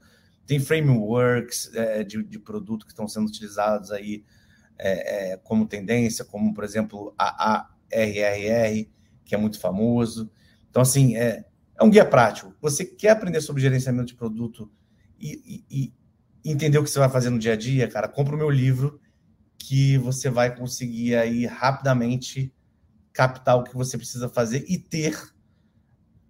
tem 0.47 0.61
frameworks 0.61 1.71
é, 1.75 2.05
de, 2.05 2.23
de, 2.23 2.39
produto 2.39 2.85
que 2.85 2.93
estão 2.93 3.09
sendo 3.09 3.27
utilizados 3.27 3.91
aí 3.91 4.25
é, 4.79 5.33
é, 5.33 5.37
como 5.39 5.67
tendência, 5.67 6.25
como, 6.25 6.53
por 6.53 6.65
exemplo, 6.65 7.15
a 7.19 7.67
ARRR, 7.93 8.89
que 9.25 9.35
é 9.35 9.39
muito 9.39 9.59
famoso. 9.59 10.31
Então, 10.69 10.83
assim, 10.83 11.17
é, 11.17 11.45
é 11.79 11.85
um 11.85 11.91
guia 11.91 12.05
prático. 12.05 12.55
Você 12.61 12.85
quer 12.85 13.11
aprender 13.11 13.41
sobre 13.41 13.63
gerenciamento 13.63 14.07
de 14.07 14.15
produto 14.15 14.71
e, 15.19 15.65
e, 15.71 15.93
e 16.45 16.51
entender 16.51 16.79
o 16.79 16.85
que 16.85 16.91
você 16.91 16.99
vai 16.99 17.09
fazer 17.09 17.31
no 17.31 17.39
dia 17.39 17.55
a 17.55 17.57
dia, 17.57 17.89
cara, 17.89 18.09
compra 18.09 18.35
o 18.35 18.39
meu 18.39 18.51
livro 18.51 19.01
que 19.59 19.97
você 19.99 20.29
vai 20.29 20.55
conseguir 20.55 21.17
aí 21.17 21.47
rapidamente 21.47 22.53
captar 23.13 23.57
o 23.57 23.65
que 23.65 23.75
você 23.75 23.97
precisa 23.97 24.29
fazer 24.29 24.65
e 24.69 24.77
ter 24.77 25.34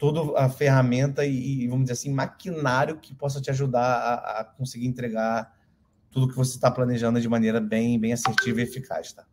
toda 0.05 0.38
a 0.38 0.50
ferramenta 0.50 1.24
e, 1.24 1.66
vamos 1.66 1.84
dizer 1.84 1.94
assim, 1.94 2.12
maquinário 2.12 2.98
que 2.98 3.14
possa 3.14 3.40
te 3.40 3.48
ajudar 3.48 3.80
a, 3.80 4.40
a 4.40 4.44
conseguir 4.44 4.86
entregar 4.86 5.50
tudo 6.11 6.28
que 6.28 6.36
você 6.36 6.57
está 6.57 6.70
planejando 6.70 7.18
de 7.18 7.26
maneira 7.26 7.59
bem, 7.59 7.98
bem 7.98 8.12
assertiva 8.12 8.61
e 8.61 8.64
eficaz, 8.64 9.14
tá? 9.14 9.24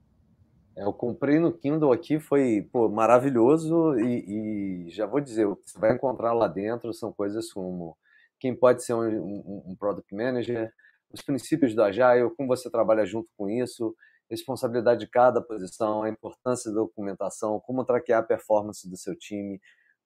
É, 0.74 0.86
eu 0.86 0.93
comprei 0.93 1.39
no 1.39 1.51
Kindle 1.51 1.91
aqui, 1.91 2.22
foi 2.22 2.69
pô, 2.72 2.88
maravilhoso 2.88 3.99
e, 3.99 4.86
e, 4.86 4.89
já 4.91 5.05
vou 5.05 5.19
dizer, 5.19 5.45
você 5.45 5.78
vai 5.78 5.93
encontrar 5.93 6.32
lá 6.32 6.47
dentro 6.47 6.93
são 6.93 7.11
coisas 7.11 7.51
como 7.51 7.97
quem 8.39 8.55
pode 8.55 8.82
ser 8.82 8.93
um, 8.93 9.03
um, 9.03 9.63
um 9.67 9.76
Product 9.76 10.15
Manager, 10.15 10.72
os 11.11 11.22
princípios 11.22 11.76
do 11.76 11.84
Agile, 11.84 12.34
como 12.38 12.47
você 12.47 12.69
trabalha 12.72 13.05
junto 13.05 13.28
com 13.38 13.49
isso, 13.49 13.93
responsabilidade 14.30 15.01
de 15.01 15.07
cada 15.07 15.41
posição, 15.41 16.03
a 16.03 16.09
importância 16.09 16.72
da 16.72 16.80
documentação, 16.80 17.59
como 17.59 17.84
traquear 17.84 18.22
a 18.22 18.26
performance 18.26 18.89
do 18.89 18.95
seu 18.95 19.17
time, 19.17 19.59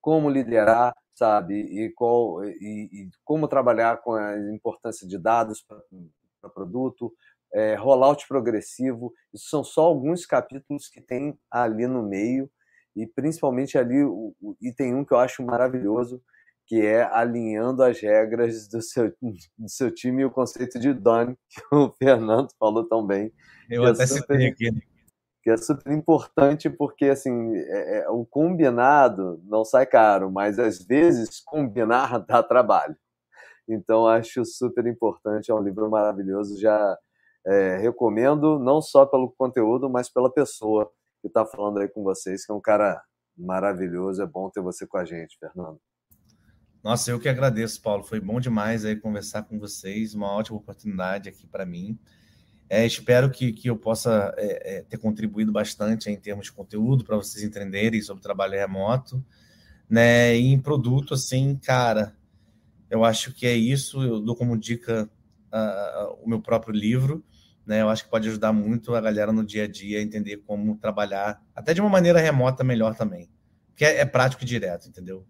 como 0.05 0.29
liderar, 0.29 0.95
sabe, 1.15 1.55
e, 1.55 1.91
qual, 1.91 2.45
e, 2.45 2.89
e 2.93 3.09
como 3.23 3.47
trabalhar 3.47 4.03
com 4.03 4.13
a 4.13 4.37
importância 4.53 5.07
de 5.07 5.17
dados 5.17 5.65
para 5.67 6.51
produto, 6.51 7.11
é, 7.51 7.73
rollout 7.73 8.27
progressivo. 8.27 9.11
Isso 9.33 9.49
são 9.49 9.63
só 9.63 9.81
alguns 9.81 10.23
capítulos 10.23 10.87
que 10.87 11.01
tem 11.01 11.35
ali 11.49 11.87
no 11.87 12.03
meio, 12.03 12.47
e 12.95 13.07
principalmente 13.07 13.79
ali, 13.79 14.03
o, 14.03 14.35
o, 14.39 14.55
e 14.61 14.71
tem 14.71 14.93
um 14.93 15.03
que 15.03 15.11
eu 15.11 15.17
acho 15.17 15.43
maravilhoso, 15.43 16.21
que 16.67 16.85
é 16.85 17.01
alinhando 17.01 17.81
as 17.81 17.99
regras 17.99 18.67
do 18.67 18.83
seu, 18.83 19.11
do 19.57 19.67
seu 19.67 19.91
time 19.91 20.21
e 20.21 20.25
o 20.25 20.31
conceito 20.31 20.79
de 20.79 20.93
done, 20.93 21.35
que 21.49 21.75
o 21.75 21.91
Fernando 21.97 22.49
falou 22.59 22.87
tão 22.87 23.03
bem. 23.03 23.33
Eu 23.67 23.85
até 23.85 24.05
citei 24.05 24.49
aqui. 24.49 24.69
Que 25.45 25.51
é 25.51 25.57
super 25.57 25.93
importante 25.93 26.69
porque 26.69 27.05
assim 27.05 27.55
é, 27.55 27.99
é, 27.99 28.09
o 28.09 28.25
combinado 28.25 29.39
não 29.45 29.63
sai 29.63 29.85
caro, 29.85 30.29
mas 30.29 30.59
às 30.59 30.79
vezes 30.79 31.39
combinar 31.39 32.19
dá 32.27 32.43
trabalho. 32.43 32.97
Então 33.69 34.07
acho 34.07 34.43
super 34.43 34.85
importante, 34.87 35.51
é 35.51 35.55
um 35.55 35.63
livro 35.63 35.89
maravilhoso, 35.89 36.59
já 36.59 36.97
é, 37.45 37.77
recomendo 37.77 38.59
não 38.59 38.81
só 38.81 39.05
pelo 39.05 39.31
conteúdo, 39.37 39.89
mas 39.89 40.09
pela 40.09 40.33
pessoa 40.33 40.91
que 41.21 41.27
está 41.27 41.45
falando 41.45 41.79
aí 41.79 41.87
com 41.87 42.03
vocês, 42.03 42.45
que 42.45 42.51
é 42.51 42.55
um 42.55 42.61
cara 42.61 43.01
maravilhoso. 43.37 44.21
É 44.21 44.25
bom 44.25 44.49
ter 44.49 44.61
você 44.61 44.85
com 44.85 44.97
a 44.97 45.05
gente, 45.05 45.37
Fernando. 45.39 45.79
Nossa, 46.83 47.09
eu 47.09 47.19
que 47.19 47.27
agradeço, 47.27 47.81
Paulo. 47.81 48.03
Foi 48.03 48.19
bom 48.19 48.39
demais 48.39 48.85
aí 48.85 48.95
conversar 48.95 49.43
com 49.43 49.59
vocês. 49.59 50.13
Uma 50.13 50.31
ótima 50.31 50.57
oportunidade 50.57 51.27
aqui 51.27 51.47
para 51.47 51.65
mim. 51.65 51.99
É, 52.69 52.85
espero 52.85 53.29
que, 53.29 53.53
que 53.53 53.69
eu 53.69 53.77
possa 53.77 54.33
é, 54.37 54.77
é, 54.77 54.81
ter 54.81 54.97
contribuído 54.97 55.51
bastante 55.51 56.09
em 56.09 56.17
termos 56.17 56.45
de 56.45 56.51
conteúdo 56.51 57.03
para 57.03 57.15
vocês 57.15 57.43
entenderem 57.43 58.01
sobre 58.01 58.23
trabalho 58.23 58.53
remoto. 58.53 59.23
Né? 59.89 60.35
E 60.35 60.47
em 60.47 60.59
produto, 60.59 61.13
assim, 61.13 61.55
cara, 61.55 62.15
eu 62.89 63.03
acho 63.03 63.33
que 63.33 63.45
é 63.45 63.53
isso. 63.53 64.01
Eu 64.01 64.19
dou 64.19 64.35
como 64.35 64.57
dica 64.57 65.09
uh, 65.53 66.23
o 66.23 66.27
meu 66.27 66.41
próprio 66.41 66.73
livro. 66.73 67.23
Né? 67.65 67.81
Eu 67.81 67.89
acho 67.89 68.03
que 68.03 68.09
pode 68.09 68.27
ajudar 68.29 68.51
muito 68.51 68.95
a 68.95 69.01
galera 69.01 69.31
no 69.31 69.45
dia 69.45 69.65
a 69.65 69.67
dia 69.67 69.99
a 69.99 70.01
entender 70.01 70.37
como 70.37 70.77
trabalhar, 70.77 71.41
até 71.55 71.73
de 71.73 71.81
uma 71.81 71.89
maneira 71.89 72.19
remota 72.19 72.63
melhor 72.63 72.95
também. 72.95 73.29
Que 73.75 73.85
é, 73.85 73.99
é 73.99 74.05
prático 74.05 74.43
e 74.43 74.45
direto, 74.45 74.87
entendeu? 74.87 75.25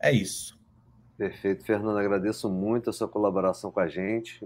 É 0.00 0.12
isso. 0.12 0.58
Perfeito, 1.16 1.64
Fernando. 1.64 1.98
Agradeço 1.98 2.50
muito 2.50 2.90
a 2.90 2.92
sua 2.92 3.08
colaboração 3.08 3.70
com 3.70 3.80
a 3.80 3.88
gente. 3.88 4.38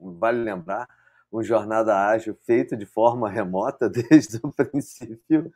Vale 0.00 0.42
lembrar, 0.42 0.88
um 1.32 1.42
Jornada 1.42 1.94
Ágil 1.94 2.34
feito 2.46 2.76
de 2.76 2.86
forma 2.86 3.28
remota 3.28 3.88
desde 3.90 4.38
o 4.42 4.52
princípio 4.52 5.52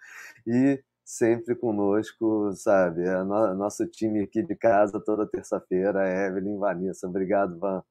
e 0.46 0.82
sempre 1.04 1.54
conosco, 1.54 2.52
sabe? 2.54 3.02
É 3.02 3.22
no, 3.22 3.54
nosso 3.54 3.86
time 3.86 4.22
aqui 4.22 4.42
de 4.42 4.54
casa 4.54 5.00
toda 5.00 5.26
terça-feira, 5.26 6.08
Evelyn 6.08 6.58
Vanessa. 6.58 7.08
Obrigado, 7.08 7.58
Van. 7.58 7.82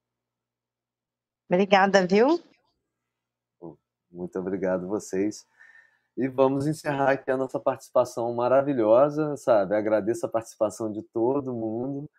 Obrigada, 1.48 2.06
viu? 2.06 2.40
Muito 4.10 4.38
obrigado 4.38 4.88
vocês. 4.88 5.46
E 6.16 6.28
vamos 6.28 6.66
encerrar 6.66 7.12
aqui 7.12 7.30
a 7.30 7.36
nossa 7.36 7.58
participação 7.58 8.32
maravilhosa, 8.34 9.36
sabe? 9.36 9.74
Agradeço 9.74 10.26
a 10.26 10.28
participação 10.28 10.92
de 10.92 11.02
todo 11.02 11.54
mundo. 11.54 12.10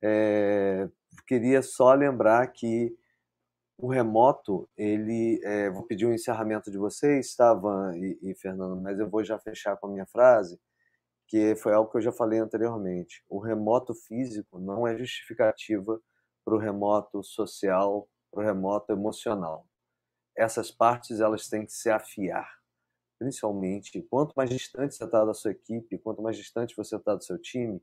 É... 0.00 0.88
Queria 1.26 1.60
só 1.62 1.92
lembrar 1.92 2.46
que 2.48 2.96
o 3.78 3.88
remoto, 3.88 4.68
ele, 4.76 5.40
é, 5.44 5.70
vou 5.70 5.82
pedir 5.84 6.06
um 6.06 6.12
encerramento 6.12 6.70
de 6.70 6.78
vocês, 6.78 7.34
tá, 7.34 7.52
Van 7.54 7.96
e, 7.96 8.18
e, 8.22 8.34
Fernando, 8.34 8.80
mas 8.80 8.98
eu 8.98 9.08
vou 9.10 9.24
já 9.24 9.38
fechar 9.38 9.76
com 9.76 9.88
a 9.88 9.90
minha 9.90 10.06
frase, 10.06 10.60
que 11.26 11.56
foi 11.56 11.72
algo 11.74 11.90
que 11.90 11.96
eu 11.98 12.02
já 12.02 12.12
falei 12.12 12.38
anteriormente. 12.38 13.24
O 13.28 13.40
remoto 13.40 13.94
físico 13.94 14.58
não 14.60 14.86
é 14.86 14.96
justificativa 14.96 16.00
para 16.44 16.54
o 16.54 16.58
remoto 16.58 17.22
social, 17.22 18.08
para 18.30 18.42
o 18.42 18.46
remoto 18.46 18.92
emocional. 18.92 19.66
Essas 20.36 20.70
partes 20.70 21.20
elas 21.20 21.48
têm 21.48 21.66
que 21.66 21.72
se 21.72 21.90
afiar, 21.90 22.48
principalmente 23.18 24.02
quanto 24.10 24.34
mais 24.36 24.50
distante 24.50 24.94
você 24.94 25.04
está 25.04 25.24
da 25.24 25.34
sua 25.34 25.52
equipe, 25.52 25.98
quanto 25.98 26.22
mais 26.22 26.36
distante 26.36 26.76
você 26.76 26.96
está 26.96 27.14
do 27.14 27.24
seu 27.24 27.38
time, 27.38 27.82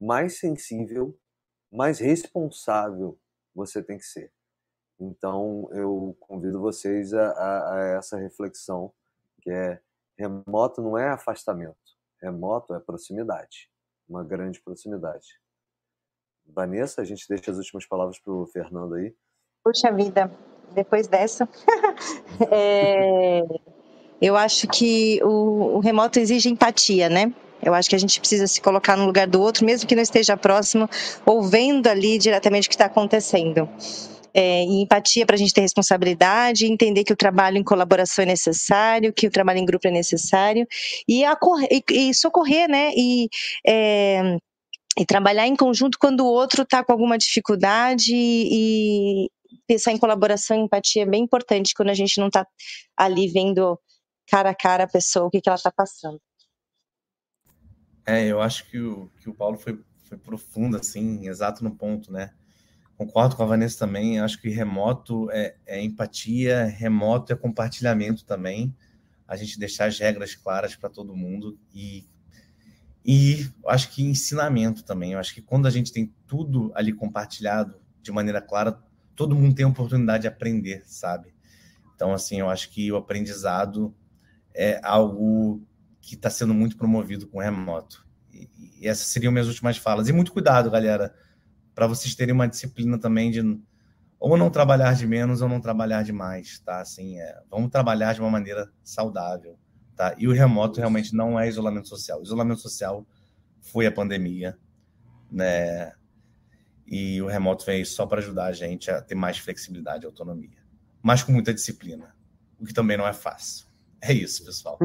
mais 0.00 0.38
sensível, 0.38 1.18
mais 1.70 1.98
responsável 1.98 3.18
você 3.54 3.82
tem 3.82 3.98
que 3.98 4.04
ser. 4.04 4.32
Então, 5.00 5.68
eu 5.72 6.16
convido 6.18 6.60
vocês 6.60 7.14
a, 7.14 7.30
a, 7.30 7.74
a, 7.74 7.84
essa 7.98 8.16
reflexão, 8.16 8.92
que 9.40 9.50
é 9.50 9.80
remoto 10.18 10.82
não 10.82 10.98
é 10.98 11.08
afastamento, 11.10 11.76
remoto 12.20 12.74
é 12.74 12.80
proximidade, 12.80 13.70
uma 14.08 14.24
grande 14.24 14.60
proximidade. 14.60 15.38
Vanessa, 16.44 17.00
a 17.00 17.04
gente 17.04 17.28
deixa 17.28 17.50
as 17.50 17.58
últimas 17.58 17.86
palavras 17.86 18.18
para 18.18 18.32
o 18.32 18.46
Fernando 18.46 18.94
aí. 18.94 19.14
Puxa 19.62 19.92
vida, 19.92 20.32
depois 20.74 21.06
dessa, 21.06 21.48
é, 22.50 23.42
eu 24.20 24.34
acho 24.34 24.66
que 24.66 25.22
o, 25.22 25.76
o 25.76 25.78
remoto 25.78 26.18
exige 26.18 26.48
empatia, 26.48 27.08
né? 27.08 27.32
Eu 27.62 27.74
acho 27.74 27.88
que 27.88 27.96
a 27.96 27.98
gente 27.98 28.18
precisa 28.18 28.46
se 28.46 28.60
colocar 28.60 28.96
no 28.96 29.04
lugar 29.04 29.26
do 29.26 29.40
outro, 29.40 29.64
mesmo 29.64 29.88
que 29.88 29.94
não 29.94 30.02
esteja 30.02 30.36
próximo, 30.36 30.88
ou 31.26 31.42
vendo 31.42 31.86
ali 31.88 32.16
diretamente 32.18 32.66
o 32.66 32.70
que 32.70 32.74
está 32.74 32.86
acontecendo 32.86 33.68
é, 34.38 34.62
e 34.62 34.82
empatia 34.82 35.26
para 35.26 35.34
a 35.34 35.38
gente 35.38 35.52
ter 35.52 35.62
responsabilidade, 35.62 36.64
entender 36.64 37.02
que 37.02 37.12
o 37.12 37.16
trabalho 37.16 37.58
em 37.58 37.64
colaboração 37.64 38.22
é 38.22 38.26
necessário, 38.26 39.12
que 39.12 39.26
o 39.26 39.30
trabalho 39.32 39.58
em 39.58 39.64
grupo 39.64 39.88
é 39.88 39.90
necessário 39.90 40.64
e, 41.08 41.24
e, 41.24 41.84
e 41.90 42.14
socorrer, 42.14 42.68
né? 42.70 42.92
E, 42.96 43.28
é, 43.66 44.38
e 44.96 45.04
trabalhar 45.04 45.48
em 45.48 45.56
conjunto 45.56 45.98
quando 45.98 46.20
o 46.20 46.28
outro 46.28 46.62
está 46.62 46.84
com 46.84 46.92
alguma 46.92 47.18
dificuldade 47.18 48.14
e 48.14 49.28
pensar 49.66 49.90
em 49.90 49.98
colaboração 49.98 50.56
e 50.56 50.60
empatia 50.60 51.02
é 51.02 51.06
bem 51.06 51.24
importante 51.24 51.74
quando 51.74 51.88
a 51.88 51.94
gente 51.94 52.20
não 52.20 52.28
está 52.28 52.46
ali 52.96 53.26
vendo 53.26 53.76
cara 54.28 54.50
a 54.50 54.54
cara 54.54 54.84
a 54.84 54.88
pessoa, 54.88 55.26
o 55.26 55.30
que, 55.30 55.40
que 55.40 55.48
ela 55.48 55.56
está 55.56 55.72
passando. 55.72 56.20
É, 58.06 58.24
eu 58.24 58.40
acho 58.40 58.70
que 58.70 58.78
o, 58.78 59.10
que 59.20 59.28
o 59.28 59.34
Paulo 59.34 59.58
foi, 59.58 59.80
foi 60.04 60.16
profundo, 60.16 60.76
assim, 60.76 61.26
exato 61.26 61.64
no 61.64 61.74
ponto, 61.74 62.12
né? 62.12 62.32
Concordo 62.98 63.36
com 63.36 63.44
a 63.44 63.46
Vanessa 63.46 63.78
também. 63.78 64.18
Acho 64.18 64.40
que 64.40 64.48
remoto 64.48 65.30
é, 65.30 65.54
é, 65.64 65.80
empatia, 65.80 66.64
remoto 66.64 67.32
é 67.32 67.36
compartilhamento 67.36 68.24
também. 68.24 68.74
A 69.28 69.36
gente 69.36 69.56
deixar 69.56 69.86
as 69.86 70.00
regras 70.00 70.34
claras 70.34 70.74
para 70.74 70.90
todo 70.90 71.14
mundo 71.14 71.56
e, 71.72 72.08
e 73.06 73.48
acho 73.68 73.90
que 73.90 74.02
ensinamento 74.02 74.82
também. 74.82 75.12
Eu 75.12 75.20
acho 75.20 75.32
que 75.32 75.40
quando 75.40 75.68
a 75.68 75.70
gente 75.70 75.92
tem 75.92 76.12
tudo 76.26 76.72
ali 76.74 76.92
compartilhado 76.92 77.80
de 78.02 78.10
maneira 78.10 78.42
clara, 78.42 78.76
todo 79.14 79.36
mundo 79.36 79.54
tem 79.54 79.64
a 79.64 79.68
oportunidade 79.68 80.22
de 80.22 80.28
aprender, 80.28 80.82
sabe? 80.84 81.32
Então, 81.94 82.12
assim, 82.12 82.40
eu 82.40 82.50
acho 82.50 82.68
que 82.68 82.90
o 82.90 82.96
aprendizado 82.96 83.94
é 84.52 84.80
algo 84.82 85.62
que 86.00 86.16
está 86.16 86.30
sendo 86.30 86.52
muito 86.52 86.76
promovido 86.76 87.28
com 87.28 87.38
remoto. 87.38 88.04
E, 88.32 88.50
e 88.80 88.88
essas 88.88 89.06
seriam 89.06 89.30
minhas 89.30 89.46
últimas 89.46 89.76
falas. 89.76 90.08
E 90.08 90.12
muito 90.12 90.32
cuidado, 90.32 90.68
galera 90.68 91.14
para 91.78 91.86
vocês 91.86 92.12
terem 92.12 92.34
uma 92.34 92.48
disciplina 92.48 92.98
também 92.98 93.30
de 93.30 93.40
ou 94.18 94.36
não 94.36 94.50
trabalhar 94.50 94.94
de 94.94 95.06
menos 95.06 95.42
ou 95.42 95.48
não 95.48 95.60
trabalhar 95.60 96.02
de 96.02 96.12
mais, 96.12 96.58
tá? 96.58 96.80
Assim, 96.80 97.20
é, 97.20 97.40
vamos 97.48 97.70
trabalhar 97.70 98.14
de 98.14 98.20
uma 98.20 98.28
maneira 98.28 98.68
saudável, 98.82 99.56
tá? 99.94 100.12
E 100.18 100.26
o 100.26 100.32
remoto 100.32 100.80
realmente 100.80 101.14
não 101.14 101.38
é 101.38 101.46
isolamento 101.46 101.86
social. 101.86 102.18
O 102.18 102.24
isolamento 102.24 102.60
social 102.60 103.06
foi 103.60 103.86
a 103.86 103.92
pandemia, 103.92 104.58
né? 105.30 105.92
E 106.84 107.22
o 107.22 107.28
remoto 107.28 107.64
veio 107.64 107.86
só 107.86 108.06
para 108.06 108.18
ajudar 108.18 108.46
a 108.46 108.52
gente 108.52 108.90
a 108.90 109.00
ter 109.00 109.14
mais 109.14 109.38
flexibilidade 109.38 110.04
e 110.04 110.06
autonomia, 110.06 110.58
mas 111.00 111.22
com 111.22 111.30
muita 111.30 111.54
disciplina, 111.54 112.12
o 112.58 112.66
que 112.66 112.74
também 112.74 112.96
não 112.96 113.06
é 113.06 113.12
fácil. 113.12 113.68
É 114.00 114.12
isso, 114.12 114.44
pessoal. 114.44 114.80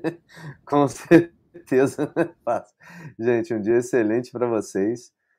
com 0.64 0.88
certeza 0.88 2.10
não 2.16 2.22
é 2.22 2.30
fácil. 2.42 2.74
Gente, 3.18 3.52
um 3.52 3.60
dia 3.60 3.76
excelente 3.76 4.30
para 4.30 4.46
vocês 4.46 5.12